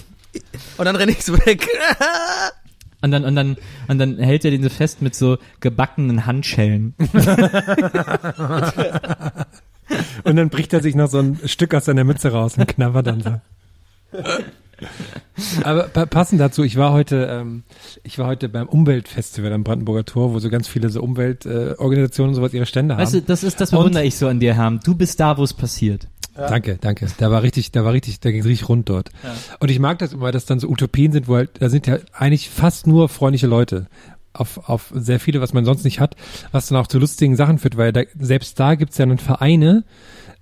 [0.77, 1.67] und dann renne ich weg.
[3.03, 3.57] Und dann, und dann,
[3.89, 6.95] und dann hält er den so fest mit so gebackenen Handschellen.
[10.25, 13.07] Und dann bricht er sich noch so ein Stück aus seiner Mütze raus und knabbert
[13.07, 13.31] dann so.
[15.63, 17.63] Aber pa passend dazu, ich war heute, ähm,
[18.03, 22.33] ich war heute beim Umweltfestival am Brandenburger Tor, wo so ganz viele so Umweltorganisationen äh,
[22.33, 23.03] und sowas ihre Stände haben.
[23.03, 24.81] Weißt du, das ist, das Und- bewundere ich so an dir, Herm.
[24.85, 26.09] Du bist da, wo es passiert.
[26.37, 27.07] Danke, danke.
[27.19, 29.11] Da war richtig, da war richtig, da ging es richtig rund dort.
[29.61, 31.99] Und ich mag das immer, dass dann so Utopien sind, wo halt, da sind ja
[32.13, 33.87] eigentlich fast nur freundliche Leute.
[34.33, 36.15] Auf, auf sehr viele, was man sonst nicht hat,
[36.53, 39.85] was dann auch zu lustigen Sachen führt, weil da, selbst da gibt's ja dann Vereine,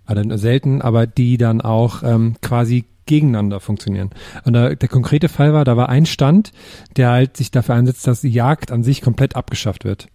[0.09, 4.11] oder nur selten, aber die dann auch ähm, quasi gegeneinander funktionieren.
[4.45, 6.53] Und da, der konkrete Fall war, da war ein Stand,
[6.97, 10.09] der halt sich dafür einsetzt, dass die Jagd an sich komplett abgeschafft wird.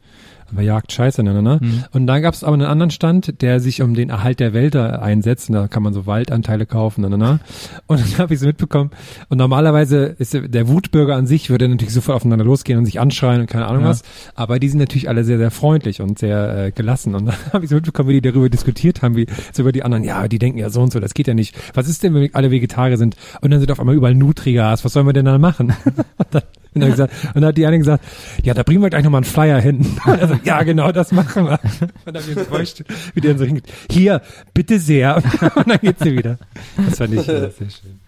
[0.51, 1.59] Aber Jagd scheiße, ne, ne, ne?
[1.91, 5.01] Und dann gab es aber einen anderen Stand, der sich um den Erhalt der Wälder
[5.01, 5.49] einsetzt.
[5.49, 7.39] Und da kann man so Waldanteile kaufen, ne, ne, ne?
[7.87, 8.91] Und dann habe ich so mitbekommen.
[9.29, 13.41] Und normalerweise ist der- Wutbürger an sich würde natürlich sofort aufeinander losgehen und sich anschreien
[13.41, 13.89] und keine Ahnung Ja.
[13.89, 14.03] was.
[14.35, 17.15] Aber die sind natürlich alle sehr, sehr freundlich und sehr äh, gelassen.
[17.15, 19.83] Und dann habe ich so mitbekommen, wie die darüber diskutiert haben, wie so über die
[19.83, 21.55] anderen, ja, die denken ja so und so, das geht ja nicht.
[21.73, 23.15] Was ist denn, wenn wir alle Vegetarier sind?
[23.41, 25.73] Und dann sind auf einmal überall Nutrigas, was sollen wir denn dann machen?
[26.31, 26.43] dann,
[26.75, 28.03] und dann, gesagt, und dann hat die eine gesagt,
[28.43, 29.97] ja, da bringen wir gleich nochmal einen Flyer hin.
[30.05, 31.59] Und er so, ja, genau, das machen wir.
[32.05, 34.21] Und dann hab ich so vorgestellt, wie der so hingeht, hier,
[34.53, 35.17] bitte sehr.
[35.55, 36.37] Und dann geht sie wieder.
[36.85, 37.99] Das fand ich äh, sehr schön.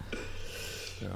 [1.01, 1.07] Ja.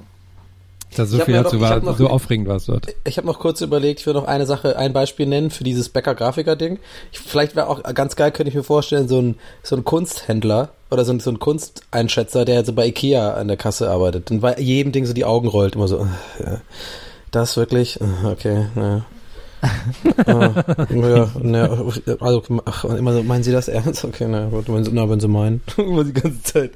[0.95, 2.87] Das so viel mir dazu noch- war, noch- so aufregend war es dort.
[3.05, 5.89] Ich habe noch kurz überlegt, ich will noch eine Sache, ein Beispiel nennen für dieses
[5.89, 6.79] Bäcker-Grafiker-Ding.
[7.11, 10.69] Ich- Vielleicht wäre auch ganz geil, könnte ich mir vorstellen, so ein, so ein Kunsthändler
[10.89, 14.39] oder so ein, so ein Kunsteinschätzer, der so bei Ikea an der Kasse arbeitet und
[14.39, 16.07] bei jedem Ding so die Augen rollt, immer so,
[16.39, 16.61] äh, ja,
[17.35, 19.05] das wirklich, okay, naja.
[20.25, 24.05] äh, ja, ne, also, ach, immer so, meinen Sie das ernst?
[24.05, 25.61] Okay, na gut, wenn Sie, na, wenn Sie meinen.
[25.77, 26.71] Immer die ganze Zeit.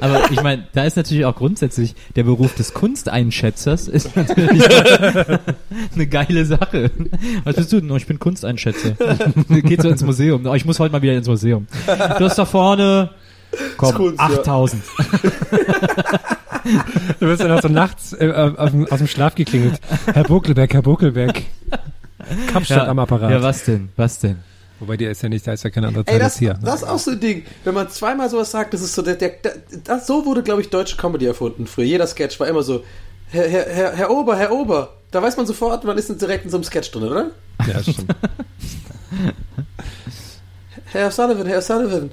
[0.00, 4.62] Aber ich meine, da ist natürlich auch grundsätzlich der Beruf des Kunsteinschätzers ist natürlich
[5.94, 6.90] eine geile Sache.
[7.44, 7.90] Was bist du denn?
[7.90, 8.92] Oh, ich bin Kunsteinschätzer.
[9.48, 10.46] Geht so ins Museum.
[10.46, 11.66] Oh, ich muss heute mal wieder ins Museum.
[11.86, 13.10] Du hast da vorne,
[13.76, 14.76] komm, Kunst, ja.
[16.64, 17.20] 8000.
[17.20, 19.80] Du wirst dann auch so nachts äh, aus, dem, aus dem Schlaf geklingelt.
[20.06, 21.42] Herr Buckelberg, Herr Buckelberg.
[22.52, 23.30] Kapstadt am Apparat.
[23.30, 23.90] Ja, was denn?
[23.96, 24.36] Was denn?
[24.80, 26.58] Wobei der ist ja nicht, da ist ja keine andere Ey, Zeit das, als hier.
[26.62, 27.44] das ist auch so ein Ding.
[27.64, 29.52] Wenn man zweimal sowas sagt, das ist so, der, der, der,
[29.84, 31.84] das, so wurde, glaube ich, deutsche Comedy erfunden früher.
[31.84, 32.82] Jeder Sketch war immer so,
[33.28, 34.96] Herr, Herr, Herr, Herr Ober, Herr Ober.
[35.10, 37.30] Da weiß man sofort, man ist direkt in so einem Sketch drin, oder?
[37.66, 38.14] Ja, stimmt.
[40.86, 42.10] Herr Sullivan, Herr Sullivan.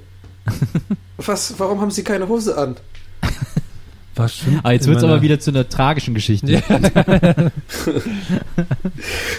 [1.16, 2.76] Was, warum haben Sie keine Hose an?
[4.18, 4.60] Was stimmt?
[4.64, 6.62] Ah, jetzt wird's aber wieder zu einer tragischen Geschichte.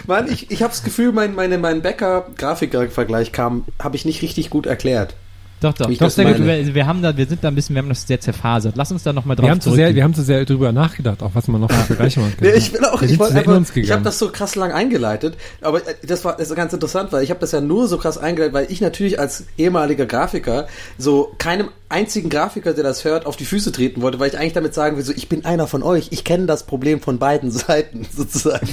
[0.07, 4.49] Mann, ich, ich habe das Gefühl, mein, meine, mein Bäcker-Grafiker-Vergleich kam, habe ich nicht richtig
[4.49, 5.15] gut erklärt.
[5.61, 5.89] Doch, doch.
[5.89, 6.15] Ich doch.
[6.17, 8.75] Wir, wir haben da, wir sind da ein bisschen, wir haben das sehr zerfasert.
[8.77, 11.21] Lass uns da nochmal drauf Wir haben, zu sehr, wir haben zu sehr drüber nachgedacht,
[11.21, 12.47] auch was man noch für Vergleiche machen kann.
[12.47, 14.71] Nee, ich will auch, Wir ich wollte einfach, uns ich habe das so krass lang
[14.71, 17.87] eingeleitet, aber äh, das war das ist ganz interessant, weil ich habe das ja nur
[17.87, 20.67] so krass eingeleitet, weil ich natürlich als ehemaliger Grafiker
[20.97, 24.53] so keinem einzigen Grafiker, der das hört, auf die Füße treten wollte, weil ich eigentlich
[24.53, 27.49] damit sagen will, so ich bin einer von euch, ich kenne das Problem von beiden
[27.59, 28.69] Seiten sozusagen.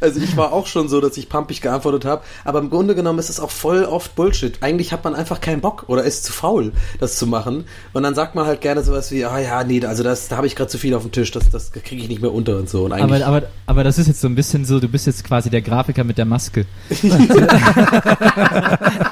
[0.00, 3.20] Also ich war auch schon so, dass ich pumpig geantwortet habe, aber im Grunde genommen
[3.20, 4.60] ist es auch voll oft Bullshit.
[4.60, 8.16] Eigentlich hat man einfach keinen Bock oder ist zu faul, das zu machen und dann
[8.16, 10.70] sagt man halt gerne sowas wie, ah ja, nee, also das, da habe ich gerade
[10.70, 12.86] zu viel auf dem Tisch, das, das kriege ich nicht mehr unter und so.
[12.86, 15.48] Und aber, aber, aber das ist jetzt so ein bisschen so, du bist jetzt quasi
[15.48, 16.66] der Grafiker mit der Maske.
[16.88, 16.96] Wie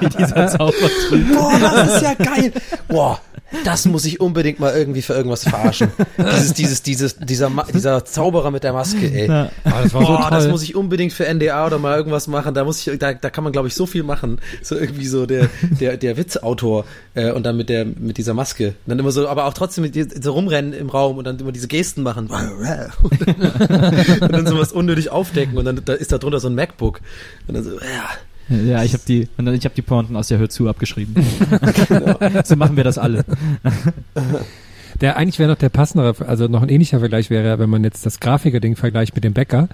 [0.19, 1.33] dieser Zaubertrick.
[1.33, 2.53] Boah, das ist ja geil.
[2.89, 3.21] Boah,
[3.65, 5.91] das muss ich unbedingt mal irgendwie für irgendwas verarschen.
[6.19, 9.29] Dieses, dieses, dieses, dieser, Ma dieser Zauberer mit der Maske, ey.
[9.29, 9.51] Ja.
[9.65, 10.53] Ah, das war so Boah, das toll.
[10.53, 12.55] muss ich unbedingt für NDA oder mal irgendwas machen.
[12.55, 14.41] Da muss ich, da, da kann man, glaube ich, so viel machen.
[14.63, 16.85] So irgendwie so der, der, der Witzautor
[17.15, 18.69] äh, und dann mit der, mit dieser Maske.
[18.69, 21.53] Und dann immer so, aber auch trotzdem mit so rumrennen im Raum und dann immer
[21.53, 22.29] diese Gesten machen.
[24.21, 27.01] und dann sowas unnötig aufdecken und dann da ist da drunter so ein MacBook.
[27.47, 28.11] Und dann so, ja.
[28.67, 31.15] Ja, ich habe die, und dann- ich habe die Pointen aus der Hör zu abgeschrieben.
[32.45, 33.25] so machen wir das alle.
[35.01, 38.07] Der eigentlich wäre noch der passendere, also noch ein ähnlicher Vergleich wäre, wenn man jetzt
[38.07, 39.69] das Grafiker-Ding vergleicht mit dem Bäcker.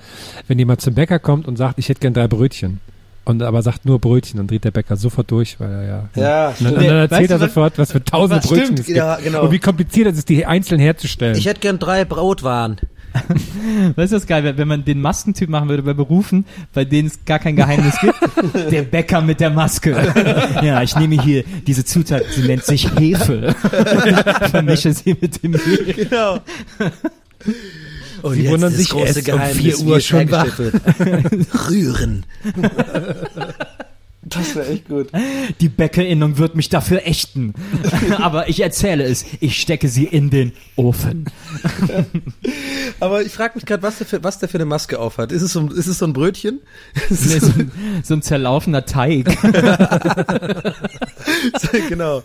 [0.49, 2.81] Wenn jemand zum Bäcker kommt und sagt, ich hätte gern drei Brötchen.
[3.25, 6.09] Und aber sagt nur Brötchen, dann dreht der Bäcker sofort durch, weil er ja.
[6.16, 8.87] Ja, und dann, und dann erzählt er sofort, was für tausend was Brötchen stimmt, es
[8.87, 8.99] gibt.
[8.99, 9.45] ja, genau.
[9.45, 11.37] Und wie kompliziert es ist, die einzeln herzustellen.
[11.39, 12.79] Ich hätte gern drei Brotwaren.
[13.96, 17.08] Weißt du, was geil wäre, wenn man den Maskentyp machen würde bei Berufen, bei denen
[17.08, 18.14] es gar kein Geheimnis gibt?
[18.70, 19.92] Der Bäcker mit der Maske.
[20.62, 23.54] Ja, ich nehme hier diese Zutat, sie nennt sich Hefe.
[24.50, 25.94] Vermische sie mit dem Mehl.
[25.94, 26.40] Genau.
[28.22, 30.58] Und Sie wundern sich, ist um 4 Uhr schon wach.
[31.68, 32.24] Rühren.
[34.25, 35.09] Das wäre echt gut.
[35.61, 37.55] Die Bäckerinnung wird mich dafür ächten.
[38.18, 41.25] Aber ich erzähle es, ich stecke sie in den Ofen.
[43.01, 45.33] Aber ich frage mich gerade, was, der für- was der für eine Maske aufhat.
[45.33, 46.61] Ist es so, ein- ist es so ein Brötchen?
[47.11, 47.70] Ist Nee, es so, ein,
[48.05, 49.27] so ein zerlaufener Teig.
[51.89, 52.23] genau.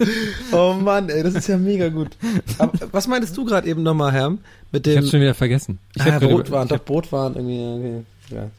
[0.51, 2.09] Oh Mann, ey, das ist ja mega gut.
[2.57, 4.39] Aber was meintest du gerade eben nochmal, Herm?
[4.71, 5.79] Mit ich dem hab's schon wieder vergessen.
[5.95, 8.03] Ich ah, hab Brotwaren, ich doch Brotwaren irgendwie.
[8.29, 8.35] Okay.
[8.35, 8.49] Ja.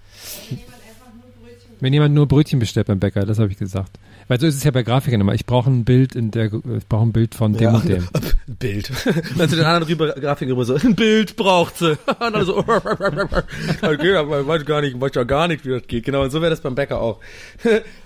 [1.81, 3.99] Wenn jemand nur Brötchen bestellt beim Bäcker, das habe ich gesagt.
[4.27, 5.35] Weil so ist es ja bei Grafikern immer.
[5.35, 7.75] Ich brauche ein Bild in der, ich brauche ein Bild von dem Ja.
[7.77, 8.09] und dem.
[8.13, 8.91] Ein Bild.
[9.39, 11.93] Dann zu den anderen rüber, Grafiker rüber so, ein Bild braucht sie.
[12.21, 12.59] Und dann so,
[13.83, 16.05] okay, aber ich weiß gar nicht, weiß ja gar nicht, wie das geht.
[16.05, 17.21] Genau, und so wäre das beim Bäcker auch.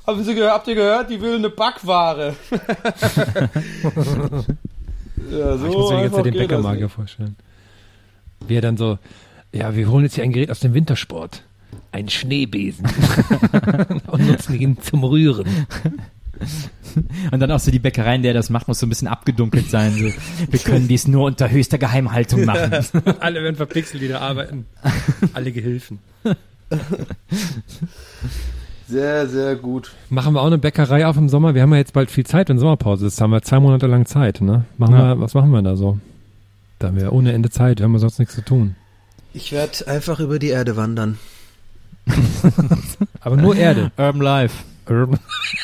[0.06, 2.34] Haben Sie gehört, habt ihr gehört, die will eine Backware.
[5.30, 7.36] ja, so ich muss mir jetzt einfach den Bäckermagier vorstellen.
[8.46, 8.98] Wie er dann so,
[9.52, 11.42] ja, wir holen jetzt hier ein Gerät aus dem Wintersport.
[11.92, 12.86] Ein Schneebesen.
[14.06, 15.46] und nutzen ihn zum Rühren.
[17.30, 19.92] Und dann auch so die Bäckereien, der das macht, muss so ein bisschen abgedunkelt sein.
[19.92, 20.04] So.
[20.50, 22.72] Wir können dies nur unter höchster Geheimhaltung machen.
[23.20, 24.66] Alle werden verpixelt, die da arbeiten.
[25.34, 25.98] Alle Gehilfen.
[28.88, 29.92] Sehr, sehr gut.
[30.10, 31.54] Machen wir auch eine Bäckerei auf im Sommer?
[31.54, 33.04] Wir haben ja jetzt bald viel Zeit in Sommerpause.
[33.04, 34.64] Das haben wir zwei Monate lang Zeit, ne?
[34.78, 35.14] Machen Ja.
[35.14, 35.98] wir, was machen wir da so?
[36.78, 38.74] Da haben wir ohne Ende Zeit, wir haben sonst nichts zu tun.
[39.34, 41.18] Ich werde einfach über die Erde wandern.
[43.20, 43.92] Aber nur Erde.
[43.96, 44.64] Urban Life.
[44.88, 45.18] Urban.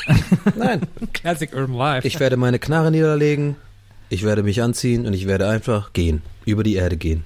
[0.56, 0.82] Nein.
[1.12, 2.06] Classic Urban Life.
[2.06, 3.56] Ich werde meine Knarre niederlegen,
[4.10, 6.22] ich werde mich anziehen und ich werde einfach gehen.
[6.44, 7.24] Über die Erde gehen.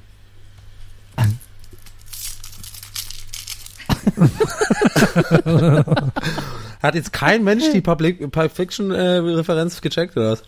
[6.82, 10.42] Hat jetzt kein Mensch die Public, Pulp Fiction äh, Referenz gecheckt oder was?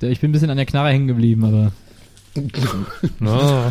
[0.00, 1.70] Ich bin ein bisschen an der Knarre hängen geblieben, aber
[3.24, 3.70] oh.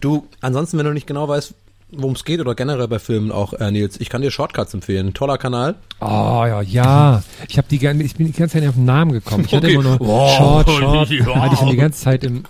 [0.00, 1.54] Du, ansonsten, wenn du nicht genau weißt,
[1.90, 5.14] worum es geht oder generell bei Filmen auch, äh, Nils, ich kann dir Shortcuts empfehlen.
[5.14, 5.74] Toller Kanal.
[6.00, 7.22] Oh ja, ja.
[7.48, 9.44] Ich habe die ich bin die ganze Zeit nicht auf den Namen gekommen.
[9.46, 9.74] Ich hatte Okay.
[9.74, 11.10] immer nur Oh, Short, Short.
[11.10, 11.34] ja.
[11.40, 12.36] Hatte ich schon die ganze Zeit im.
[12.36, 12.48] Jetzt-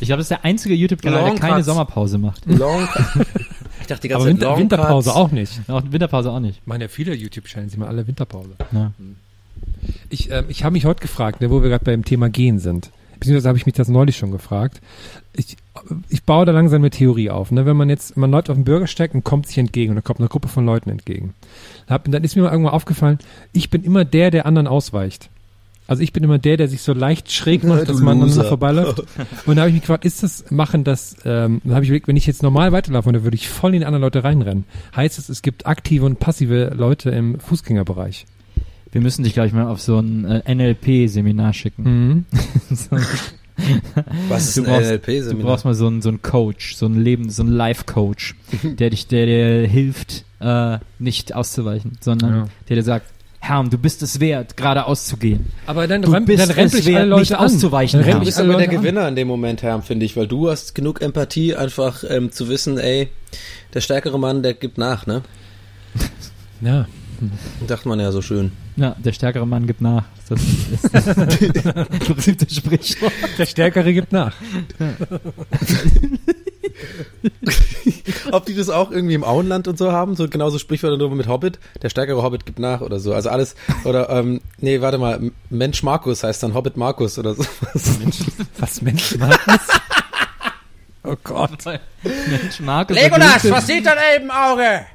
[0.00, 1.66] Ich glaube, das ist der einzige YouTube-Kanal, der keine Cuts.
[1.66, 2.46] Sommerpause macht.
[2.46, 2.86] Long
[3.80, 5.16] Ich dachte die ganze aber Zeit Winter, Winterpause Cuts.
[5.18, 5.60] auch nicht.
[5.68, 6.64] Auch Winterpause auch nicht.
[6.66, 8.50] Meine ja viele YouTube-Channels, die machen alle Winterpause.
[8.72, 8.92] Ja.
[10.10, 12.90] Ich, ähm, ich habe mich heute gefragt, ne, wo wir gerade beim Thema Gehen sind.
[13.18, 14.80] Beziehungsweise habe ich mich das neulich schon gefragt.
[15.40, 15.56] Ich,
[16.08, 17.50] ich baue da langsam eine Theorie auf.
[17.50, 17.66] Ne?
[17.66, 20.20] Wenn man jetzt, man läuft auf den Bürgersteig und kommt sich entgegen und da kommt
[20.20, 21.34] eine Gruppe von Leuten entgegen.
[21.86, 23.18] Dann ist mir mal irgendwann aufgefallen,
[23.52, 25.30] ich bin immer der, der anderen ausweicht.
[25.86, 29.02] Also ich bin immer der, der sich so leicht schräg macht, dass man aneinander vorbeiläuft.
[29.46, 32.06] Und da habe ich mich gefragt, ist das, machen das, ähm, dann habe ich überlegt,
[32.06, 34.64] wenn ich jetzt normal weiterlaufe, dann würde ich voll in die anderen Leute reinrennen.
[34.94, 38.26] Heißt es, es gibt aktive und passive Leute im Fußgängerbereich.
[38.92, 41.82] Wir müssen dich gleich mal auf so ein äh, NLP-Seminar schicken.
[41.82, 42.24] Mhm.
[42.70, 42.96] so,
[44.28, 45.46] Was ist du ein brauchst, du NLP-Seminar?
[45.46, 49.06] brauchst mal so einen, so einen Coach, so einen Leben, so einen Life-Coach, der dich,
[49.06, 52.48] der dir hilft, äh, nicht auszuweichen, sondern Ja.
[52.68, 53.06] der dir sagt,
[53.42, 55.46] Herm, du bist es wert, gerade auszugehen.
[55.66, 57.46] Aber dann, Du renn- bist dann rempel es ich alle wert, Leute nicht an.
[57.46, 58.76] auszuweichen, Dann Du bist aber der Leute an.
[58.76, 62.50] Gewinner in dem Moment, Herr, finde ich, weil du hast genug Empathie, einfach ähm, zu
[62.50, 63.08] wissen, ey,
[63.72, 65.22] der stärkere Mann, der gibt nach, ne?
[66.60, 66.86] Ja.
[67.66, 68.52] Dacht man ja so schön.
[68.76, 70.04] Ja, der stärkere Mann gibt nach.
[70.28, 73.12] Das ist das berühmte Sprichwort.
[73.38, 74.34] Der Stärkere gibt nach.
[78.32, 81.28] Ob die das auch irgendwie im Auenland und so haben, so genauso Sprichwörter nur mit
[81.28, 83.12] Hobbit, der stärkere Hobbit gibt nach oder so.
[83.12, 83.54] Also alles,
[83.84, 87.44] oder, ähm, nee, warte mal, Mensch Markus heißt dann Hobbit Markus oder so.
[88.58, 89.68] Was Mensch Markus?
[91.02, 91.64] Oh Gott.
[92.02, 92.96] Mensch, Markus.
[92.96, 94.86] Legolas, was sieht dein Elbenauge?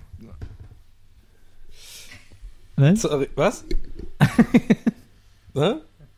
[2.77, 3.01] Was?
[3.01, 3.63] Sorry, was?
[5.55, 5.75] Hä?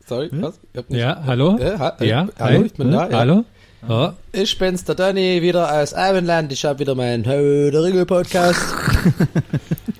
[0.08, 0.58] Sorry, was?
[0.72, 1.56] Ich hab nicht- Ja, hallo?
[1.58, 2.66] Äh, ha- äh, Ja, hallo, hi.
[2.66, 3.08] ich bin da.
[3.08, 3.18] Ja.
[3.18, 3.44] Hallo?
[3.86, 4.10] Oh.
[4.32, 6.52] Ich bin's, der Danny, wieder aus Abendland.
[6.52, 8.60] Ich habe wieder meinen Hö der Ringe Podcast.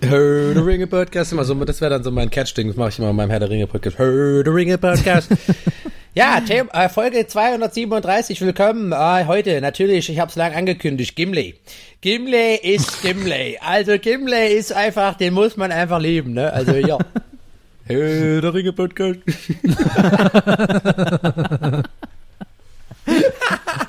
[0.03, 1.33] Hö der Ringe Podcast.
[1.33, 2.67] Immer so, das wäre dann so mein Catch-Ding.
[2.67, 3.99] Das mache ich immer in meinem Herr der Ringe Podcast.
[3.99, 5.31] Hö der Ringe Podcast.
[6.15, 8.41] ja, Thema, äh, Folge 237.
[8.41, 8.91] Willkommen.
[8.91, 11.55] Äh, heute natürlich, ich habe es lang angekündigt, Gimli.
[12.01, 13.59] Gimli ist Gimli.
[13.65, 16.53] Also Gimli ist einfach, den muss man einfach lieben, ne?
[16.53, 16.99] Also ja.
[17.87, 19.21] Hö der Ringe Podcast.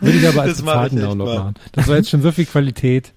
[0.02, 1.54] Würde ich aber als Das bezahlten Download machen.
[1.72, 3.14] Das war jetzt schon so viel Qualität.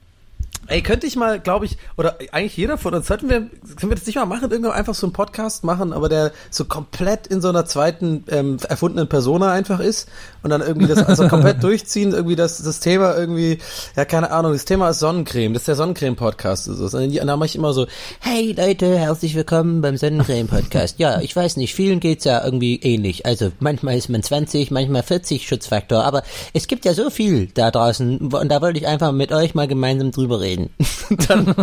[0.69, 3.97] Ey, könnte ich mal, glaube ich, oder eigentlich jeder von uns, sollten wir, können wir
[3.97, 7.41] das nicht mal machen, irgendwann einfach so einen Podcast machen, aber der so komplett in
[7.41, 10.09] so einer zweiten ähm, erfundenen Persona einfach ist
[10.45, 13.59] und dann irgendwie das also komplett durchziehen, irgendwie das, das Thema irgendwie,
[13.97, 16.69] ja, keine Ahnung, das Thema ist Sonnencreme, das ist der Sonnencreme-Podcast.
[16.69, 17.87] Und dann mache ich immer so,
[18.21, 21.01] Hey Leute, herzlich willkommen beim Sonnencreme-Podcast.
[21.01, 23.27] Ja, ich weiß nicht, vielen geht's ja irgendwie ähnlich.
[23.27, 27.73] Also manchmal ist man 20, manchmal 40 Schutzfaktor, aber es gibt ja so viel da
[27.73, 30.52] draußen und da wollte ich einfach mit euch mal gemeinsam drüber reden.
[31.29, 31.55] dann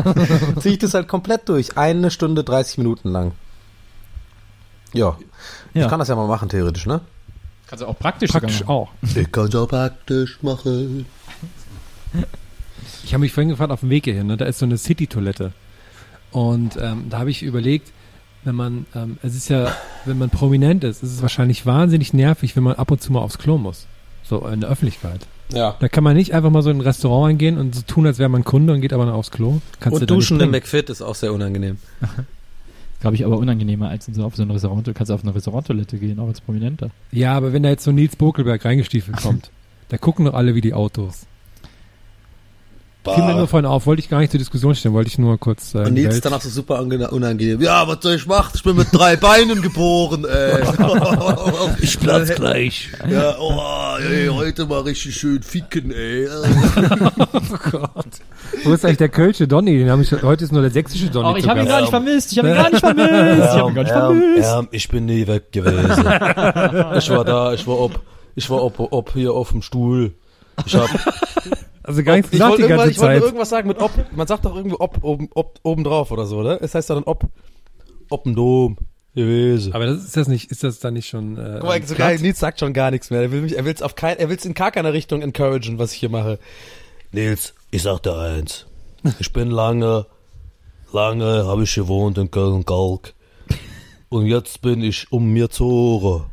[0.59, 1.77] ziehe ich das halt komplett durch.
[1.77, 3.31] Eine Stunde 30 Minuten lang.
[4.93, 5.17] Ja.
[5.73, 5.83] Ja.
[5.83, 7.01] Ich kann das ja mal machen, theoretisch, ne?
[7.67, 8.89] Kannst du auch praktisch, Praktisch sogar machen.
[9.05, 9.15] auch.
[9.15, 11.05] Ich kann es auch praktisch machen.
[13.03, 15.53] Ich habe mich vorhin gefragt, auf dem Weg hierhin, ne, da ist so eine City-Toilette.
[16.31, 17.91] Und ähm, da habe ich überlegt,
[18.43, 19.71] wenn man, ähm, es ist ja,
[20.05, 23.19] wenn man prominent ist, ist es wahrscheinlich wahnsinnig nervig, wenn man ab und zu mal
[23.19, 23.85] aufs Klo muss.
[24.23, 25.27] So in der Öffentlichkeit.
[25.51, 25.75] Ja.
[25.79, 28.19] Da kann man nicht einfach mal so in ein Restaurant reingehen und so tun, als
[28.19, 29.61] wäre man Kunde und geht aber noch aufs Klo.
[29.79, 30.51] Kannst du Und Duschen im.
[30.51, 31.77] McFit ist auch sehr unangenehm.
[33.01, 34.85] Glaube ich aber unangenehmer als in so, auf so ein Restaurant.
[34.85, 36.89] Du kannst auf eine Restauranttoilette gehen, auch als Prominenter.
[37.11, 39.51] Ja, aber wenn da jetzt so Nils Bokelberg reingestiefelt kommt,
[39.89, 41.25] da gucken doch alle wie die Autos.
[43.15, 45.37] Fiel mir nur vorhin auf, wollte ich gar nicht zur Diskussion stellen, wollte ich nur
[45.39, 47.61] kurz äh, Und Nils Welt- danach so super unangenehm.
[47.61, 48.51] Ja, was soll ich machen?
[48.55, 50.63] Ich bin mit drei Beinen geboren, ey.
[51.81, 52.89] Ich platz gleich.
[53.09, 56.27] Ja, oh, ey, heute mal richtig schön ficken, ey.
[58.63, 59.77] Wo ist eigentlich der Kölsche Donny?
[59.77, 61.33] Den hab ich, heute ist nur der sächsische Donny.
[61.33, 62.31] Oh, ich habe ihn gar nicht vermisst.
[62.31, 63.09] Ich habe ihn gar nicht vermisst.
[63.09, 64.67] Ich habe ihn gar nicht vermisst.
[64.71, 66.05] ich bin nie weg gewesen.
[66.97, 67.99] Ich war da, ich war ob,
[68.35, 70.13] ich war ob, ob hier auf dem Stuhl.
[70.65, 70.89] Ich hab,
[71.89, 73.91] Also gar nichts ich gesagt die ganze ich wollte irgendwas sagen mit ob.
[74.15, 76.61] Man sagt doch irgendwie ob oben, ob, oben drauf oder so, oder?
[76.61, 77.23] Es heißt dann ob,
[78.11, 78.77] ob ein Dom
[79.15, 79.73] gewesen.
[79.73, 82.09] Aber das ist das nicht, ist das dann nicht schon, äh, Guck mal, so platt?
[82.09, 83.21] geil, Nils sagt schon gar nichts mehr.
[83.21, 85.93] Er will mich, er will's auf kein, er will's in gar keiner Richtung encouragen, was
[85.93, 86.37] ich hier mache.
[87.11, 88.67] Nils, ich sag dir eins.
[89.17, 90.05] Ich bin lange,
[90.93, 93.15] lange habe ich gewohnt in Köln-Kalk.
[94.09, 96.25] Und jetzt bin ich um mir Zore.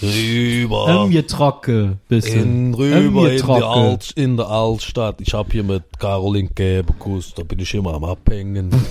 [0.00, 1.04] Rüber.
[1.04, 2.70] Ähm, mir trocke, bisschen.
[2.70, 3.62] in, rüber mir in, die.
[3.62, 5.20] Alt, in der Altstadt.
[5.20, 8.70] Ich hab hier mit Caroline Geberkuss, da bin ich immer am Abhängen.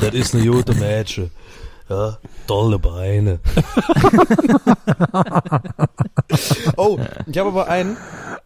[0.00, 1.30] das ist eine gute Mädchen.
[1.90, 2.16] Ja,
[2.46, 3.40] tolle Beine.
[6.76, 7.98] oh, ich habe aber einen,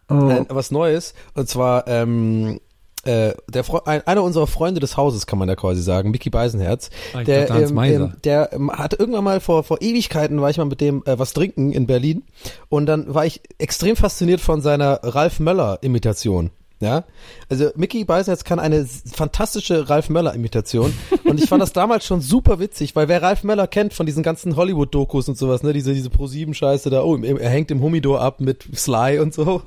[0.09, 1.13] ein, was Neues.
[1.35, 2.59] Und zwar, ähm,
[3.05, 6.29] äh, der Fre ein, einer unserer Freunde des Hauses, kann man ja quasi sagen, Mickey
[6.29, 10.41] Beisenherz, Ah, ich der, dachte, ähm, ähm, der ähm, hat irgendwann mal vor, vor Ewigkeiten
[10.41, 12.23] war ich mal mit dem äh, was trinken in Berlin
[12.67, 16.51] und dann war ich extrem fasziniert von seiner Ralf Möller Imitation.
[16.81, 17.03] Ja,
[17.49, 20.93] also Mickey Beisenherz kann eine fantastische Ralf Möller Imitation
[21.25, 24.23] und ich fand das damals schon super witzig, weil wer Ralf Möller kennt von diesen
[24.23, 27.69] ganzen Hollywood Dokus und sowas, ne, diese diese Pro 7 Scheiße da, oh, er hängt
[27.69, 29.61] im Humidor ab mit Sly und so.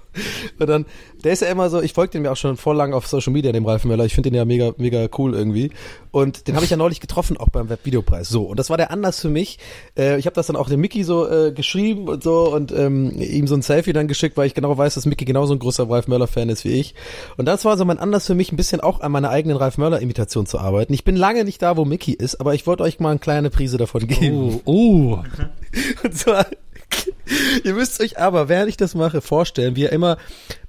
[0.58, 0.86] Und dann
[1.24, 3.32] der ist ja immer so, ich folge dem ja auch schon vor lang auf Social
[3.32, 4.04] Media, dem Ralf Möller.
[4.04, 5.70] Ich finde den ja mega mega cool irgendwie
[6.10, 8.28] und den habe ich ja neulich getroffen auch beim Webvideopreis.
[8.28, 9.58] So, und das war der Anlass für mich.
[9.96, 13.12] Äh, ich habe das dann auch dem Mickey so äh, geschrieben und so und ähm,
[13.20, 15.88] ihm so ein Selfie dann geschickt, weil ich genau weiß, dass Mickey genauso ein großer
[15.88, 16.94] Ralf Möller Fan ist wie ich.
[17.36, 19.78] Und das war so mein Anlass für mich, ein bisschen auch an meiner eigenen Ralf
[19.78, 20.92] Möller Imitation zu arbeiten.
[20.92, 23.50] Ich bin lange nicht da, wo Mickey ist, aber ich wollte euch mal eine kleine
[23.50, 24.60] Prise davon geben.
[24.64, 25.18] Oh, oh.
[26.04, 26.46] Und zwar,
[27.64, 30.18] ihr müsst euch aber, während ich das mache, vorstellen, wie er immer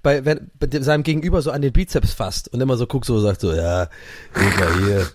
[0.04, 3.16] bei, wenn, bei seinem Gegenüber so an den Bizeps fasst und immer so guckt so
[3.16, 3.88] und sagt so, ja,
[4.34, 5.08] guck mal hier,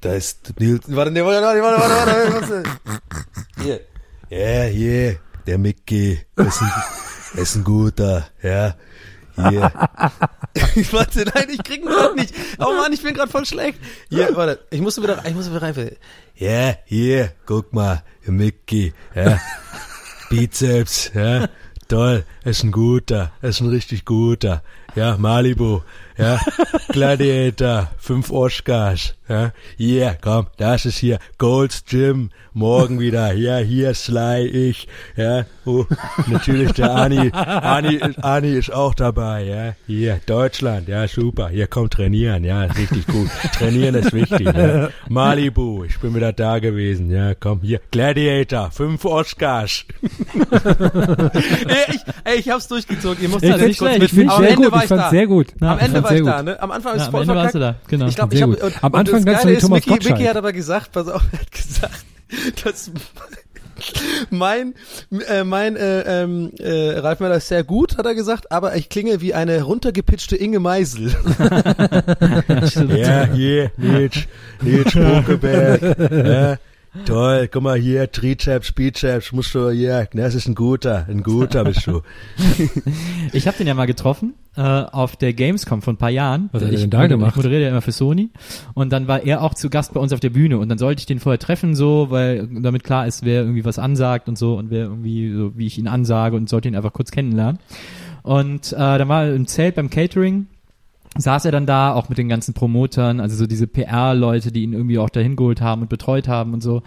[0.00, 3.02] da ist Nils, warte, nee, warte, warte, warte, warte, warte, warte.
[3.62, 3.80] hier,
[4.30, 6.72] ja, hier, der Mickey, ist ein,
[7.34, 8.74] ist ein guter, ja,
[9.36, 9.70] hier.
[10.74, 12.34] Ich warte, nein, ich krieg ihn grad nicht.
[12.58, 13.78] Oh Mann, ich bin grad voll schlecht.
[14.08, 15.96] Hier, warte, ich muss wieder, ich muss wieder rein.
[16.34, 19.38] Ja, hier, guck mal, Mickey, ja.
[20.28, 21.48] Bizeps, ja.
[21.90, 24.62] Toll, ist ein guter, ist ein richtig guter.
[24.94, 25.80] Ja, Malibu,
[26.20, 26.38] ja.
[26.88, 29.52] Gladiator, fünf Oscars, ja.
[29.76, 33.32] Hier, komm, das ist hier Gold's Gym, morgen wieder.
[33.32, 35.44] Ja, hier Sly, ich, ja.
[35.64, 35.84] Oh,
[36.26, 39.74] natürlich der Ani, Ani, Ani ist auch dabei, ja.
[39.86, 41.48] Hier, Deutschland, ja, super.
[41.48, 43.28] Hier, komm, trainieren, ja, richtig gut.
[43.56, 44.88] Trainieren ist wichtig, ja.
[45.08, 47.80] Malibu, ich bin wieder da gewesen, ja, komm, hier.
[47.90, 49.84] Gladiator, fünf Oscars.
[50.50, 53.22] ey, ich, ey, ich hab's durchgezogen.
[53.22, 54.30] Ihr müsst Ich das find's kurz schlecht, ich mitfinden.
[54.30, 55.10] find's Am sehr Ende gut, war ich fand's da.
[55.10, 55.46] sehr gut.
[55.60, 56.44] Am Ich Ende fand's war ich sehr da, gut.
[56.46, 56.62] ne?
[56.62, 57.84] Am Anfang Ja, ist am voll Ende warst du verkackt.
[57.84, 58.06] da, genau.
[58.06, 58.72] Ich glaube, ich habe gut.
[58.82, 60.18] Am Anfang das Geile ist, Thomas Mickey, Gottschalk.
[60.18, 62.04] Mickey hat aber gesagt, pass auf, er hat gesagt,
[62.64, 62.90] dass
[64.30, 64.74] mein
[65.28, 68.88] äh, mein äh, ähm, äh, Ralf Möller ist sehr gut, hat er gesagt, aber ich
[68.90, 71.14] klinge wie eine runtergepitchte Inge Meisel.
[72.88, 74.18] ja, hier, Nils,
[74.60, 76.58] Nils Bokeberg, ja,
[77.04, 81.64] toll, guck mal hier, Trizeps, Bizeps, musst du, ja, das ist ein guter, ein guter
[81.64, 82.02] bist du.
[83.32, 86.48] Ich habe den ja mal getroffen äh, auf der Gamescom vor ein paar Jahren.
[86.52, 87.30] Was hat er ich denn da gemacht?
[87.30, 88.30] Ich moderiere ja immer für Sony
[88.74, 91.00] und dann war er auch zu Gast bei uns auf der Bühne und dann sollte
[91.00, 94.56] ich den vorher treffen so, weil damit klar ist, wer irgendwie was ansagt und so
[94.56, 97.58] und wer irgendwie so, wie ich ihn ansage und sollte ihn einfach kurz kennenlernen.
[98.22, 100.46] Und äh, dann war er im Zelt beim Catering
[101.18, 104.72] saß er dann da, auch mit den ganzen Promotern, also so diese PR-Leute, die ihn
[104.72, 106.82] irgendwie auch dahin geholt haben und betreut haben und so,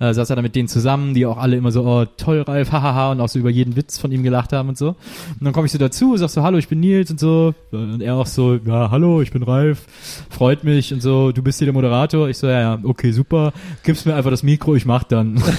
[0.00, 2.72] äh, saß er da mit denen zusammen, die auch alle immer so, oh, toll, Ralf,
[2.72, 4.88] hahaha, und auch so über jeden Witz von ihm gelacht haben und so.
[4.88, 8.00] Und dann komme ich so dazu, sag so, hallo, ich bin Nils und so, und
[8.00, 9.86] er auch so, ja, hallo, ich bin Ralf,
[10.30, 12.28] freut mich und so, du bist hier der Moderator.
[12.28, 15.42] Ich so, ja, ja, okay, super, gibst mir einfach das Mikro, ich mach dann.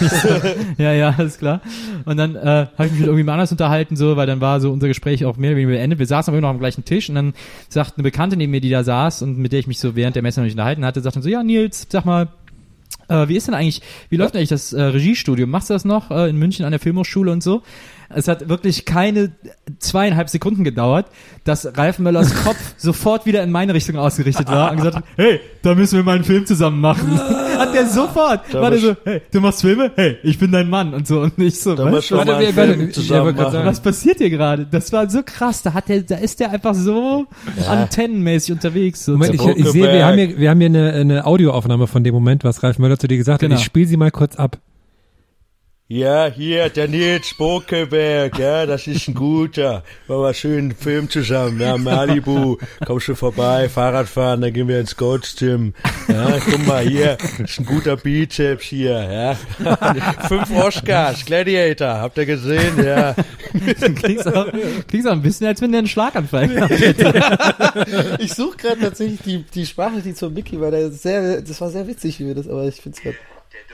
[0.78, 1.62] Ja, ja, alles klar.
[2.06, 4.72] Und dann äh, habe ich mich mit irgendjemand anders unterhalten, so, weil dann war so
[4.72, 6.00] unser Gespräch auch mehr oder weniger beendet.
[6.00, 7.34] Wir saßen aber immer noch am gleichen Tisch und dann
[7.70, 10.16] sagt eine Bekannte neben mir, die da saß und mit der ich mich so während
[10.16, 12.30] der Messe noch nicht unterhalten hatte, sagt dann so, ja, Nils, sag mal,
[13.10, 15.50] äh, wie ist denn eigentlich, wie läuft denn eigentlich das äh, Regiestudium?
[15.50, 17.64] Machst du das noch äh, in München an der Filmhochschule und so?
[18.10, 19.32] Es hat wirklich keine
[19.80, 21.08] zweieinhalb Sekunden gedauert,
[21.44, 25.40] dass Ralf Möllers Kopf sofort wieder in meine Richtung ausgerichtet war und gesagt hat, hey,
[25.62, 27.20] da müssen wir mal einen Film zusammen machen.
[27.58, 29.92] hat der sofort, war der so, hey, du machst Filme?
[29.96, 31.22] Hey, ich bin dein Mann und so.
[31.22, 34.66] Und ich so, was, Warte, warte, warte, was passiert hier gerade?
[34.70, 37.26] Das war so krass, da hat der, da ist der einfach so
[37.68, 39.06] antennenmäßig unterwegs.
[39.06, 39.14] So.
[39.14, 42.14] Moment, ich, ich sehe, wir haben hier, wir haben hier eine, eine Audioaufnahme von dem
[42.14, 43.54] Moment, was Ralf Möller zu dir gesagt Genau.
[43.56, 43.60] hat.
[43.60, 44.58] Ich spiele sie mal kurz ab.
[45.90, 49.86] Ja, hier, der Nils Bokeberg, ja, das ist ein guter.
[50.10, 54.82] Machen wir schön einen Film zusammen, ja, Malibu, kommst du vorbei, Fahrradfahren, dann gehen wir
[54.82, 55.74] ins Gold's Gym.
[56.10, 59.36] Ja, guck mal hier, das ist ein guter Bizeps hier, ja.
[60.28, 63.16] Fünf Oscars, Gladiator, habt ihr gesehen, ja.
[63.96, 64.48] klingst auch,
[64.90, 68.18] klingst auch ein bisschen, als wenn der einen Schlaganfall gehabt hätte.
[68.20, 70.70] Ich suche gerade tatsächlich die, die Sprache, die zum Mickey war.
[70.70, 73.18] Der sehr, das war sehr witzig, wie wir das, aber ich finde es gerade.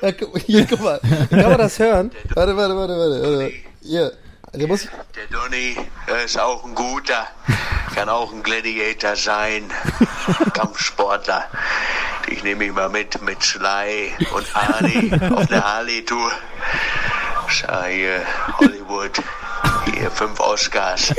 [0.03, 0.99] Ja, guck, hier, guck mal.
[1.29, 2.11] Kann man das hören?
[2.35, 3.53] Warte, warte, warte, warte.
[3.81, 4.11] Hier.
[4.53, 4.87] Der muss.
[5.15, 5.75] Der Donny
[6.23, 7.25] ist auch ein guter,
[7.95, 9.63] kann auch ein Gladiator sein,
[10.53, 11.45] Kampfsportler.
[12.27, 16.31] Ich nehme ihn mal mit, mit Sly und Arnie auf eine Harley-Tour.
[17.53, 18.21] Schau hier,
[18.59, 19.21] Hollywood,
[19.85, 21.13] Hier, fünf Oscars.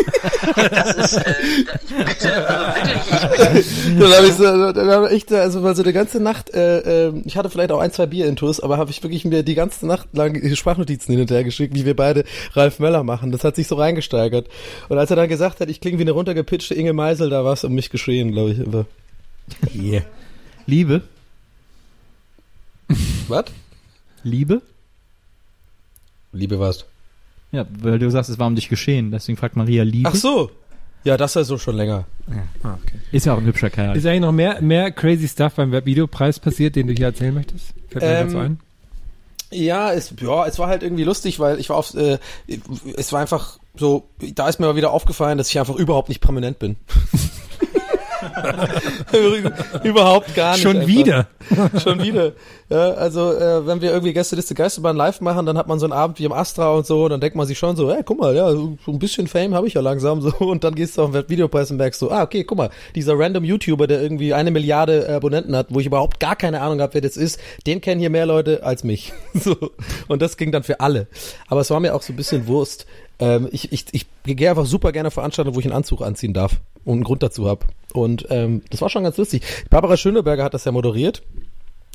[0.56, 3.98] Das ist, äh, ich bitte, also wirklich, ich bitte.
[4.01, 7.09] dann habe ich so, dann hab ich da, also mal so eine ganze Nacht, äh,
[7.09, 9.55] äh, ich hatte vielleicht auch ein, zwei Bier intus, aber habe ich wirklich mir die
[9.55, 12.24] ganze Nacht lang Sprachnotizen hin und her geschickt, wie wir beide
[12.55, 13.31] Ralf Möller machen.
[13.31, 14.48] Das hat sich so reingesteigert.
[14.89, 17.52] Und als er dann gesagt hat, ich klinge wie eine runtergepitchte Inge Meisel, da war
[17.52, 18.61] es um mich geschehen, glaube ich.
[18.61, 18.86] Aber
[19.73, 20.02] Yeah.
[20.66, 21.02] Liebe?
[23.28, 23.44] Was?
[24.24, 24.62] Liebe?
[26.35, 26.85] Liebe was?
[27.52, 30.09] Ja, weil du sagst, es war um dich geschehen, deswegen fragt Maria Liebe.
[30.12, 30.51] Ach so.
[31.05, 32.06] Ja, das ist ja so schon länger.
[33.12, 33.97] Ist ja auch ein hübscher Kerl.
[33.97, 37.74] Ist eigentlich noch mehr, mehr crazy Stuff beim Webvideopreis passiert, den du hier erzählen möchtest?
[37.90, 38.61] Fällt mir Ähm, dazu ein.
[39.51, 42.19] Ja, es, ja, es war halt irgendwie lustig, weil ich war auf, äh,
[42.97, 46.20] es war einfach so, da ist mir mal wieder aufgefallen, dass ich einfach überhaupt nicht
[46.20, 46.77] prominent bin.
[49.83, 50.62] überhaupt gar nicht.
[50.62, 50.89] Schon einfach.
[50.89, 51.27] wieder.
[51.83, 52.33] Schon wieder.
[52.71, 55.93] Ja, also äh, wenn wir irgendwie Gästeliste Geisterbahn live machen, dann hat man so einen
[55.93, 58.35] Abend wie im Astra und so, dann denkt man sich schon so, hey, guck mal,
[58.35, 61.12] ja, so ein bisschen Fame habe ich ja langsam so und dann gehst du auf
[61.12, 64.51] den Videopreis und merkst so, ah, okay, guck mal, dieser random YouTuber, der irgendwie eine
[64.51, 68.01] Milliarde Abonnenten hat, wo ich überhaupt gar keine Ahnung habe, wer das ist, den kennen
[68.01, 69.12] hier mehr Leute als mich.
[69.35, 69.57] so
[70.09, 71.07] und das ging dann für alle.
[71.49, 72.87] Aber es war mir auch so ein bisschen Wurst.
[73.19, 76.33] Ähm, ich, ich, ich gehe einfach super gerne auf Veranstaltungen, wo ich einen Anzug anziehen
[76.33, 77.66] darf und einen Grund dazu habe.
[77.93, 79.43] Und ähm, das war schon ganz lustig.
[79.70, 81.23] Barbara Schöneberger hat das ja moderiert.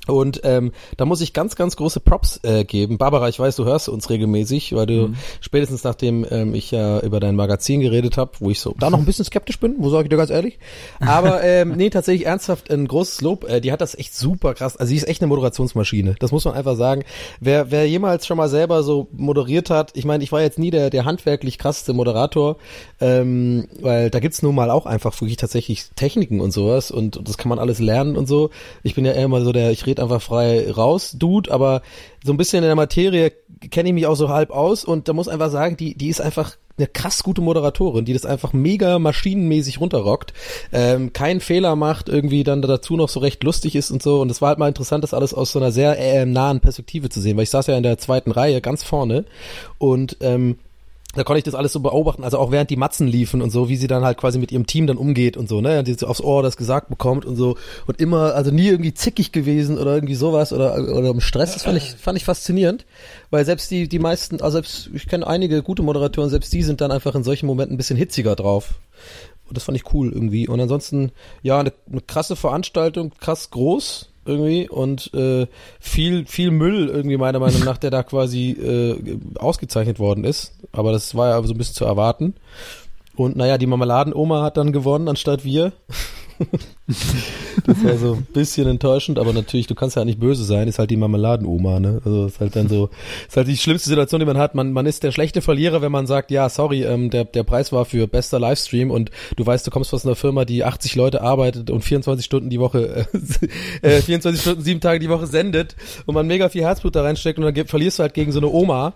[0.09, 2.97] Und ähm, da muss ich ganz, ganz große Props äh, geben.
[2.97, 7.19] Barbara, ich weiß, du hörst uns regelmäßig, weil du spätestens nachdem ähm, ich ja über
[7.19, 10.03] dein Magazin geredet habe, wo ich so da noch ein bisschen skeptisch bin, wo sage
[10.03, 10.59] ich dir ganz ehrlich.
[10.99, 13.47] Aber ähm, nee, tatsächlich ernsthaft ein großes Lob.
[13.47, 14.77] Äh, die hat das echt super krass.
[14.77, 16.15] Also sie ist echt eine Moderationsmaschine.
[16.19, 17.03] Das muss man einfach sagen.
[17.39, 20.71] Wer, wer jemals schon mal selber so moderiert hat, ich meine, ich war jetzt nie
[20.71, 22.57] der, der handwerklich krasseste Moderator,
[22.99, 27.37] ähm, weil da gibt's nun mal auch einfach wirklich tatsächlich Techniken und sowas und das
[27.37, 28.49] kann man alles lernen und so.
[28.83, 31.81] Ich bin ja eher mal so der, ich rede einfach frei raus, Dude, aber
[32.23, 33.31] so ein bisschen in der Materie
[33.71, 36.21] kenne ich mich auch so halb aus und da muss einfach sagen, die, die ist
[36.21, 40.33] einfach eine krass gute Moderatorin, die das einfach mega maschinenmäßig runterrockt,
[40.71, 44.21] ähm, keinen Fehler macht, irgendwie dann dazu noch so recht lustig ist und so.
[44.21, 47.09] Und es war halt mal interessant, das alles aus so einer sehr äh, nahen Perspektive
[47.09, 49.25] zu sehen, weil ich saß ja in der zweiten Reihe ganz vorne
[49.77, 50.57] und ähm,
[51.15, 53.67] da konnte ich das alles so beobachten, also auch während die Matzen liefen und so,
[53.67, 55.93] wie sie dann halt quasi mit ihrem Team dann umgeht und so, ne, und die
[55.93, 57.57] so aufs Ohr das gesagt bekommt und so
[57.87, 61.63] und immer, also nie irgendwie zickig gewesen oder irgendwie sowas oder oder im Stress, das
[61.63, 62.85] fand ich fand ich faszinierend,
[63.31, 66.79] weil selbst die die meisten, also selbst ich kenne einige gute Moderatoren, selbst die sind
[66.79, 68.75] dann einfach in solchen Momenten ein bisschen hitziger drauf.
[69.47, 70.47] Und das fand ich cool irgendwie.
[70.47, 71.11] Und ansonsten,
[71.41, 75.47] ja, eine, eine krasse Veranstaltung, krass groß irgendwie und äh,
[75.79, 80.53] viel viel Müll irgendwie meiner Meinung nach, der da quasi äh, ausgezeichnet worden ist.
[80.71, 82.35] Aber das war ja so ein bisschen zu erwarten.
[83.15, 85.73] Und naja, die Marmeladenoma hat dann gewonnen anstatt wir.
[87.65, 90.79] das war so ein bisschen enttäuschend, aber natürlich, du kannst ja nicht böse sein, ist
[90.79, 92.01] halt die Marmeladenoma, ne?
[92.05, 92.89] Also ist halt dann so,
[93.27, 94.55] ist halt die schlimmste Situation, die man hat.
[94.55, 97.71] Man, man ist der schlechte Verlierer, wenn man sagt, ja, sorry, ähm, der, der Preis
[97.71, 101.21] war für bester Livestream und du weißt, du kommst aus einer Firma, die 80 Leute
[101.21, 103.05] arbeitet und 24 Stunden die Woche,
[103.81, 105.75] äh, äh, 24 Stunden, sieben Tage die Woche sendet
[106.05, 108.47] und man mega viel Herzblut da reinsteckt und dann verlierst du halt gegen so eine
[108.47, 108.93] Oma,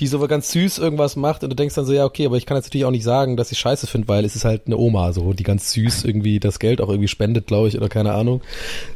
[0.00, 2.46] die so ganz süß irgendwas macht und du denkst dann so, ja, okay, aber ich
[2.46, 4.76] kann jetzt natürlich auch nicht sagen, dass ich scheiße finde, weil es ist halt eine
[4.76, 8.12] Oma, so, die ganz süß irgendwie das Geld auch irgendwie spendet, glaube ich, oder keine
[8.12, 8.40] Ahnung.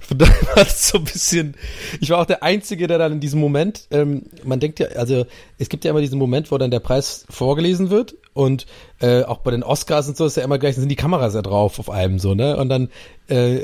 [0.01, 1.55] Von daher war das so ein bisschen,
[2.01, 5.27] ich war auch der Einzige, der dann in diesem Moment, ähm, man denkt ja, also
[5.59, 8.67] es gibt ja immer diesen Moment, wo dann der Preis vorgelesen wird und
[9.01, 11.43] äh, auch bei den Oscars und so ist ja immer gleich, sind die Kameras ja
[11.43, 12.57] drauf auf einem so, ne?
[12.57, 12.89] Und dann
[13.29, 13.59] äh,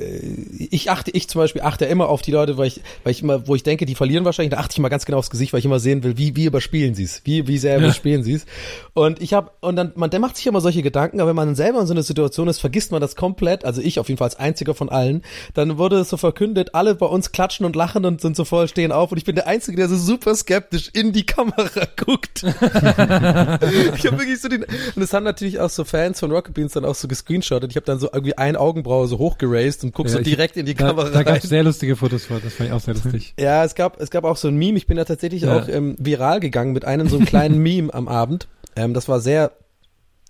[0.58, 3.46] ich achte, ich zum Beispiel achte immer auf die Leute, weil ich, weil ich immer,
[3.46, 5.60] wo ich denke, die verlieren wahrscheinlich, da achte ich mal ganz genau aufs Gesicht, weil
[5.60, 8.46] ich immer sehen will, wie, wie überspielen sie es, wie, wie sehr überspielen sie es.
[8.94, 11.54] Und ich habe, und dann, man, der macht sich immer solche Gedanken, aber wenn man
[11.54, 14.26] selber in so einer Situation ist, vergisst man das komplett, also ich auf jeden Fall
[14.26, 15.22] als einziger von allen,
[15.54, 18.68] dann wurde es so verkündet, alle bei uns klatschen und lachen und sind so voll
[18.68, 22.42] stehen auf und ich bin der Einzige, der so super skeptisch in die Kamera guckt.
[22.42, 26.72] ich habe wirklich so den, und es haben natürlich auch so Fans von Rocket Beans
[26.72, 30.08] dann auch so gescreenshottet, ich habe dann so irgendwie ein Augenbraue so hochgeraced und guck
[30.08, 32.40] so Ja, ich- direkt in die da, Kamera Da gab es sehr lustige Fotos vor,
[32.42, 33.34] das fand ich auch sehr lustig.
[33.40, 34.76] Ja, es gab, es gab auch so ein Meme.
[34.78, 35.58] Ich bin da tatsächlich Ja.
[35.58, 38.48] auch ähm, viral gegangen mit einem so einem kleinen Meme am Abend.
[38.76, 39.52] Ähm, das war sehr,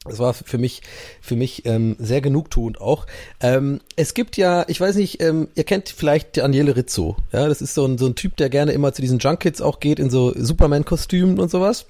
[0.04, 0.82] das war für mich,
[1.20, 3.06] für mich ähm, sehr genugtuend auch.
[3.40, 7.16] Ähm, es gibt ja, ich weiß nicht, ähm, ihr kennt vielleicht Daniele Rizzo.
[7.32, 9.78] Ja, das ist so ein, so ein Typ, der gerne immer zu diesen Junkets auch
[9.78, 11.86] geht in so Superman-Kostümen und sowas.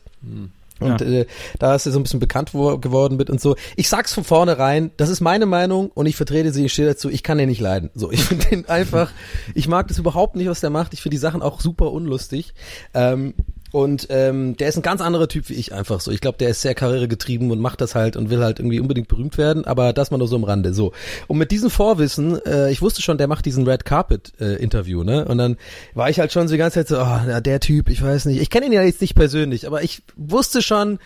[0.80, 1.26] Und äh,
[1.58, 3.56] da ist er so ein bisschen bekannt wo, geworden mit und so.
[3.76, 7.08] Ich sag's von vornherein, das ist meine Meinung und ich vertrete sie, ich stehe dazu,
[7.08, 7.90] ich kann den nicht leiden.
[7.94, 9.12] So, ich finde den einfach,
[9.54, 10.94] ich mag das überhaupt nicht, was der macht.
[10.94, 12.54] Ich finde die Sachen auch super unlustig.
[12.94, 13.34] Ähm,
[13.72, 16.10] und ähm, der ist ein ganz anderer Typ wie ich einfach so.
[16.10, 19.08] Ich glaube, der ist sehr karrieregetrieben und macht das halt und will halt irgendwie unbedingt
[19.08, 20.74] berühmt werden, aber das mal nur so am Rande.
[20.74, 20.92] So.
[21.26, 25.04] Und mit diesem Vorwissen, äh, ich wusste schon, der macht diesen Red Carpet äh, Interview,
[25.04, 25.24] ne?
[25.24, 25.56] Und dann
[25.94, 28.26] war ich halt schon so die ganze Zeit so, oh, ja, der Typ, ich weiß
[28.26, 28.42] nicht.
[28.42, 30.98] Ich kenne ihn ja jetzt nicht persönlich, aber ich wusste schon,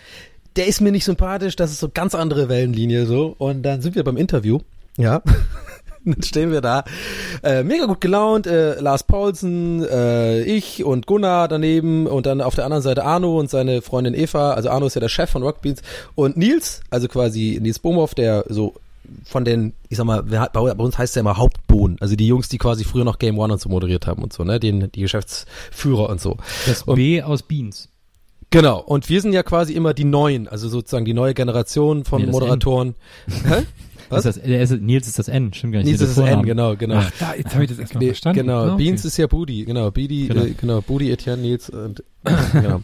[0.57, 3.33] der ist mir nicht sympathisch, das ist so ganz andere Wellenlinie so.
[3.37, 4.59] Und dann sind wir beim Interview,
[4.97, 5.21] ja.
[6.13, 6.83] dann stehen wir da,
[7.43, 12.55] äh, mega gut gelaunt, äh, Lars Paulsen, äh, ich und Gunnar daneben und dann auf
[12.55, 15.43] der anderen Seite Arno und seine Freundin Eva, also Arno ist ja der Chef von
[15.43, 15.81] Rockbeats.
[16.15, 18.75] Und Nils, also quasi Nils Bohmhoff, der so
[19.23, 22.57] von den, ich sag mal, bei uns heißt ja immer Hauptbohnen, also die Jungs, die
[22.57, 26.09] quasi früher noch Game One und so moderiert haben und so, ne, den, die Geschäftsführer
[26.09, 26.37] und so.
[26.65, 27.89] Das und, B aus Beans.
[28.49, 32.21] Genau, und wir sind ja quasi immer die Neuen, also sozusagen die neue Generation von
[32.21, 32.95] Nee, Moderatoren.
[34.09, 34.25] Was?
[34.25, 35.87] Ist das, der ist, Nils ist das N, stimmt gar nicht.
[35.87, 36.95] Nils ist das N, genau, genau.
[36.97, 38.39] Ach, da, jetzt habe ich das erstmal Nee, verstanden.
[38.39, 38.77] Genau, okay.
[38.77, 40.41] Beans ist ja Budi, genau, Bidi, Genau.
[40.41, 42.03] genau, äh, genau Budi, Etienne, Nils und
[42.53, 42.81] genau.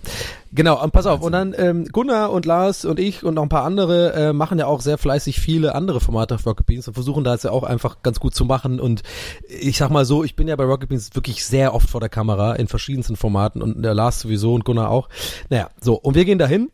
[0.54, 3.50] Genau, und pass auf, und dann ähm, Gunnar und Lars und ich und noch ein
[3.50, 6.94] paar andere äh, machen ja auch sehr fleißig viele andere Formate auf Rocket Beans und
[6.94, 9.02] versuchen da jetzt ja auch einfach ganz gut zu machen und
[9.48, 12.10] ich sag mal so, ich bin ja bei Rocket Beans wirklich sehr oft vor der
[12.10, 15.10] Kamera in verschiedensten Formaten und der Lars sowieso und Gunnar auch.
[15.50, 16.70] Naja, so, und wir gehen dahin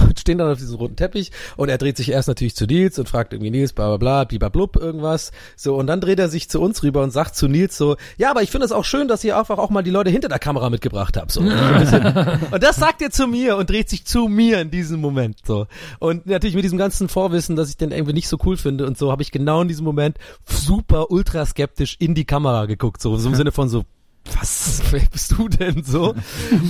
[0.00, 2.98] und stehen dann auf diesem roten Teppich und er dreht sich erst natürlich zu Nils
[2.98, 5.32] und fragt irgendwie Nils, bla bla bla, blub irgendwas.
[5.56, 8.30] So, und dann dreht er sich zu uns rüber und sagt zu Nils so, ja,
[8.30, 10.38] aber ich finde es auch schön, dass ihr einfach auch mal die Leute hinter der
[10.38, 11.32] Kamera mitgebracht habt.
[11.32, 11.40] So.
[12.50, 15.38] und das sagt er zu mir und dreht sich zu mir in diesem Moment.
[15.46, 15.66] So.
[15.98, 18.98] Und natürlich mit diesem ganzen Vorwissen, dass ich den irgendwie nicht so cool finde und
[18.98, 23.00] so, habe ich genau in diesem Moment super ultra skeptisch in die Kamera geguckt.
[23.02, 23.84] So, so im Sinne von so,
[24.24, 26.14] was, wer bist du denn so?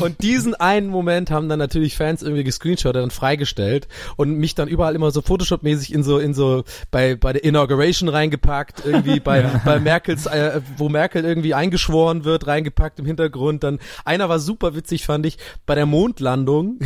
[0.00, 4.68] Und diesen einen Moment haben dann natürlich Fans irgendwie gescreenshottet und freigestellt und mich dann
[4.68, 9.42] überall immer so Photoshop-mäßig in so, in so, bei, bei der Inauguration reingepackt, irgendwie bei,
[9.64, 13.62] bei Merkels, äh, wo Merkel irgendwie eingeschworen wird, reingepackt im Hintergrund.
[13.62, 16.78] Dann, einer war super witzig, fand ich, bei der Mondlandung.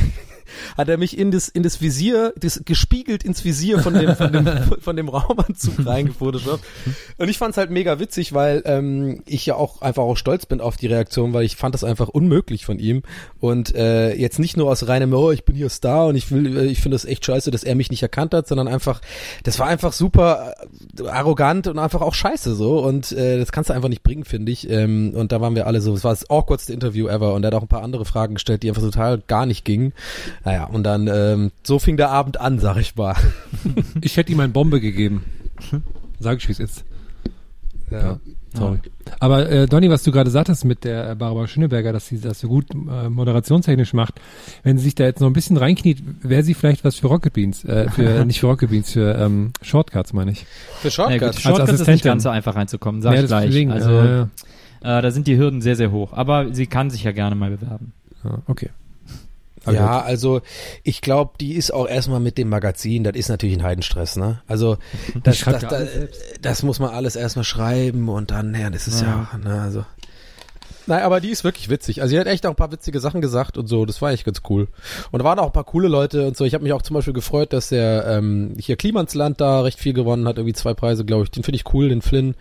[0.76, 4.32] Hat er mich in das in das Visier, das gespiegelt ins Visier von dem von
[4.32, 4.46] dem
[4.80, 6.64] von dem Raumanzug reingefotoshoppt.
[7.18, 10.60] Und ich fand's halt mega witzig, weil ähm, ich ja auch einfach auch stolz bin
[10.60, 13.02] auf die Reaktion, weil ich fand das einfach unmöglich von ihm
[13.40, 16.56] und äh, jetzt nicht nur aus reinem oh ich bin hier Star und ich will
[16.56, 19.00] äh, ich finde das echt scheiße, dass er mich nicht erkannt hat, sondern einfach
[19.44, 20.54] das war einfach super
[20.98, 24.24] äh, arrogant und einfach auch scheiße so und äh, das kannst du einfach nicht bringen,
[24.24, 24.68] finde ich.
[24.70, 27.48] Ähm, und da waren wir alle so, es war das awkwardste Interview ever und er
[27.48, 29.92] hat auch ein paar andere Fragen gestellt, die einfach total gar nicht gingen.
[30.44, 33.14] Naja, und dann ähm, so fing der Abend an, sag ich mal.
[34.00, 35.24] Ich hätte ihm eine Bombe gegeben.
[36.20, 36.84] Sag ich, wie es ist.
[37.90, 38.18] Ja,
[38.54, 38.78] sorry.
[39.20, 42.40] Aber äh, Donny, was du gerade sagtest mit der äh, Barbara Schöneberger, dass sie das
[42.40, 44.14] so gut äh, moderationstechnisch macht,
[44.64, 47.32] wenn sie sich da jetzt noch ein bisschen reinkniet, wäre sie vielleicht was für Rocket
[47.32, 50.46] Beans, äh, für nicht für Rocket Beans, für ähm, Shortcuts, meine ich.
[50.80, 51.36] Für Ja, Shortcuts.
[51.36, 52.10] gut, Shortcuts ist nicht Assistentin.
[52.10, 53.46] ganz so einfach reinzukommen, sag Ja, ich gleich.
[53.46, 54.26] deswegen, also, äh, äh,
[54.82, 56.12] da sind die Hürden sehr, sehr hoch.
[56.12, 57.92] Aber sie kann sich ja gerne mal bewerben.
[58.24, 58.38] ja,
[59.66, 59.76] okay.
[59.76, 60.40] Ja, also
[60.82, 64.42] ich glaube, die ist auch erstmal mit dem Magazin, das ist natürlich ein Heidenstress, ne?
[64.46, 64.78] Also
[65.22, 65.88] das, das, ja das,
[66.40, 69.84] das muss man alles erstmal schreiben und dann, naja, das ist ja, ne, also.
[70.86, 72.00] Nein, aber die ist wirklich witzig.
[72.00, 74.24] Also sie hat echt auch ein paar witzige Sachen gesagt und so, das war echt
[74.24, 74.68] ganz cool.
[75.10, 76.44] Und da waren auch ein paar coole Leute und so.
[76.44, 79.92] Ich habe mich auch zum Beispiel gefreut, dass der ähm, hier Klimansland da recht viel
[79.92, 81.30] gewonnen hat, irgendwie zwei Preise, glaube ich.
[81.30, 82.34] Den finde ich cool, den Flynn.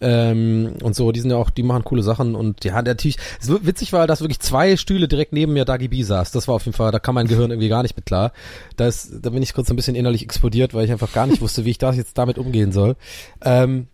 [0.00, 3.16] Ähm, und so, die sind ja auch, die machen coole Sachen und ja, der natürlich,
[3.40, 6.32] witzig war, dass wirklich zwei Stühle direkt neben mir Dagi B saß.
[6.32, 8.32] Das war auf jeden Fall, da kam mein Gehirn irgendwie gar nicht mit klar.
[8.76, 11.64] Das, da bin ich kurz ein bisschen innerlich explodiert, weil ich einfach gar nicht wusste,
[11.64, 12.96] wie ich das jetzt damit umgehen soll.
[13.42, 13.86] Ähm,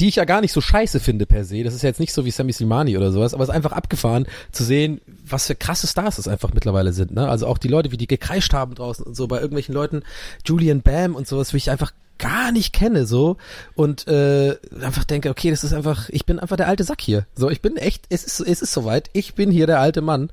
[0.00, 1.62] die ich ja gar nicht so scheiße finde per se.
[1.62, 3.72] Das ist ja jetzt nicht so wie Sammy Slimani oder sowas, aber es ist einfach
[3.72, 7.14] abgefahren zu sehen, was für krasse Stars es einfach mittlerweile sind.
[7.14, 7.28] Ne?
[7.28, 10.02] Also auch die Leute, wie die gekreischt haben draußen und so bei irgendwelchen Leuten,
[10.44, 13.36] Julian Bam und sowas, wie ich einfach gar nicht kenne so
[13.74, 17.26] und äh, einfach denke, okay, das ist einfach, ich bin einfach der alte Sack hier.
[17.34, 20.30] So, ich bin echt, es ist, es ist soweit, ich bin hier der alte Mann,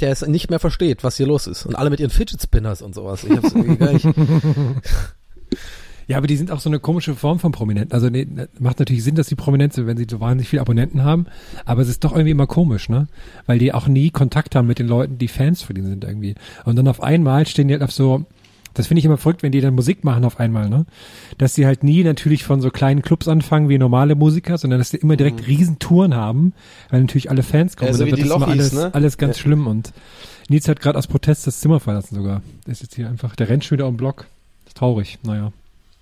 [0.00, 1.64] der es nicht mehr versteht, was hier los ist.
[1.64, 3.24] Und alle mit ihren Fidget Spinners und sowas.
[3.24, 4.06] Ich hab's irgendwie gar nicht.
[6.08, 7.92] Ja, aber die sind auch so eine komische Form von Prominenten.
[7.92, 8.26] Also nee,
[8.60, 11.26] macht natürlich Sinn, dass die prominent sind, wenn sie so wahnsinnig viele Abonnenten haben.
[11.64, 13.08] Aber es ist doch irgendwie immer komisch, ne?
[13.46, 16.36] Weil die auch nie Kontakt haben mit den Leuten, die Fans von denen sind irgendwie.
[16.64, 18.24] Und dann auf einmal stehen die halt auf so,
[18.74, 20.86] das finde ich immer verrückt, wenn die dann Musik machen auf einmal, ne?
[21.38, 24.90] Dass die halt nie natürlich von so kleinen Clubs anfangen wie normale Musiker, sondern dass
[24.90, 26.52] die immer direkt Riesentouren haben,
[26.90, 27.88] weil natürlich alle Fans kommen.
[27.88, 28.94] Ja, so dann die wird das immer Lochis, alles, ne?
[28.94, 29.42] alles ganz Ja.
[29.42, 29.92] schlimm und
[30.48, 32.42] Nils hat gerade aus Protest das Zimmer verlassen sogar.
[32.64, 34.26] Der ist jetzt hier einfach, der rennt schon wieder am Block.
[34.68, 35.52] Ist traurig, naja.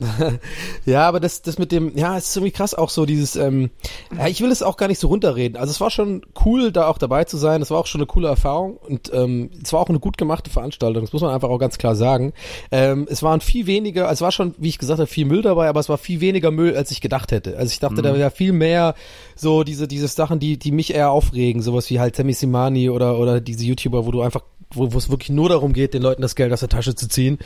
[0.85, 3.70] Ja, aber das, das mit dem, ja, es ist irgendwie krass auch so dieses, ähm,
[4.16, 5.56] ja, ich will es auch gar nicht so runterreden.
[5.56, 7.62] Also es war schon cool, da auch dabei zu sein.
[7.62, 10.51] Es war auch schon eine coole Erfahrung und ähm, es war auch eine gut gemachte
[10.51, 11.02] Veranstaltung.
[11.05, 12.32] Das muss man einfach auch ganz klar sagen.
[12.70, 15.43] Ähm, es waren viel weniger, also es war schon, wie ich gesagt habe, viel Müll
[15.43, 17.56] dabei, aber es war viel weniger Müll, als ich gedacht hätte.
[17.56, 18.94] Also ich dachte, da wäre viel mehr
[19.35, 23.18] so diese, diese Sachen, die, die mich eher aufregen, sowas wie halt Sammy Simani oder,
[23.18, 24.43] oder diese YouTuber, wo du einfach
[24.77, 27.39] wo es wirklich nur darum geht, den Leuten das Geld aus der Tasche zu ziehen.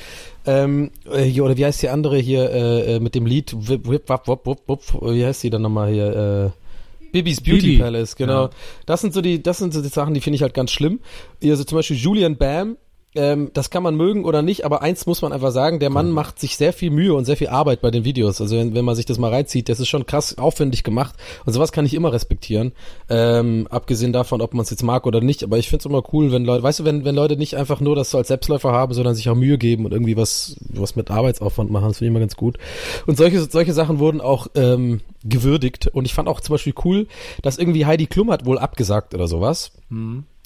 [0.47, 3.89] Ähm, äh, hier, oder wie heißt die andere hier äh, äh, mit dem Lied Wip,
[3.89, 6.53] Wip, Wap, Wop, Wop, Wop, wie heißt die dann nochmal hier?
[6.55, 6.69] Äh,
[7.13, 7.79] Bibis Beauty Bibi.
[7.79, 8.45] Palace, genau.
[8.45, 8.51] Ja.
[8.87, 11.01] Das sind so die, das sind so die Sachen, die finde ich halt ganz schlimm.
[11.43, 12.77] Also zum Beispiel Julian Bam,
[13.15, 16.11] ähm, das kann man mögen oder nicht, aber eins muss man einfach sagen, der Mann
[16.11, 18.41] macht sich sehr viel Mühe und sehr viel Arbeit bei den Videos.
[18.41, 21.15] Also wenn, wenn man sich das mal reinzieht, das ist schon krass aufwendig gemacht
[21.47, 22.73] und sowas kann ich immer respektieren.
[23.09, 26.03] Ähm, abgesehen davon, ob man es jetzt mag oder nicht, aber ich finde es immer
[26.13, 28.73] cool, wenn Leute, weißt du, wenn, wenn Leute nicht einfach nur das so als Selbstläufer
[28.73, 32.09] haben, sondern sich auch Mühe geben und irgendwie was, was mit Arbeitsaufwand machen, das finde
[32.09, 32.59] ich immer ganz gut.
[33.07, 37.07] Und solche, solche Sachen wurden auch ähm, gewürdigt und ich fand auch zum Beispiel cool,
[37.41, 39.73] dass irgendwie Heidi Klum hat wohl abgesagt oder sowas.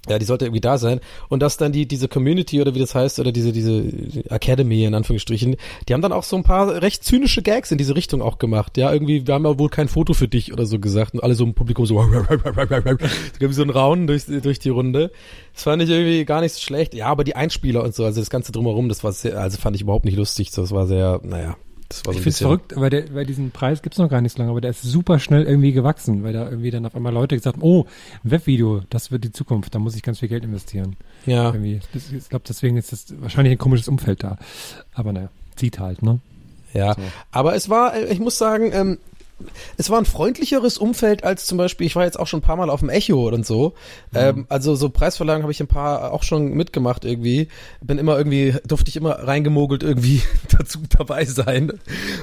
[0.08, 1.00] Ja, die sollte irgendwie da sein.
[1.28, 3.84] Und dass dann die, diese Community oder wie das heißt, oder diese, diese
[4.30, 5.56] Academy in Anführungsstrichen,
[5.88, 8.76] die haben dann auch so ein paar recht zynische Gags in diese Richtung auch gemacht.
[8.76, 11.14] Ja, irgendwie, wir haben ja wohl kein Foto für dich oder so gesagt.
[11.14, 12.02] Und alle so im Publikum so,
[13.40, 15.12] so so ein Raunen durch, durch die Runde.
[15.54, 16.94] Das fand ich irgendwie gar nicht so schlecht.
[16.94, 19.76] Ja, aber die Einspieler und so, also das Ganze drumherum, das war sehr, also fand
[19.76, 20.50] ich überhaupt nicht lustig.
[20.50, 21.56] Das war sehr, naja,
[21.92, 24.20] das war so Ich finde es verrückt, weil, der, weil diesen Preis gibt's noch gar
[24.20, 26.94] nicht so lange, aber der ist super schnell irgendwie gewachsen, weil da irgendwie dann auf
[26.94, 27.86] einmal Leute gesagt haben, oh,
[28.22, 30.96] Webvideo, das wird die Zukunft, da muss ich ganz viel Geld investieren.
[31.26, 31.46] Ja.
[31.46, 31.80] Irgendwie.
[31.94, 34.38] Ich glaube, deswegen ist das wahrscheinlich ein komisches Umfeld da.
[34.94, 36.20] Aber naja, zieht halt, ne?
[36.72, 36.96] Ja,
[37.30, 38.98] aber es war, äh, ich muss sagen, ähm,
[39.76, 42.56] es war ein freundlicheres Umfeld als zum Beispiel, ich war jetzt auch schon ein paar
[42.56, 43.74] Mal auf dem Echo und so.
[44.14, 47.48] Ähm, also so Preisverleihungen habe ich ein paar auch schon mitgemacht irgendwie.
[47.80, 50.22] Bin immer irgendwie, durfte ich immer reingemogelt irgendwie
[50.58, 51.72] dazu dabei sein.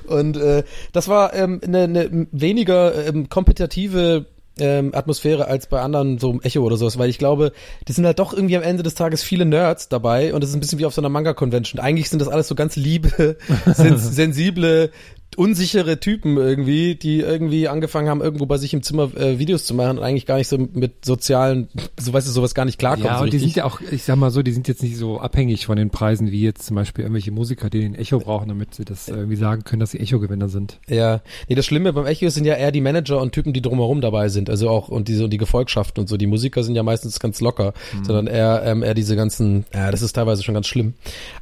[0.08, 4.26] Und äh, das war ähm, eine, eine weniger ähm, kompetitive
[4.60, 7.52] ähm, Atmosphäre als bei anderen so im Echo oder sowas, weil ich glaube,
[7.88, 10.56] die sind halt doch irgendwie am Ende des Tages viele Nerds dabei und es ist
[10.56, 11.80] ein bisschen wie auf so einer Manga-Convention.
[11.80, 14.92] Eigentlich sind das alles so ganz liebe, sens sensible,
[15.38, 19.74] unsichere Typen irgendwie, die irgendwie angefangen haben, irgendwo bei sich im Zimmer äh, Videos zu
[19.74, 21.70] machen und eigentlich gar nicht so mit sozialen,
[22.00, 23.08] so weißt du, sowas gar nicht klarkommen.
[23.08, 23.54] Ja, so und die richtig.
[23.54, 25.90] sind ja auch, ich sag mal so, die sind jetzt nicht so abhängig von den
[25.90, 29.36] Preisen wie jetzt zum Beispiel irgendwelche Musiker, die den Echo brauchen, damit sie das irgendwie
[29.36, 30.80] sagen können, dass sie Echo-Gewinner sind.
[30.88, 34.02] Ja, nee, das Schlimme beim Echo sind ja eher die Manager und Typen, die drumherum
[34.02, 36.18] dabei sind, also auch und diese und die Gefolgschaften und so.
[36.18, 37.74] Die Musiker sind ja meistens ganz locker,
[38.04, 40.94] sondern eher ähm, eher diese ganzen, ja, das ist teilweise schon ganz schlimm.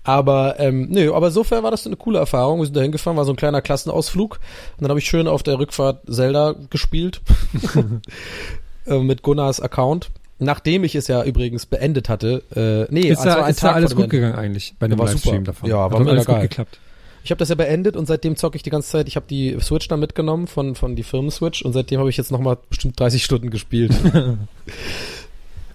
[0.03, 2.59] Aber ähm, nö, aber insofern war das eine coole Erfahrung.
[2.59, 4.39] Wir sind da hingefahren, war so ein kleiner Klassenausflug
[4.77, 7.21] und dann habe ich schön auf der Rückfahrt Zelda gespielt
[8.87, 10.09] äh, mit Gunnars Account.
[10.39, 12.43] Nachdem ich es ja übrigens beendet hatte,
[12.89, 14.75] äh, nee, Ist also da, ein ist da Tag alles vor dem gut gegangen eigentlich
[14.77, 15.45] bei dem war Livestream super.
[15.45, 15.69] davon?
[15.69, 16.47] Ja, Hat war mega alles gut geil.
[16.47, 16.79] geklappt.
[17.23, 19.07] Ich habe das ja beendet und seitdem zocke ich die ganze Zeit.
[19.07, 22.31] Ich habe die Switch dann mitgenommen von von die Firmen-Switch und seitdem habe ich jetzt
[22.31, 23.93] nochmal bestimmt 30 Stunden gespielt.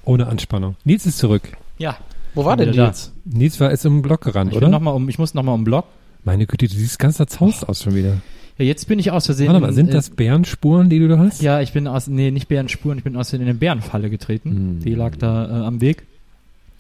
[0.05, 0.77] Ohne Anspannung.
[0.85, 1.43] Nils ist zurück.
[1.79, 1.97] Ja.
[2.35, 2.85] Wo war denn da.
[2.87, 3.13] Nils?
[3.25, 4.69] Nils war ist den Block gerannt, Ich, oder?
[4.69, 5.85] noch mal um, ich muss nochmal um den Block.
[6.25, 8.19] Meine Güte, du siehst ganz zerzaust aus schon wieder.
[8.59, 9.49] Ja, jetzt bin ich aus Versehen.
[9.49, 11.43] Warte mal, sind äh, das Bärenspuren, die du da hast?
[11.43, 14.51] Ja, ich bin aus, nee, nicht Bärenspuren, ich bin aus in eine Bärenfalle getreten.
[14.51, 14.81] Hm.
[14.81, 16.05] Die lag da äh, am Weg.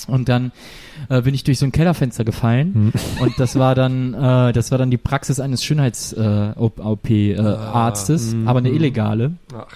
[0.09, 0.51] Und dann
[1.09, 2.93] äh, bin ich durch so ein Kellerfenster gefallen Hm.
[3.21, 7.39] und das war dann äh, das war dann die Praxis eines Schönheits äh, OP äh,
[7.39, 9.33] Arztes, hm, aber eine illegale.
[9.55, 9.67] Ach,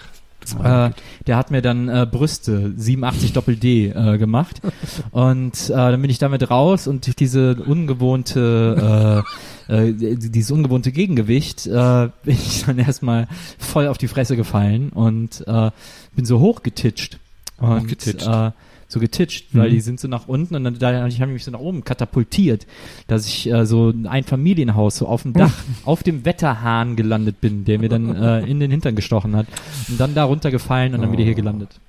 [0.88, 0.90] Äh,
[1.28, 4.60] der hat mir dann äh, Brüste 87 Doppel D äh, gemacht
[5.12, 9.22] und äh, dann bin ich damit raus und diese ungewohnte
[9.68, 13.28] äh, dieses ungewohnte Gegengewicht äh, bin ich dann erstmal
[13.59, 15.70] voll auf die Fresse gefallen und äh,
[16.14, 17.18] bin so hochgetitscht
[17.59, 18.26] und Hochgetitscht.
[18.26, 18.51] äh,
[18.88, 19.72] so getitscht, weil Mhm.
[19.74, 22.68] die sind so nach unten und dann da ich habe mich so nach oben katapultiert,
[23.09, 25.52] dass ich äh, so ein Familienhaus so auf dem Dach
[25.84, 29.48] auf dem Wetterhahn gelandet bin, der mir dann äh, in den Hintern gestochen hat
[29.88, 31.80] und dann da runtergefallen und dann wieder hier gelandet.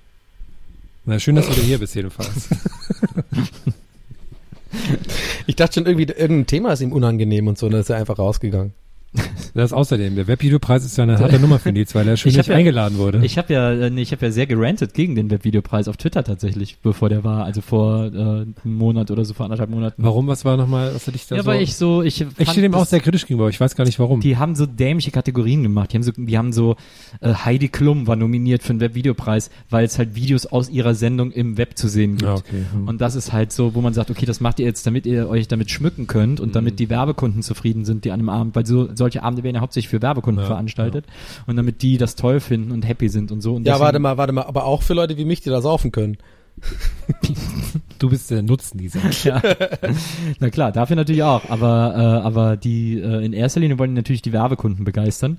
[1.05, 2.49] Na, schön, dass du wieder hier bist, jedenfalls.
[5.48, 7.95] Ich dachte schon irgendwie irgendein Thema ist ihm unangenehm und so, und dann ist er
[7.95, 8.74] einfach rausgegangen.
[9.53, 12.29] Das ist außerdem, der Webvideopreis ist ja eine harte Nummer für Nils, weil er schon
[12.29, 13.25] Ich nicht ja- eingeladen wurde.
[13.25, 16.23] Ich habe ja, äh, nee, ich habe ja sehr gerantet gegen den Webvideopreis auf Twitter
[16.23, 20.03] tatsächlich, bevor der war, also vor äh, einem Monat oder so, vor anderthalb Monaten.
[20.03, 21.47] warum, was war nochmal, was hat dich da Ja, so...
[21.47, 23.97] weil ich so, ich, ich stehe dem auch sehr kritisch gegenüber, ich weiß gar nicht
[23.97, 24.19] warum.
[24.19, 25.91] Die haben so dämliche Kategorien gemacht.
[25.93, 26.75] Die haben so, die haben so
[27.21, 31.31] äh, Heidi Klum war nominiert für den Webvideopreis, weil es halt Videos aus ihrer Sendung
[31.31, 32.29] im Web zu sehen gibt.
[32.29, 32.63] Ah, okay.
[32.73, 32.88] Hm.
[32.88, 35.27] Und das ist halt so, wo man sagt, okay, das macht ihr jetzt, damit ihr
[35.29, 36.53] euch damit schmücken könnt und Mhm.
[36.53, 39.61] damit die Werbekunden zufrieden sind, die an einem Abend, weil so solche Abende werden ja
[39.61, 41.06] hauptsächlich für Werbekunden Ja, veranstaltet
[41.45, 43.56] und damit die das toll finden und happy sind und so.
[43.56, 45.61] Und Ja, deswegen- warte mal, warte mal, aber auch für Leute wie mich, die da
[45.61, 46.18] saufen können.
[47.99, 48.99] Du bist der Nutznießer.
[49.24, 49.41] Ja.
[50.40, 51.49] Na klar, dafür natürlich auch.
[51.49, 55.38] Aber, äh, aber die äh, in erster Linie wollen natürlich die Werbekunden begeistern.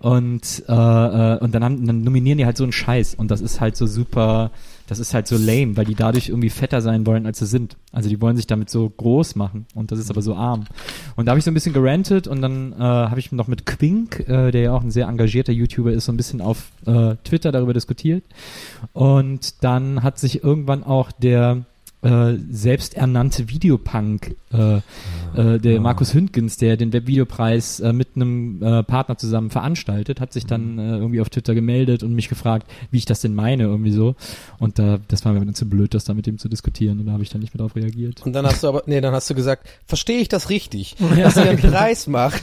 [0.00, 3.16] Und, äh, äh, und dann, haben, dann nominieren die halt so einen Scheiß.
[3.16, 4.52] Und das ist halt so super,
[4.86, 7.76] das ist halt so lame, weil die dadurch irgendwie fetter sein wollen, als sie sind.
[7.92, 9.66] Also die wollen sich damit so groß machen.
[9.74, 10.64] Und das ist aber so arm.
[11.16, 13.66] Und da habe ich so ein bisschen gerantet und dann äh, habe ich noch mit
[13.66, 17.16] Quink, äh, der ja auch ein sehr engagierter YouTuber ist, so ein bisschen auf äh,
[17.24, 18.24] Twitter darüber diskutiert.
[18.92, 21.64] Und dann hat sich irgendwann auch der
[22.06, 28.82] äh, selbsternannte Videopunk, äh, äh, der Markus Hündgens, der den Webvideopreis äh, mit einem äh,
[28.84, 32.98] Partner zusammen veranstaltet, hat sich dann äh, irgendwie auf Twitter gemeldet und mich gefragt, wie
[32.98, 34.14] ich das denn meine, irgendwie so.
[34.58, 37.06] Und da, das war mir dann zu blöd, das da mit ihm zu diskutieren und
[37.06, 38.24] da habe ich dann nicht mehr darauf reagiert.
[38.24, 41.36] Und dann hast du aber, nee, dann hast du gesagt, verstehe ich das richtig, dass
[41.36, 42.42] ihr einen Preis macht.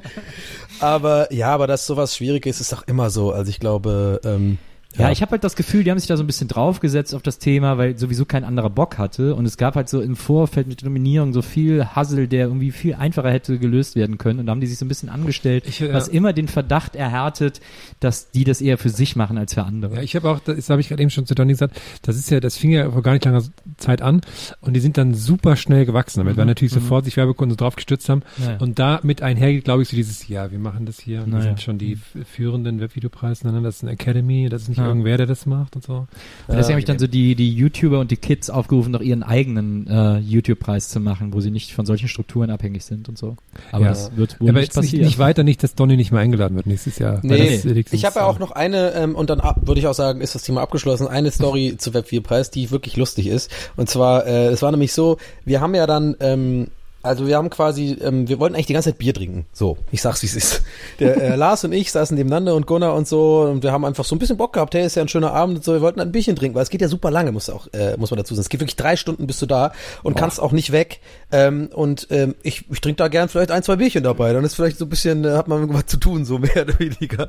[0.80, 3.32] aber ja, aber dass sowas schwierig ist, ist auch immer so.
[3.32, 4.56] Also ich glaube, ähm,
[4.96, 7.22] Ja, ich habe halt das Gefühl, die haben sich da so ein bisschen draufgesetzt auf
[7.22, 9.34] das Thema, weil sowieso kein anderer Bock hatte.
[9.34, 12.72] Und es gab halt so im Vorfeld mit der Nominierung so viel Hassel, der irgendwie
[12.72, 14.40] viel einfacher hätte gelöst werden können.
[14.40, 16.96] Und da haben die sich so ein bisschen angestellt, Ich, äh, was immer den Verdacht
[16.96, 17.60] erhärtet,
[18.00, 19.96] dass die das eher für sich machen als für andere.
[19.96, 22.30] Ja, ich habe auch, das habe ich gerade eben schon zu Donny gesagt, das ist
[22.30, 23.42] ja, das fing ja vor gar nicht langer
[23.76, 24.22] Zeit an
[24.62, 27.76] und die sind dann super schnell gewachsen damit, weil natürlich sofort sich Werbekunden so drauf
[27.76, 28.56] gestützt haben Ja.
[28.56, 31.42] und damit einhergeht, glaube ich, so dieses, ja, wir machen das hier und wir Naja.
[31.50, 34.86] sind schon die f- führenden Webvideopreise, das ist eine Academy, das ist nicht Ja.
[34.88, 35.94] irgendwer, der das macht und so.
[35.94, 36.08] Und
[36.56, 39.86] deswegen habe ich dann so die, die YouTuber und die Kids aufgerufen, doch ihren eigenen
[39.86, 43.36] äh, YouTube-Preis zu machen, wo sie nicht von solchen Strukturen abhängig sind und so.
[43.72, 43.90] Aber Ja.
[43.90, 45.04] das wird wohl Aber nicht jetzt nicht, passieren.
[45.06, 47.22] nicht weiter, nicht, dass Donny nicht mehr eingeladen wird nächstes Jahr.
[47.22, 49.86] weil Nee, das wenigstens, ich habe ja auch noch eine, ähm, und dann würde ich
[49.86, 53.26] auch sagen, ist das Thema abgeschlossen, eine Story zu Web 4 Preis, die wirklich lustig
[53.26, 53.50] ist.
[53.76, 56.68] Und zwar, äh, es war nämlich so, wir haben ja dann, ähm,
[57.02, 59.46] also wir haben quasi, ähm, wir wollten eigentlich die ganze Zeit Bier trinken.
[59.52, 60.62] So, ich sag's wie es ist.
[60.98, 64.04] Der äh, Lars und ich saßen nebeneinander und Gunnar und so und wir haben einfach
[64.04, 66.00] so ein bisschen Bock gehabt, hey, ist ja ein schöner Abend und so, wir wollten
[66.00, 68.34] ein Bierchen trinken, weil es geht ja super lange, muss auch, äh, muss man dazu
[68.34, 68.42] sagen.
[68.42, 69.72] Es geht wirklich drei Stunden bist du da
[70.02, 71.00] und kannst auch nicht weg.
[71.30, 74.32] Ähm, und ähm, ich, ich trinke da gern vielleicht ein, zwei Bierchen dabei.
[74.32, 76.78] Dann ist vielleicht so ein bisschen, äh, hat man irgendwas zu tun, so mehr oder
[76.78, 77.28] weniger.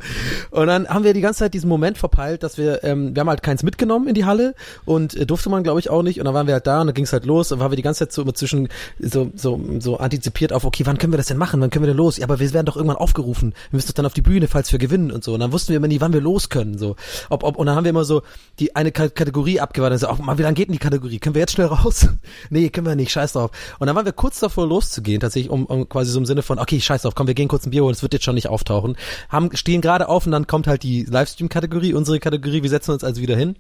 [0.52, 3.30] Und dann haben wir die ganze Zeit diesen Moment verpeilt, dass wir, ähm, wir haben
[3.30, 4.56] halt keins mitgenommen in die Halle
[4.86, 6.20] und äh, durfte man, glaube ich, auch nicht.
[6.20, 7.76] Und dann waren wir halt da und dann ging es halt los und waren wir
[7.76, 8.70] die ganze Zeit so immer zwischen
[9.00, 11.60] so, so, so antizipiert auf, okay, wann können wir das denn machen?
[11.60, 12.18] Wann können wir denn los?
[12.18, 13.54] Ja, aber wir werden doch irgendwann aufgerufen.
[13.72, 15.34] Wir müssen doch dann auf die Bühne, falls wir gewinnen und so.
[15.34, 16.78] Und dann wussten wir immer nie, wann wir los können.
[16.78, 16.96] So.
[17.30, 18.22] Ob, ob, und dann haben wir immer so
[18.60, 20.00] die eine Ka Kategorie abgewartet.
[20.00, 21.20] So, auch mal, wie lange geht denn die Kategorie?
[21.20, 22.08] Können wir jetzt schnell raus?
[22.50, 23.52] nee, können wir nicht, scheiß drauf.
[23.80, 26.60] Und dann waren wir kurz davor loszugehen, tatsächlich, um, um quasi so im Sinne von,
[26.60, 28.48] okay, scheiß drauf, komm, wir gehen kurz ein Bier holen, es wird jetzt schon nicht
[28.48, 28.96] auftauchen.
[29.30, 33.04] Haben, stehen gerade auf und dann kommt halt die Livestream-Kategorie, unsere Kategorie, wir setzen uns
[33.04, 33.56] also wieder hin.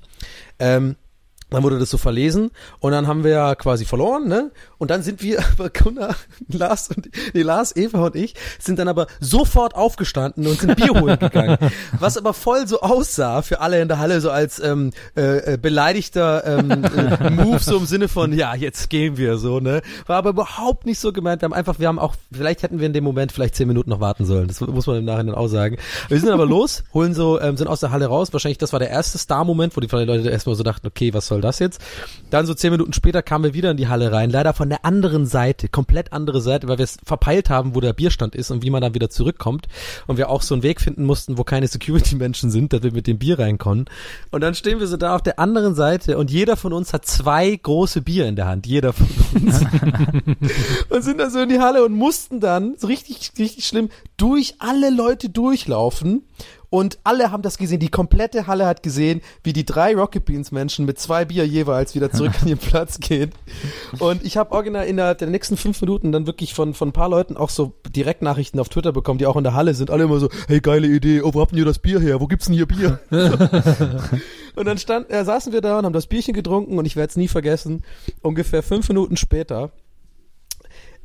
[0.59, 0.95] Ähm,
[1.49, 4.51] dann wurde das so verlesen und dann haben wir ja quasi verloren, ne?
[4.77, 6.15] Und dann sind wir, aber Gunnar,
[6.47, 10.99] Lars und nee, Lars, Eva und ich sind dann aber sofort aufgestanden und sind Bier
[10.99, 11.57] holen gegangen.
[11.99, 15.57] Was aber voll so aussah für alle in der Halle, so als ähm, äh, äh,
[15.57, 19.81] beleidigter ähm, äh, Move, so im Sinne von, ja, jetzt gehen wir so, ne?
[20.05, 21.41] War aber überhaupt nicht so gemeint.
[21.41, 23.89] Wir haben einfach, wir haben auch, vielleicht hätten wir in dem Moment vielleicht zehn Minuten
[23.89, 24.47] noch warten sollen.
[24.47, 25.77] Das muss man im Nachhinein auch sagen.
[26.07, 28.31] Wir sind aber los, holen so, ähm, sind aus der Halle raus.
[28.33, 31.38] Wahrscheinlich, das war der erste Star-Moment, wo die Leute erstmal so dachten, okay, was soll
[31.41, 31.81] das jetzt?
[32.29, 34.29] Dann so zehn Minuten später kamen wir wieder in die Halle rein.
[34.29, 37.93] Leider von der anderen Seite, komplett andere Seite, weil wir es verpeilt haben, wo der
[37.93, 39.67] Bierstand ist und wie man dann wieder zurückkommt.
[40.07, 43.07] Und wir auch so einen Weg finden mussten, wo keine Security-Menschen sind, dass wir mit
[43.07, 43.85] dem Bier reinkommen.
[44.31, 47.05] Und dann stehen wir so da auf der anderen Seite und jeder von uns hat
[47.05, 48.67] zwei große Bier in der Hand.
[48.67, 49.61] Jeder von uns.
[50.89, 54.55] und sind dann so in die Halle und mussten dann, so richtig, richtig schlimm, durch
[54.59, 56.23] alle Leute durchlaufen.
[56.69, 60.51] Und alle haben das gesehen, die komplette Halle hat gesehen, wie die drei Rocket Beans
[60.51, 63.31] Menschen mit zwei Bier jeweils wieder zurück an ihren Platz gehen.
[63.99, 67.09] Und ich habe original innerhalb der nächsten fünf Minuten dann wirklich von, von ein paar
[67.09, 69.89] Leuten auch so Direktnachrichten auf Twitter bekommen, die auch in der Halle sind.
[69.89, 72.21] Alle immer so, hey, geile Idee, oh, wo habt ihr das Bier her?
[72.21, 72.99] Wo gibt's denn hier Bier?
[74.55, 77.09] und dann stand, äh, saßen wir da und haben das Bierchen getrunken und ich werde
[77.09, 77.83] es nie vergessen.
[78.21, 79.71] Ungefähr fünf Minuten später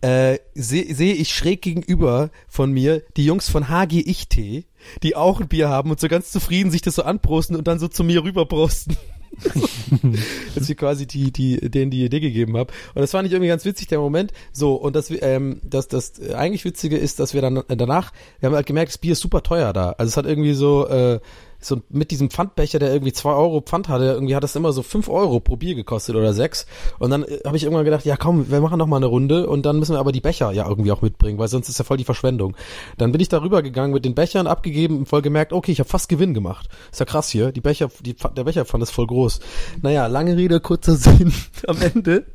[0.05, 4.67] äh, sehe seh ich schräg gegenüber von mir die Jungs von HG Ich Tee,
[5.03, 7.79] die auch ein Bier haben und so ganz zufrieden sich das so anprosten und dann
[7.79, 8.97] so zu mir rüberprosten.
[10.55, 12.73] Dass ich quasi die, die, denen die Idee gegeben habe.
[12.95, 14.33] Und das fand ich irgendwie ganz witzig, der Moment.
[14.53, 18.55] So, und das, ähm, das, das eigentlich Witzige ist, dass wir dann danach, wir haben
[18.55, 19.91] halt gemerkt, das Bier ist super teuer da.
[19.99, 21.21] Also es hat irgendwie so, äh,
[21.65, 24.83] so mit diesem Pfandbecher, der irgendwie zwei Euro Pfand hatte, irgendwie hat das immer so
[24.83, 26.67] fünf Euro pro Bier gekostet oder sechs.
[26.99, 29.49] Und dann äh, habe ich irgendwann gedacht, ja komm, wir machen noch mal eine Runde
[29.49, 31.85] und dann müssen wir aber die Becher ja irgendwie auch mitbringen, weil sonst ist ja
[31.85, 32.57] voll die Verschwendung.
[32.99, 35.89] Dann bin ich darüber gegangen mit den Bechern abgegeben und voll gemerkt, okay, ich habe
[35.89, 36.69] fast Gewinn gemacht.
[36.91, 37.53] Ist ja krass hier.
[37.53, 39.41] Die Becher, die, der Becherpfand ist voll groß.
[39.83, 41.33] Naja, lange Rede, kurzer Sinn.
[41.67, 42.27] Am Ende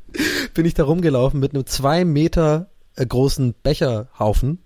[0.53, 4.59] bin ich da rumgelaufen mit einem zwei Meter äh, großen Becherhaufen,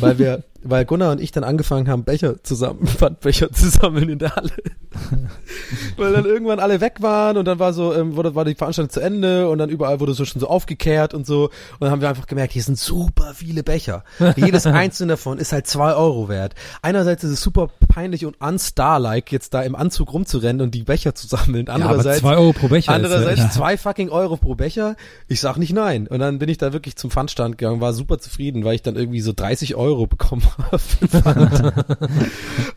[0.00, 4.18] weil wir, weil Gunnar und ich dann angefangen haben, Becher zusammen, Pfandbecher zu sammeln in
[4.18, 4.50] der Halle.
[5.96, 8.90] weil dann irgendwann alle weg waren und dann war so, ähm, wurde, war die Veranstaltung
[8.90, 11.44] zu Ende und dann überall wurde so schon so aufgekehrt und so.
[11.44, 11.50] Und
[11.80, 14.04] dann haben wir einfach gemerkt, hier sind super viele Becher.
[14.36, 16.54] Jedes einzelne davon ist halt zwei Euro wert.
[16.82, 21.14] Einerseits ist es super peinlich und unstar-like, jetzt da im Anzug rumzurennen und die Becher
[21.14, 21.68] zu sammeln.
[21.68, 24.96] aber Andererseits, zwei Euro pro Becher Andererseits ja- zwei fucking Euro pro Becher.
[25.28, 26.06] Ich sag nicht nein.
[26.06, 28.96] Und dann bin ich da wirklich zum Pfandstand gegangen, war super zufrieden, weil ich dann
[28.96, 31.74] irgendwie so 30 Euro bekommen fand.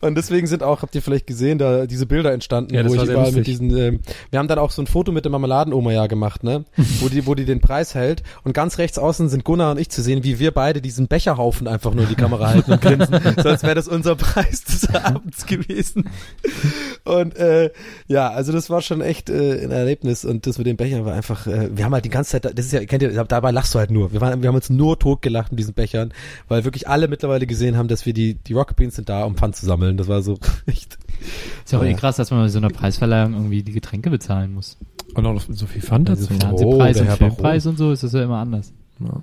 [0.00, 3.02] und deswegen sind auch, habt ihr vielleicht gesehen, da diese Bilder entstanden, Ja, wo ich
[3.02, 6.06] überall mit diesen, ähm, wir haben dann auch so ein Foto mit der Marmeladenoma ja
[6.06, 6.64] gemacht, ne,
[7.00, 9.90] wo die, wo die den Preis hält und ganz rechts außen sind Gunnar und ich
[9.90, 13.18] zu sehen, wie wir beide diesen Becherhaufen einfach nur in die Kamera halten und grinsen,
[13.42, 16.10] so als wäre das unser Preis des Abends gewesen.
[17.04, 17.70] Und äh,
[18.06, 21.14] ja, also das war schon echt äh, ein Erlebnis und das mit den Bechern war
[21.14, 23.74] einfach, äh, wir haben halt die ganze Zeit, das ist ja, kennt ihr, dabei lachst
[23.74, 24.12] du halt nur.
[24.12, 26.12] Wir, waren, wir haben uns nur totgelacht in diesen Bechern,
[26.48, 29.34] weil wirklich alle mittlerweile gesehen haben, dass wir die, die Rocket Beans sind da, um
[29.36, 29.96] Pfand zu sammeln.
[29.96, 30.98] Das war so echt.
[31.64, 31.96] Ist ja auch eh Ja.
[31.96, 34.76] krass, dass man bei so einer Preisverleihung irgendwie die Getränke bezahlen muss.
[35.14, 36.38] Und auch noch so viel Pfand Also dazu.
[36.38, 38.72] Fernsehpreis der und Filmpreis und so ist das ja immer anders.
[39.00, 39.22] Ja,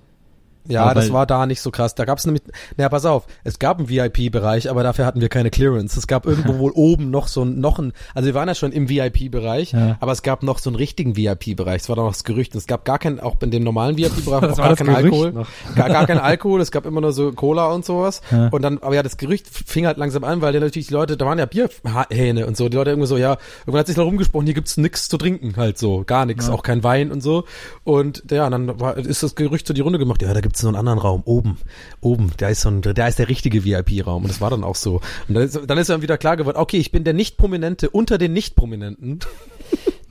[0.70, 1.96] Aber das war da nicht so krass.
[1.96, 2.44] Da gab's nämlich,
[2.78, 5.98] naja, pass auf, es gab einen VIP-Bereich, aber dafür hatten wir keine Clearance.
[5.98, 8.72] Es gab irgendwo wohl oben noch so ein, noch ein, also wir waren ja schon
[8.72, 9.98] im VIP-Bereich, Ja.
[10.00, 11.82] aber es gab noch so einen richtigen VIP-Bereich.
[11.84, 12.56] Es war doch noch das Gerücht.
[12.56, 15.32] Es gab gar keinen, auch in dem normalen VIP-Bereich, gar das kein Gerücht Alkohol.
[15.32, 15.48] noch.
[15.76, 18.22] Gar, gar kein Alkohol, es gab immer nur so Cola und sowas.
[18.32, 18.50] Ja.
[18.50, 21.18] Und dann, aber ja, das Gerücht fing halt langsam an, weil ja natürlich die Leute,
[21.18, 24.02] da waren ja Bierhähne und so, die Leute irgendwie so, ja, irgendwann hat sich da
[24.04, 27.46] rumgesprochen, hier gibt's nix zu trinken, halt so, gar nichts, auch kein Wein und so.
[27.84, 30.70] Und ja, dann war, ist das Gerücht so die Runde gemacht, ja, da gibt's noch
[30.70, 31.58] einen anderen Raum, oben,
[32.02, 34.24] oben, da ist so ein, da ist der richtige VIP-Raum.
[34.24, 35.02] Und das war dann auch so.
[35.28, 38.18] Und dann ist, dann ist dann wieder klar geworden, okay, ich bin der Nicht-Prominente unter
[38.18, 39.20] den Nicht-Prominenten.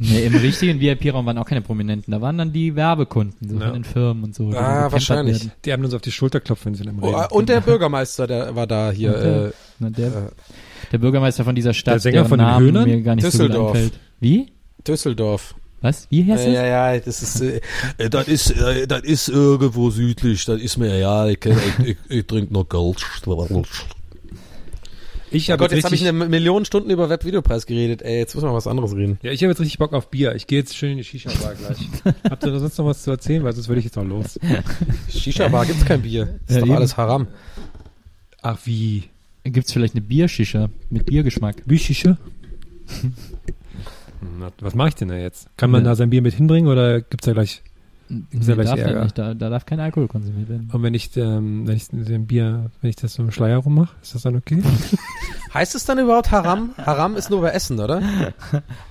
[0.03, 2.11] Nee, im richtigen VIP-Raum waren auch keine Prominenten.
[2.13, 3.67] Da waren dann die Werbekunden, so Ja.
[3.67, 4.49] von den Firmen und so.
[4.49, 5.41] Ah, wahrscheinlich.
[5.41, 5.53] werden.
[5.67, 7.27] Die haben uns auf die Schulter klopfen, wenn sie dann Oh, reden.
[7.33, 10.33] und der Bürgermeister, der war da hier, der- äh, Na, der,
[10.91, 12.89] der Bürgermeister von dieser Stadt, Der Sänger von den Namen Höhnern?
[12.89, 13.73] mir gar nicht so Düsseldorf.
[13.73, 14.01] gut einfällt.
[14.21, 14.53] Wie?
[14.89, 15.55] Düsseldorf.
[15.83, 16.07] Was?
[16.11, 16.55] Wie heißt Ja, es?
[16.55, 17.61] ja, ja, das ist, äh,
[17.99, 21.87] Äh, Das ist, äh, das ist irgendwo südlich, das ist mir ja, ich, kenn- ich,
[21.89, 22.99] ich, ich trinke noch Geld.
[25.33, 28.03] Ich oh habe Gott, jetzt jetzt habe ich eine Million Stunden über Webvideopreis geredet.
[28.03, 29.19] Ey, jetzt müssen wir was anderes reden.
[29.23, 30.35] ja, ich habe jetzt richtig Bock auf Bier.
[30.35, 31.79] Ich gehe jetzt schön in die Shisha-Bar gleich.
[32.29, 33.45] Habt ihr da sonst noch was zu erzählen?
[33.45, 34.41] Weil sonst würde ich jetzt noch los.
[35.09, 36.41] Shisha-Bar gibt's kein Bier.
[36.49, 36.77] Ist Ja, doch eben.
[36.77, 37.29] alles haram.
[38.43, 39.05] Ach, wie?
[39.45, 41.63] Gibt's vielleicht eine Biershische mit Biergeschmack?
[41.65, 42.19] Wie Shisha?
[44.61, 45.49] Was mache ich denn da jetzt?
[45.57, 45.91] Kann man Ja.
[45.91, 47.63] da sein Bier mit hinbringen oder gibt's da gleich?
[48.09, 49.03] Gibt's da Nee, gleich darf Ärger?
[49.05, 50.69] nicht, da, da darf kein Alkohol konsumiert werden.
[50.73, 53.95] Und wenn ich, ähm, wenn ich den Bier, wenn ich das so im Schleier rummache,
[54.03, 54.63] ist das dann okay?
[55.55, 56.71] Heißt es dann überhaupt haram?
[56.77, 58.03] Haram ist nur bei Essen, oder?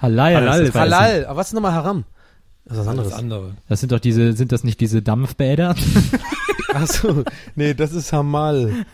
[0.02, 0.96] Halal, Halal ist das bei Essen.
[0.96, 1.26] Halal.
[1.26, 2.06] Aber was ist nochmal haram?
[2.66, 3.14] Das ist was anderes.
[3.14, 3.52] andere.
[3.68, 5.76] Das sind doch diese, sind das nicht diese Dampfbäder?
[6.74, 7.24] Achso,
[7.56, 8.86] nee, das ist Hamal.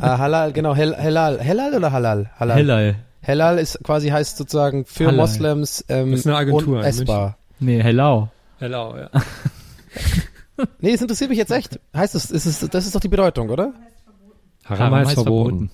[0.00, 1.40] ah, halal, genau, hel, Helal.
[1.40, 2.30] Helal oder Halal?
[2.38, 2.56] Halal.
[2.58, 2.94] Halal.
[3.26, 5.16] Halal ist quasi heißt sozusagen für Halal.
[5.16, 7.38] Moslems ähm, Das ist eine Agentur in unessbar.
[7.60, 8.28] Nee, Hellau.
[8.58, 9.10] Hello, ja.
[10.78, 11.80] Nee, es interessiert mich jetzt echt.
[11.96, 13.72] Heißt es, ist es, das ist doch die Bedeutung, oder?
[14.64, 15.70] Haram, heißt verboten.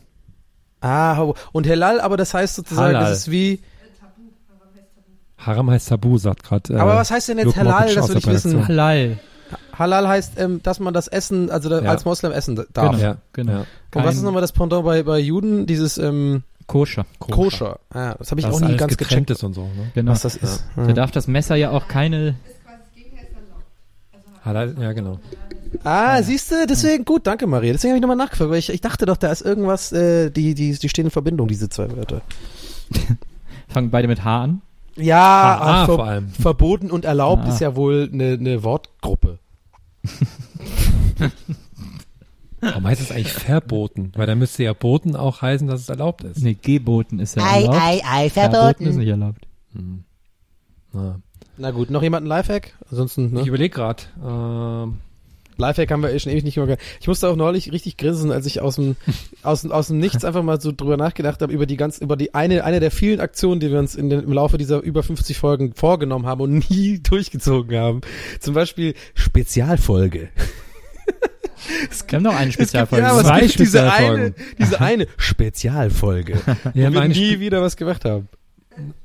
[0.80, 3.10] Ah, und Helal, aber das heißt sozusagen, Halal.
[3.10, 3.60] das ist wie.
[5.36, 6.72] Haram heißt Tabu, sagt gerade.
[6.74, 7.94] Äh, aber was heißt denn jetzt Luke Halal?
[7.94, 8.66] Das will ich wissen.
[8.68, 9.18] Halal.
[9.78, 11.90] Halal heißt, ähm, dass man das Essen, also da, Ja.
[11.90, 12.90] als Moslem essen darf.
[12.92, 13.02] Genau.
[13.02, 13.60] Ja, Genau.
[13.60, 15.66] Und was ist Kein- nochmal das Pendant bei, bei Juden?
[15.66, 17.04] Dieses ähm, Koscher.
[17.18, 17.80] Koscher.
[17.92, 19.62] Ah, das habe ich Das auch nie ganz getrennt gecheckt, ist und so.
[19.62, 19.90] Ne?
[19.94, 20.12] Genau.
[20.12, 20.64] was das ist.
[20.76, 22.36] Da darf das Messer ja auch keine.
[24.44, 25.18] Halal, ja, genau.
[25.82, 27.72] Ah, siehst du, deswegen, gut, danke Maria.
[27.72, 30.54] Deswegen habe ich nochmal nachgefragt, weil ich, ich dachte doch, da ist irgendwas, äh, die,
[30.54, 32.22] die, die stehen in Verbindung, diese zwei Wörter.
[33.68, 34.62] Fangen beide mit H an.
[34.96, 36.28] Ja, Ah, ah, ver vor allem.
[36.30, 37.48] verboten und erlaubt Ah.
[37.52, 39.38] ist ja wohl eine, eine Wortgruppe.
[42.60, 44.12] Warum heißt es eigentlich verboten?
[44.16, 46.42] Weil da müsste ja boten auch heißen, dass es erlaubt ist.
[46.42, 47.78] Nee, geboten ist ja Ei, erlaubt.
[47.80, 48.98] ei, ei, Verboten ist verboten.
[48.98, 49.46] nicht erlaubt.
[50.92, 51.20] Na.
[51.56, 52.74] Na gut, noch jemand ein Lifehack?
[52.90, 53.46] Ansonsten, Ich ne?
[53.46, 54.02] überlege gerade.
[54.24, 54.98] Ähm,
[55.58, 56.82] Lifehack haben wir eh schon ewig nicht mehr gehabt.
[57.00, 58.96] Ich musste auch neulich richtig grinsen, als ich aus dem,
[59.42, 62.16] aus, dem- aus dem Nichts einfach mal so drüber nachgedacht habe, über die ganz, über
[62.16, 65.02] die eine, eine der vielen Aktionen, die wir uns in den, im Laufe dieser über
[65.02, 68.00] 50 Folgen vorgenommen haben und nie durchgezogen haben.
[68.40, 70.30] Zum Beispiel Spezialfolge.
[72.08, 73.04] Wir haben noch eine Spezialfolge.
[73.04, 76.34] Ja, aber es gibt diese eine, diese eine Spezialfolge,
[76.74, 78.28] wir wo haben wir nie Spe wieder was gemacht haben.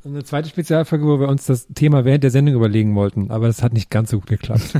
[0.03, 3.61] eine zweite Spezialfolge, wo wir uns das Thema während der Sendung überlegen wollten, aber das
[3.61, 4.73] hat nicht ganz so gut geklappt.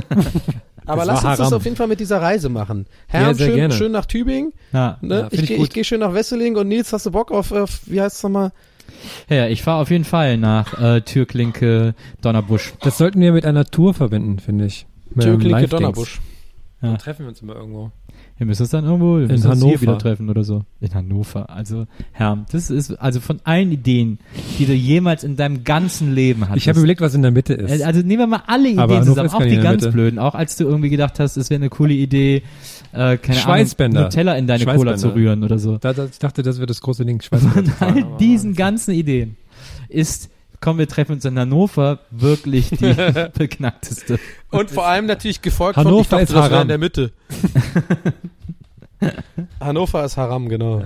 [0.88, 1.52] Aber Das lass uns das Haram.
[1.54, 2.86] auf jeden Fall mit dieser Reise machen.
[3.12, 4.52] Ja, Herr, sehr schön, schön nach Tübingen.
[4.72, 4.98] Ja.
[5.00, 5.22] Ne?
[5.22, 7.50] Ja, ich ich gehe ich geh schön nach Wesseling und Nils, hast du Bock auf,
[7.50, 8.52] auf wie heißt es nochmal?
[9.28, 12.74] ja, ich fahre auf jeden Fall nach äh, Türklinke Donnerbusch.
[12.82, 14.86] Das sollten wir mit einer Tour verbinden, finde ich.
[15.18, 15.66] Türklinke.
[15.66, 16.20] Donnerbusch.
[16.82, 16.88] Ja.
[16.90, 17.90] Dann treffen wir uns immer irgendwo.
[18.36, 19.80] Wir müssen uns dann irgendwo In Hannover.
[19.80, 20.64] wieder treffen oder so.
[20.80, 21.48] In Hannover.
[21.48, 24.18] Also, Herr, das ist also von allen Ideen,
[24.58, 26.58] die du jemals in deinem ganzen Leben hattest.
[26.58, 27.82] Ich habe überlegt, was in der Mitte ist.
[27.82, 29.92] Also nehmen wir mal alle Ideen Aber zusammen, ist auch die ganz Mitte.
[29.92, 30.18] blöden.
[30.18, 32.42] Auch als du irgendwie gedacht hast, es wäre eine coole Idee,
[32.92, 34.00] äh, keine Schweißbänder.
[34.00, 34.98] Ahnung, Nutella in deine Cola Schweißbänder.
[34.98, 35.78] zu rühren oder so.
[35.78, 37.22] Da, da, ich dachte, das wird das große Ding.
[37.30, 39.36] Weiß Von all diesen ganzen Ideen
[39.88, 40.30] ist,
[40.66, 42.92] komm, wir treffen uns in Hannover, wirklich die
[43.38, 44.18] beknackteste.
[44.50, 46.62] Und vor allem natürlich gefolgt Hannover von, ich dachte, ist das Haram.
[46.62, 47.12] in der Mitte.
[49.60, 50.82] Hannover ist Haram, genau.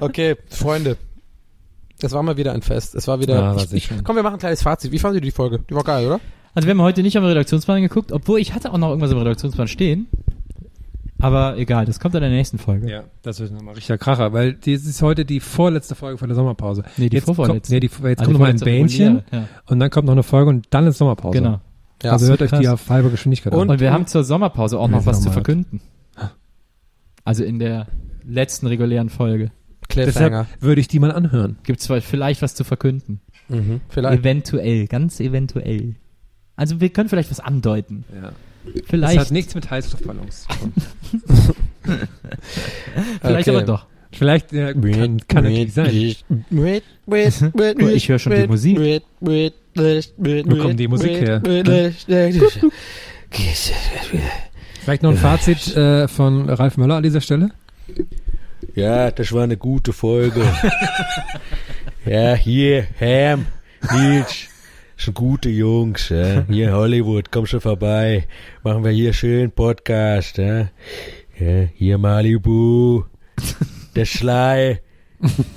[0.00, 0.96] Okay, Freunde.
[2.00, 2.96] Es war mal wieder ein Fest.
[2.96, 3.34] Es war wieder.
[3.34, 4.90] Ja, war ich, ich, komm, wir machen ein kleines Fazit.
[4.90, 5.60] Wie fanden Sie die Folge?
[5.70, 6.18] Die war geil, oder?
[6.56, 9.18] Also wir haben heute nicht am Redaktionsplan geguckt, obwohl ich hatte auch noch irgendwas im
[9.18, 10.08] Redaktionsplan stehen.
[11.22, 12.90] Aber egal, das kommt in der nächsten Folge.
[12.90, 16.34] Ja, das wird nochmal richtiger Kracher, weil das ist heute die vorletzte Folge von der
[16.34, 16.82] Sommerpause.
[16.96, 17.60] Nee, die jetzt vorvorletzte.
[17.60, 19.48] Kommt, nee, die, jetzt die kommt nochmal ein Bähnchen ja.
[19.66, 21.38] und dann kommt noch eine Folge und dann ist Sommerpause.
[21.38, 21.60] Genau.
[22.02, 23.70] Ja, also hört euch die auf halbe Geschwindigkeit Und- an.
[23.70, 25.80] Und wir haben zur Sommerpause auch noch was zu verkünden.
[27.24, 27.86] Also in der
[28.24, 29.52] letzten regulären Folge.
[29.94, 31.58] Deshalb würde ich die mal anhören.
[31.62, 33.20] gibt es vielleicht was zu verkünden.
[33.48, 33.80] Mhm.
[33.88, 34.20] Vielleicht.
[34.20, 35.96] Eventuell, ganz eventuell.
[36.56, 38.04] Also wir können vielleicht was andeuten.
[38.14, 38.32] Ja.
[38.86, 40.46] Vielleicht, Das hat nichts mit Heißluftballons.
[40.46, 40.72] zu tun.
[43.20, 43.56] vielleicht Okay.
[43.56, 43.86] aber doch.
[44.12, 45.90] Vielleicht äh, kann, kann natürlich sein.
[47.94, 48.78] Ich höre schon die Musik.
[49.24, 51.40] Wo kommt die Musik her?
[54.80, 57.50] Vielleicht noch ein Fazit äh, von Ralf Möller an dieser Stelle.
[58.74, 60.42] Ja, das war eine gute Folge.
[62.04, 63.46] ja, hier, Ham,
[63.92, 64.46] Nils,
[65.04, 66.44] sind gute Jungs, ja.
[66.48, 68.26] Hier in Hollywood, komm schon vorbei.
[68.62, 70.68] Machen wir hier schön Podcast, ja.
[71.38, 73.04] ja hier Malibu,
[73.96, 74.80] der Schlei,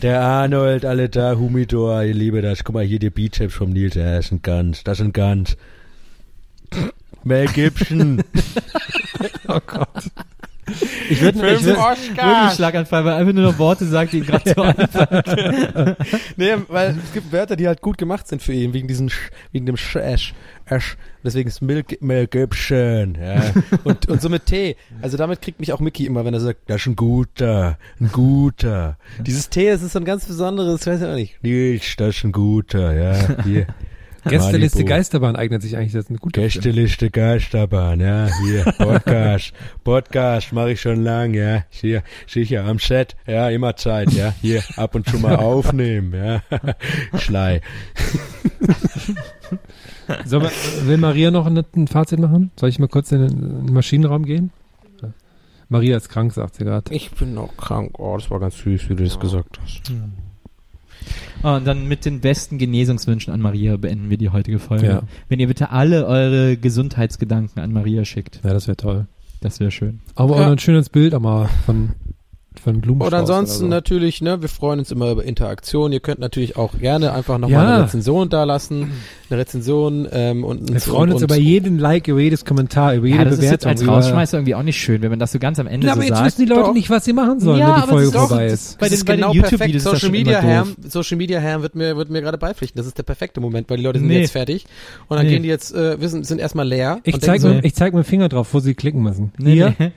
[0.02, 2.64] der Arnold, alle da, Humidor, ich liebe das.
[2.64, 5.58] Guck mal, hier die Bizeps vom Nils, ja, das sind ganz, das sind ganz.
[7.24, 8.24] Mel Gibson.
[9.48, 10.12] Oh Gott.
[11.10, 14.26] Ich würde ich würd, wirklich Schlaganfall, weil er einfach nur noch Worte sagt, die ihm
[14.26, 15.96] gerade so einfallen.
[16.38, 19.30] Nee, weil es gibt Wörter, die halt gut gemacht sind für ihn, wegen diesem Sch,
[19.52, 20.34] wegen dem Sch, Ash.
[21.24, 23.44] Deswegen ist Mel, Mel Gibson, ja.
[23.84, 24.76] Und, und so mit T.
[25.02, 28.12] Also damit kriegt mich auch Mickey immer, wenn er sagt, das ist ein guter, ein
[28.12, 28.98] guter.
[29.20, 31.44] Dieses T, das ist so ein ganz besonderes, weiß ich auch nicht.
[31.44, 33.44] Nils, das ist ein guter, ja.
[33.44, 33.68] Hier.
[34.30, 34.90] Gästeliste Malibu.
[34.90, 39.54] Geisterbahn eignet sich eigentlich, das ist eine gute Gästeliste Geisterbahn, ja, hier, Podcast,
[39.84, 44.64] Podcast mache ich schon lang, ja, hier, sicher, am Set, ja, immer Zeit, ja, hier,
[44.78, 46.42] ab und zu mal aufnehmen, ja,
[47.20, 47.62] Schlei.
[50.26, 52.52] So, will Maria noch ein, ein Fazit machen?
[52.60, 54.52] Soll ich mal kurz in den Maschinenraum gehen?
[55.02, 55.10] Ja.
[55.70, 56.94] Maria ist krank, sagt sie gerade.
[56.94, 57.98] Ich bin noch krank.
[58.00, 59.92] Oh, das war ganz süß, wie du das gesagt hast.
[59.92, 60.08] Ah,
[61.46, 64.88] Und dann mit den besten Genesungswünschen an Maria beenden wir die heutige Folge.
[64.88, 65.02] Ja.
[65.30, 69.06] Wenn ihr bitte alle eure Gesundheitsgedanken an Maria schickt, Ja, das wäre toll.
[69.42, 70.00] das wäre schön.
[70.16, 70.48] Aber Ja.
[70.48, 71.90] auch ein schönes Bild aber von,
[72.62, 73.12] von Blumenstrauß.
[73.14, 75.92] Und ansonsten oder natürlich, ne, wir freuen uns immer über Interaktion.
[75.92, 77.76] Ihr könnt natürlich auch gerne einfach nochmal Ja.
[77.76, 78.92] eine Rezension da lassen.
[79.30, 83.08] Eine Rezension ähm, und Wir freuen uns und, über jeden Like, über jedes Kommentar, über
[83.08, 83.90] jede Ja, das ist jetzt Bewertung.
[83.90, 86.00] als Rausschmeißer irgendwie auch nicht schön, wenn man das so ganz am Ende Na, so
[86.00, 86.26] aber jetzt sagt.
[86.28, 86.74] wissen die Leute Doch.
[86.74, 88.78] nicht, was sie machen sollen, Ja, wenn die aber Folge doch- vorbei ist.
[88.78, 89.76] bei den- ist bei den genau YouTube-Videos perfekt.
[89.76, 90.92] ist das Social schon Media immer Herm, doof.
[90.92, 92.78] Social Media Herm wird mir, wird mir gerade beipflichten.
[92.78, 94.20] Das ist der perfekte Moment, weil die Leute sind Nee.
[94.22, 94.66] jetzt fertig.
[95.08, 95.34] Und dann Nee.
[95.34, 97.00] gehen die jetzt, äh, wissen, sind erstmal leer.
[97.04, 99.02] Ich und zeig, denken mir, so- ich zeig mit dem Finger drauf, wo sie klicken
[99.02, 99.32] müssen.
[99.40, 99.76] Nee, Hier?
[99.80, 99.92] nee.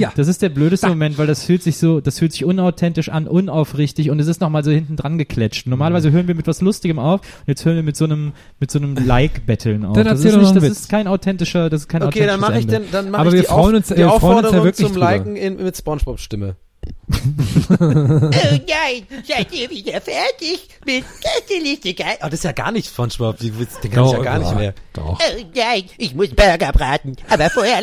[0.00, 0.12] Ja.
[0.16, 3.28] Das ist der blödeste Moment, weil das fühlt sich so, das fühlt sich unauthentisch an,
[3.28, 5.66] unaufrichtig und es ist nochmal so hinten dran geklatscht.
[5.66, 8.70] Normalerweise hören wir mit was Lustigem auf und jetzt hören wir mit so einem, mit
[8.72, 9.94] so einem Like-Betteln auf.
[9.94, 10.70] Dann Das ist, nicht, das Witz.
[10.80, 13.30] ist kein authentischer, das ist kein Okay, dann authentisches mache ich denn, dann mache Aber
[13.30, 15.10] ich wir freuen uns- die wir freuen uns ja Aufforderung wirklich zum drüber.
[15.10, 16.56] Liken in, mit Spongebob-Stimme.
[16.84, 17.12] Oh
[17.78, 22.16] nein, seid ihr wieder fertig mit Gästeliste geil?
[22.20, 23.38] Oh, das ist ja gar nicht Spongebob.
[23.38, 23.52] Den
[23.92, 24.74] kann ich ja gar nicht mehr.
[24.92, 25.18] Doch.
[25.20, 27.80] Oh nein, ich muss Burger braten, aber vorher,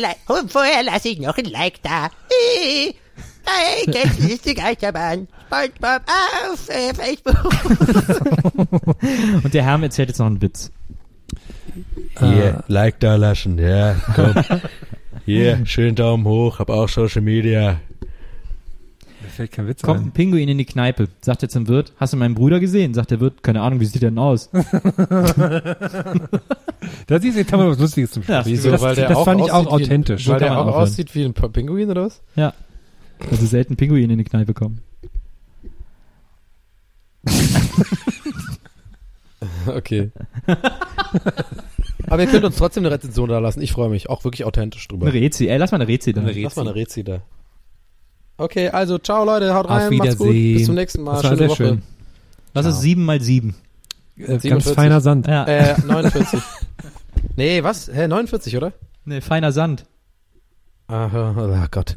[0.48, 2.10] vorher lasse ich noch ein Like da.
[3.46, 6.02] Hey, Gästeliste Geisterbahn, Spongebob
[6.52, 7.36] auf äh, Facebook.
[9.44, 10.70] Und der Herm erzählt jetzt noch einen Witz.
[12.18, 14.34] Hier, Like da lassen, ja, komm.
[15.24, 17.80] Hier, schön Daumen hoch, hab auch Social Media.
[19.22, 20.12] Mir fällt kein Witz Kommt ein.
[20.12, 22.94] Pinguin in die Kneipe, sagt er zum Wirt, hast du meinen Bruder gesehen?
[22.94, 24.50] Sagt der Wirt, keine Ahnung, wie sieht der denn aus?
[27.06, 28.46] Da siehst du, jetzt haben wir was Lustiges zum Ja, Schluss.
[28.46, 28.70] Wieso?
[28.70, 30.28] das weil der das auch fand ich auch aussieht wie ein- authentisch.
[30.28, 32.22] Weil der auch aussieht wie ein Pinguin oder was?
[32.36, 32.54] Ja.
[33.30, 34.80] Also selten Pinguine in die Kneipe kommen.
[39.66, 40.10] Okay.
[42.08, 43.62] Aber ihr könnt uns trotzdem eine Rezension da lassen.
[43.62, 44.08] Ich freue mich.
[44.10, 45.06] Auch wirklich authentisch drüber.
[45.06, 46.22] Eine Rezi, ey, lass mal eine Rezi da.
[46.22, 47.22] Lass mal eine Rezi da.
[48.36, 50.28] Okay, also ciao Leute, haut Auf rein, macht's gut.
[50.28, 50.54] Wiedersehen.
[50.56, 51.12] Bis zum nächsten Mal.
[51.14, 51.56] Das war Schöne sehr Woche.
[51.56, 51.82] schön.
[52.54, 53.54] Lass es sieben mal sieben.
[54.16, 54.74] Äh, ganz 47.
[54.74, 55.26] feiner Sand.
[55.26, 55.44] Ja.
[55.44, 56.40] Äh, 49.
[57.36, 57.90] nee, was?
[57.92, 58.72] Hä, 49, oder?
[59.04, 59.84] Ne, feiner Sand.
[60.92, 61.94] Aha, oh Gott.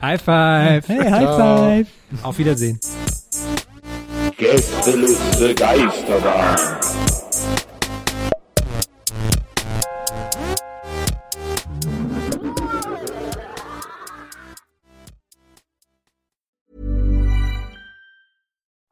[0.00, 0.84] High five.
[0.84, 1.38] Hey, High Ciao.
[1.38, 1.88] Five.
[2.24, 2.80] Auf Wiedersehen.
[4.36, 6.56] Gästeliste Geisterbahn.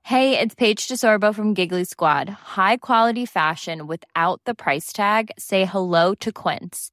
[0.04, 2.28] Hey, it's Paige DeSorbo from Giggly Squad.
[2.28, 5.32] High quality fashion without the price tag.
[5.36, 6.92] Say hello to Quince.